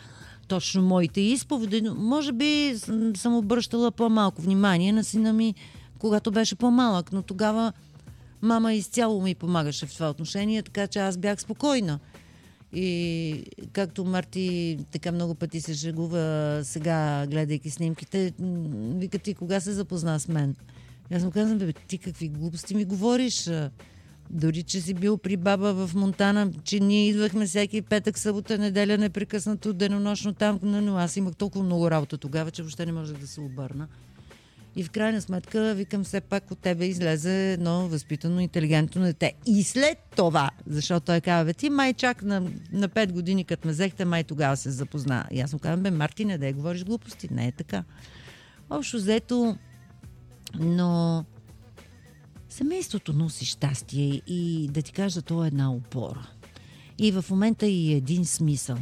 точно 0.48 0.82
моите 0.82 1.20
изповеди. 1.20 1.80
но 1.80 1.94
Може 1.94 2.32
би 2.32 2.74
съм 3.16 3.36
обръщала 3.36 3.90
по-малко 3.90 4.42
внимание 4.42 4.92
на 4.92 5.04
сина 5.04 5.32
ми, 5.32 5.54
когато 5.98 6.30
беше 6.30 6.54
по-малък, 6.54 7.12
но 7.12 7.22
тогава 7.22 7.72
мама 8.42 8.74
изцяло 8.74 9.22
ми 9.22 9.34
помагаше 9.34 9.86
в 9.86 9.94
това 9.94 10.10
отношение, 10.10 10.62
така 10.62 10.86
че 10.86 10.98
аз 10.98 11.16
бях 11.16 11.40
спокойна. 11.40 11.98
И 12.72 13.44
както 13.72 14.04
Марти 14.04 14.78
така 14.92 15.12
много 15.12 15.34
пъти 15.34 15.60
се 15.60 15.74
шегува 15.74 16.60
сега, 16.64 17.26
гледайки 17.26 17.70
снимките, 17.70 18.32
вика 18.94 19.18
ти 19.18 19.34
кога 19.34 19.60
се 19.60 19.72
запозна 19.72 20.20
с 20.20 20.28
мен? 20.28 20.56
Аз 21.14 21.24
му 21.24 21.30
казвам, 21.30 21.58
бе, 21.58 21.72
ти 21.72 21.98
какви 21.98 22.28
глупости 22.28 22.74
ми 22.74 22.84
говориш? 22.84 23.50
Дори, 24.30 24.62
че 24.62 24.80
си 24.80 24.94
бил 24.94 25.18
при 25.18 25.36
баба 25.36 25.86
в 25.86 25.94
Монтана, 25.94 26.50
че 26.64 26.80
ние 26.80 27.08
идвахме 27.08 27.46
всеки 27.46 27.82
петък, 27.82 28.18
събота, 28.18 28.58
неделя, 28.58 28.98
непрекъснато, 28.98 29.72
денонощно 29.72 30.34
там, 30.34 30.58
но 30.62 30.96
аз 30.96 31.16
имах 31.16 31.36
толкова 31.36 31.64
много 31.64 31.90
работа 31.90 32.18
тогава, 32.18 32.50
че 32.50 32.62
въобще 32.62 32.86
не 32.86 32.92
можех 32.92 33.16
да 33.16 33.26
се 33.26 33.40
обърна. 33.40 33.88
И 34.76 34.84
в 34.84 34.90
крайна 34.90 35.20
сметка, 35.20 35.74
викам, 35.74 36.04
все 36.04 36.20
пак 36.20 36.50
от 36.50 36.58
тебе 36.58 36.86
излезе 36.86 37.52
едно 37.52 37.88
възпитано, 37.88 38.40
интелигентно 38.40 39.02
дете. 39.02 39.32
И 39.46 39.64
след 39.64 39.98
това, 40.16 40.50
защото 40.66 41.06
той 41.06 41.20
казва, 41.20 41.44
бе, 41.44 41.54
ти 41.54 41.70
май 41.70 41.94
чак 41.94 42.22
на, 42.22 42.40
на 42.72 42.88
5 42.88 43.12
години, 43.12 43.44
като 43.44 43.68
ме 43.68 43.72
взехте, 43.72 44.04
май 44.04 44.24
тогава 44.24 44.56
се 44.56 44.70
запозна. 44.70 45.24
И 45.30 45.40
аз 45.40 45.52
му 45.52 45.58
казвам, 45.58 45.82
бе, 45.82 45.90
Марти, 45.90 46.24
не 46.24 46.38
да 46.38 46.46
я 46.46 46.52
говориш 46.52 46.84
глупости. 46.84 47.28
Не 47.30 47.46
е 47.46 47.52
така. 47.52 47.84
Общо 48.70 48.96
взето, 48.96 49.56
но 50.54 51.24
семейството 52.48 53.12
носи 53.12 53.44
щастие 53.44 54.22
и 54.26 54.68
да 54.72 54.82
ти 54.82 54.92
кажа, 54.92 55.22
то 55.22 55.44
е 55.44 55.46
една 55.46 55.72
опора. 55.72 56.28
И 56.98 57.12
в 57.12 57.24
момента 57.30 57.66
и 57.66 57.92
един 57.92 58.24
смисъл. 58.24 58.78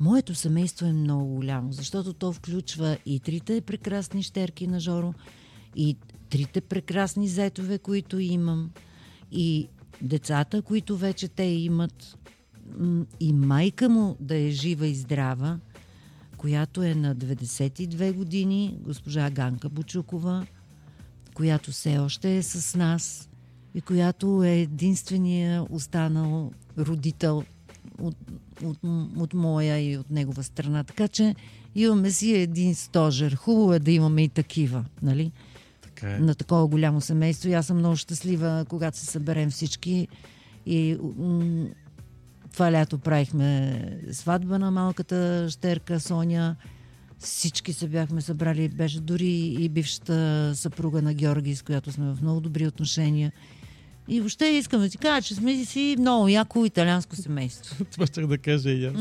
Моето 0.00 0.34
семейство 0.34 0.86
е 0.86 0.92
много 0.92 1.34
голямо, 1.34 1.72
защото 1.72 2.12
то 2.12 2.32
включва 2.32 2.98
и 3.06 3.20
трите 3.20 3.60
прекрасни 3.60 4.22
щерки 4.22 4.66
на 4.66 4.80
Жоро, 4.80 5.14
и 5.76 5.96
трите 6.30 6.60
прекрасни 6.60 7.28
зетове, 7.28 7.78
които 7.78 8.18
имам, 8.18 8.70
и 9.32 9.68
децата, 10.02 10.62
които 10.62 10.96
вече 10.96 11.28
те 11.28 11.42
имат, 11.42 12.18
и 13.20 13.32
майка 13.32 13.88
му 13.88 14.16
да 14.20 14.36
е 14.36 14.50
жива 14.50 14.86
и 14.86 14.94
здрава, 14.94 15.58
която 16.36 16.82
е 16.82 16.94
на 16.94 17.16
92 17.16 18.12
години, 18.12 18.78
госпожа 18.80 19.30
Ганка 19.30 19.68
Бучукова, 19.68 20.46
която 21.38 21.70
все 21.70 21.98
още 21.98 22.36
е 22.36 22.42
с 22.42 22.78
нас 22.78 23.28
и 23.74 23.80
която 23.80 24.44
е 24.44 24.50
единствения 24.50 25.66
останал 25.70 26.52
родител 26.78 27.44
от, 28.00 28.16
от, 28.64 28.78
от 29.16 29.34
моя 29.34 29.78
и 29.78 29.96
от 29.96 30.10
негова 30.10 30.42
страна. 30.42 30.84
Така 30.84 31.08
че 31.08 31.34
имаме 31.74 32.10
си 32.10 32.34
един 32.34 32.74
стожер. 32.74 33.34
Хубаво 33.34 33.74
е 33.74 33.78
да 33.78 33.90
имаме 33.90 34.22
и 34.22 34.28
такива, 34.28 34.84
нали? 35.02 35.32
Така 35.82 36.10
е. 36.14 36.18
на 36.18 36.34
такова 36.34 36.66
голямо 36.66 37.00
семейство. 37.00 37.48
И 37.48 37.54
аз 37.54 37.66
съм 37.66 37.78
много 37.78 37.96
щастлива, 37.96 38.66
когато 38.68 38.98
се 38.98 39.06
съберем 39.06 39.50
всички. 39.50 40.08
И 40.66 40.98
м- 41.18 41.66
това 42.52 42.72
лято 42.72 42.98
правихме 42.98 43.82
сватба 44.12 44.58
на 44.58 44.70
малката 44.70 45.46
щерка 45.50 46.00
Соня. 46.00 46.56
Всички 47.18 47.72
се 47.72 47.88
бяхме 47.88 48.20
събрали. 48.20 48.68
Беше 48.68 49.00
дори 49.00 49.36
и 49.38 49.68
бившата 49.68 50.52
съпруга 50.54 51.02
на 51.02 51.14
Георги, 51.14 51.56
с 51.56 51.62
която 51.62 51.92
сме 51.92 52.14
в 52.14 52.18
много 52.22 52.40
добри 52.40 52.66
отношения. 52.66 53.32
И 54.08 54.20
въобще 54.20 54.46
искам 54.46 54.80
да 54.80 54.88
ти 54.88 54.98
кажа, 54.98 55.26
че 55.26 55.34
сме 55.34 55.64
си 55.64 55.96
много 55.98 56.28
яко 56.28 56.64
италианско 56.64 57.16
семейство. 57.16 57.84
Това 57.92 58.06
ще 58.06 58.20
да 58.20 58.38
кажа 58.38 58.70
и 58.70 58.86
аз. 58.86 58.94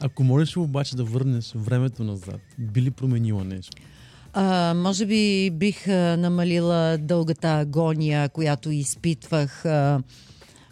Ако 0.00 0.24
можеш 0.24 0.56
обаче 0.56 0.96
да 0.96 1.04
върнеш 1.04 1.52
времето 1.54 2.04
назад, 2.04 2.40
би 2.58 2.82
ли 2.82 2.90
променила 2.90 3.44
нещо? 3.44 3.82
А, 4.32 4.74
може 4.74 5.06
би 5.06 5.50
бих 5.50 5.88
а, 5.88 6.16
намалила 6.16 6.98
дългата 7.00 7.48
агония, 7.48 8.28
която 8.28 8.70
изпитвах 8.70 9.64
а, 9.64 10.02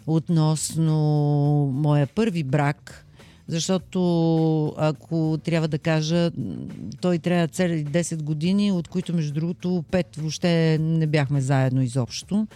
относно 0.07 0.95
моя 1.73 2.07
първи 2.07 2.43
брак, 2.43 3.02
защото 3.47 4.67
ако 4.77 5.37
трябва 5.43 5.67
да 5.67 5.79
кажа, 5.79 6.31
той 7.01 7.19
трябва 7.19 7.47
цели 7.47 7.85
10 7.85 8.23
години, 8.23 8.71
от 8.71 8.87
които 8.87 9.15
между 9.15 9.33
другото 9.33 9.83
5 9.91 10.05
въобще 10.17 10.77
не 10.81 11.07
бяхме 11.07 11.41
заедно 11.41 11.81
изобщо. 11.81 12.47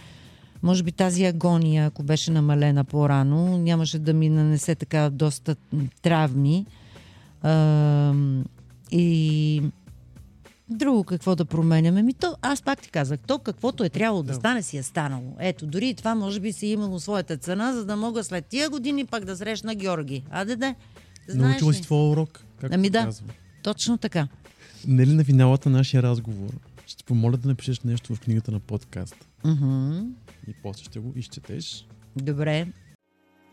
Може 0.62 0.82
би 0.82 0.92
тази 0.92 1.24
агония, 1.24 1.86
ако 1.86 2.02
беше 2.02 2.30
намалена 2.30 2.84
по-рано, 2.84 3.58
нямаше 3.58 3.98
да 3.98 4.12
ми 4.14 4.28
нанесе 4.28 4.74
така 4.74 5.10
доста 5.10 5.56
травми. 6.02 6.66
И 8.90 9.62
Друго 10.70 11.04
какво 11.04 11.34
да 11.36 11.44
променяме? 11.44 12.02
Ми 12.02 12.14
то, 12.14 12.36
аз 12.42 12.62
пак 12.62 12.82
ти 12.82 12.90
казах, 12.90 13.20
то 13.26 13.38
каквото 13.38 13.84
е 13.84 13.88
трябвало 13.88 14.22
да, 14.22 14.28
Да. 14.28 14.34
стане 14.34 14.62
си 14.62 14.76
е 14.76 14.82
станало. 14.82 15.36
Ето, 15.38 15.66
дори 15.66 15.88
и 15.88 15.94
това 15.94 16.14
може 16.14 16.40
би 16.40 16.52
си 16.52 16.66
е 16.66 16.70
имало 16.70 17.00
своята 17.00 17.36
цена, 17.36 17.72
за 17.72 17.84
да 17.84 17.96
мога 17.96 18.24
след 18.24 18.46
тия 18.46 18.70
години 18.70 19.04
пак 19.04 19.24
да 19.24 19.36
срещна 19.36 19.74
Георги. 19.74 20.24
А 20.30 20.44
да 20.44 20.56
де, 20.56 20.74
знаеш 21.28 21.50
Научила 21.50 21.70
ли? 21.70 21.76
си 21.76 21.82
твоя 21.82 22.02
урок? 22.02 22.44
Как 22.60 22.72
Ами 22.74 22.90
да. 22.90 23.04
казва? 23.04 23.26
Точно 23.62 23.98
така. 23.98 24.28
Нели 24.86 25.12
на 25.12 25.24
финалата 25.24 25.70
на 25.70 25.76
нашия 25.78 26.02
разговор 26.02 26.50
ще 26.86 26.96
ти 26.96 27.04
помоля 27.04 27.36
да 27.36 27.48
напишеш 27.48 27.80
нещо 27.80 28.14
в 28.14 28.20
книгата 28.20 28.52
на 28.52 28.60
подкаст. 28.60 29.16
Мгм. 29.44 29.98
И 30.48 30.54
после 30.62 30.84
ще 30.84 30.98
го 30.98 31.12
изчетеш. 31.16 31.86
Добре. 32.16 32.66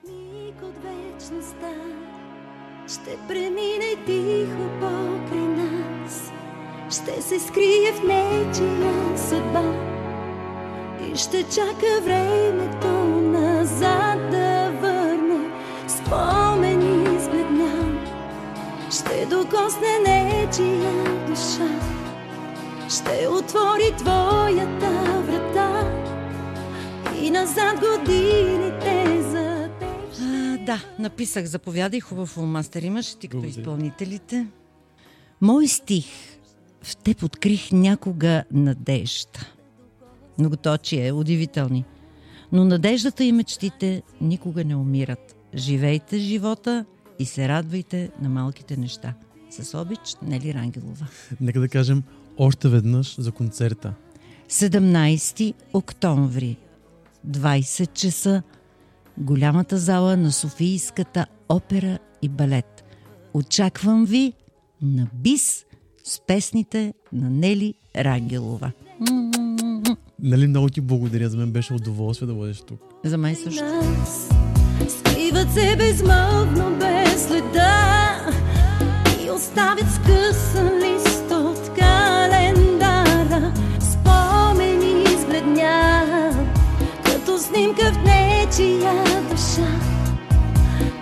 Миг 0.07 0.55
от 0.63 0.75
вечността 0.83 1.71
ще 2.87 3.17
премине 3.27 3.95
тихо 4.05 4.69
покрай 4.79 5.47
нас. 5.47 6.31
Ще 6.91 7.21
се 7.21 7.39
скрие 7.39 7.93
в 7.93 8.03
нечия 8.03 9.17
съдба 9.17 9.73
и 11.13 11.17
ще 11.17 11.43
чака 11.43 12.01
времето 12.03 12.87
назад 13.39 14.31
да 14.31 14.71
върне 14.81 15.49
спомени 15.87 17.19
с 17.19 17.29
бедня. 17.29 18.01
Ще 18.91 19.25
докосне 19.25 19.99
нечия 20.07 21.25
душа. 21.27 21.79
Ще 22.89 23.27
отвори 23.27 23.93
твоята 23.97 25.21
врата. 25.27 25.91
И 27.21 27.31
назад 27.31 27.79
годините 27.79 29.21
за 29.21 29.69
теб. 29.79 30.19
А, 30.21 30.57
да, 30.65 30.79
написах, 30.99 31.45
заповядай, 31.45 31.99
хубав 31.99 32.37
мастер 32.37 32.81
имаш, 32.81 33.15
ти 33.15 33.27
като 33.27 33.41
Благодаря. 33.41 33.61
изпълнителите. 33.61 34.47
Мой 35.41 35.67
стих. 35.67 36.34
В 36.85 36.97
теб 36.97 37.23
открих 37.23 37.71
някога 37.71 38.43
надежда. 38.51 39.39
Многоточие, 40.37 41.11
удивителни. 41.11 41.85
Но 42.51 42.65
надеждата 42.65 43.23
и 43.23 43.31
мечтите 43.31 44.03
никога 44.21 44.65
не 44.65 44.75
умират. 44.75 45.35
Живейте 45.55 46.17
живота 46.17 46.85
и 47.19 47.25
се 47.25 47.47
радвайте 47.47 48.11
на 48.21 48.29
малките 48.29 48.77
неща. 48.77 49.13
С 49.49 49.81
обич, 49.81 50.15
Нели 50.21 50.53
Рангелова. 50.53 51.07
Нека 51.41 51.59
да 51.59 51.69
кажем 51.69 52.03
още 52.37 52.69
веднъж 52.69 53.15
за 53.19 53.31
концерта. 53.31 53.93
17 54.49 55.53
октомври, 55.73 56.57
20 57.27 57.93
часа, 57.93 58.43
голямата 59.17 59.77
зала 59.77 60.17
на 60.17 60.31
Софийската 60.31 61.25
опера 61.49 61.99
и 62.21 62.29
балет. 62.29 62.83
Очаквам 63.33 64.05
ви 64.05 64.33
на 64.81 65.07
бис 65.13 65.65
с 66.07 66.19
песните 66.27 66.93
на 67.13 67.29
Нели 67.29 67.73
Рангелова. 67.97 68.71
Нали 70.19 70.47
много 70.47 70.69
ти 70.69 70.81
благодаря, 70.81 71.29
за 71.29 71.37
мен 71.37 71.51
беше 71.51 71.73
удоволствие 71.73 72.27
да 72.27 72.33
бъдеш 72.33 72.61
тук. 72.61 72.79
За 73.03 73.17
мен 73.17 73.35
също. 73.35 73.63
нас 73.63 74.29
Скриват 74.87 75.53
се 75.53 75.75
безмълвно 75.75 76.77
без 76.79 77.27
следа 77.27 78.31
И 79.25 79.31
оставят 79.31 79.91
скъсан 79.93 80.79
лист 80.79 81.31
от 81.31 81.69
календара 81.79 83.53
Спомени 83.79 85.03
избледнят 85.03 86.35
Като 87.05 87.37
снимка 87.37 87.91
в 87.93 88.03
нечия 88.03 89.03
душа 89.31 89.79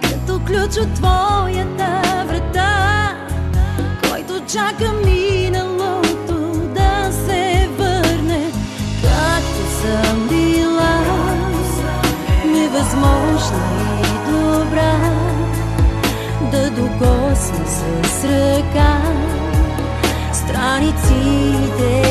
Като 0.01 0.39
ключ 0.45 0.77
от 0.77 0.93
твоята 0.93 2.01
врата 2.27 3.02
чака 4.47 4.93
миналото 5.05 6.33
да 6.75 7.11
се 7.11 7.69
върне. 7.77 8.51
Както 9.01 9.63
съм 9.81 10.27
била 10.27 10.99
невъзможна 12.45 13.99
и 13.99 14.31
добра 14.31 14.99
да 16.51 16.69
докосна 16.69 17.65
с 17.67 18.23
ръка 18.25 19.01
страниците 20.33 22.03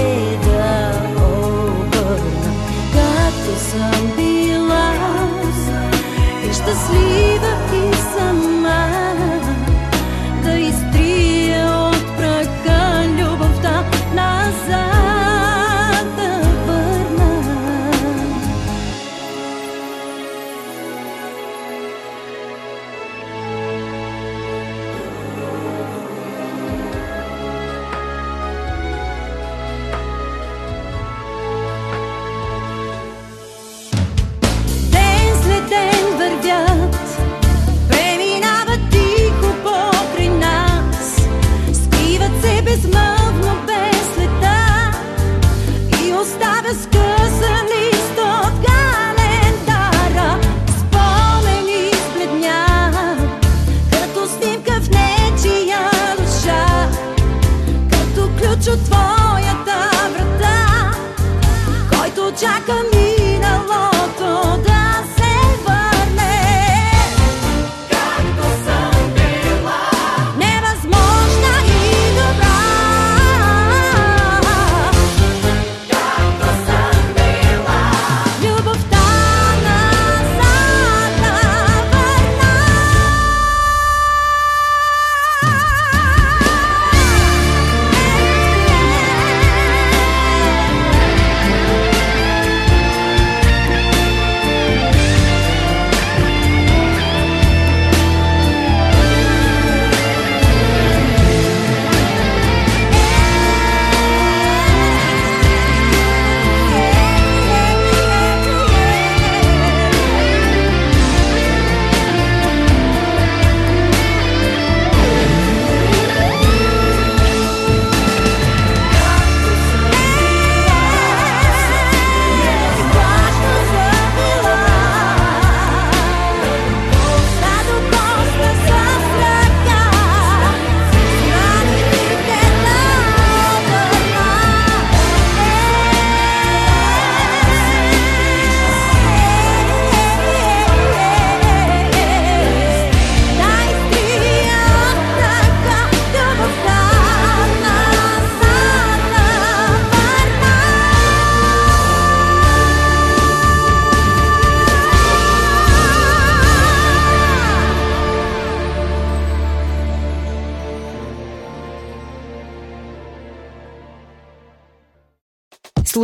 да 0.43 0.93
обърна, 1.17 2.53
както 2.93 3.61
съм 3.61 4.13
била 4.17 4.93
и 6.45 6.53
щастлива 6.53 7.53
и 7.75 7.95
сама 7.95 9.02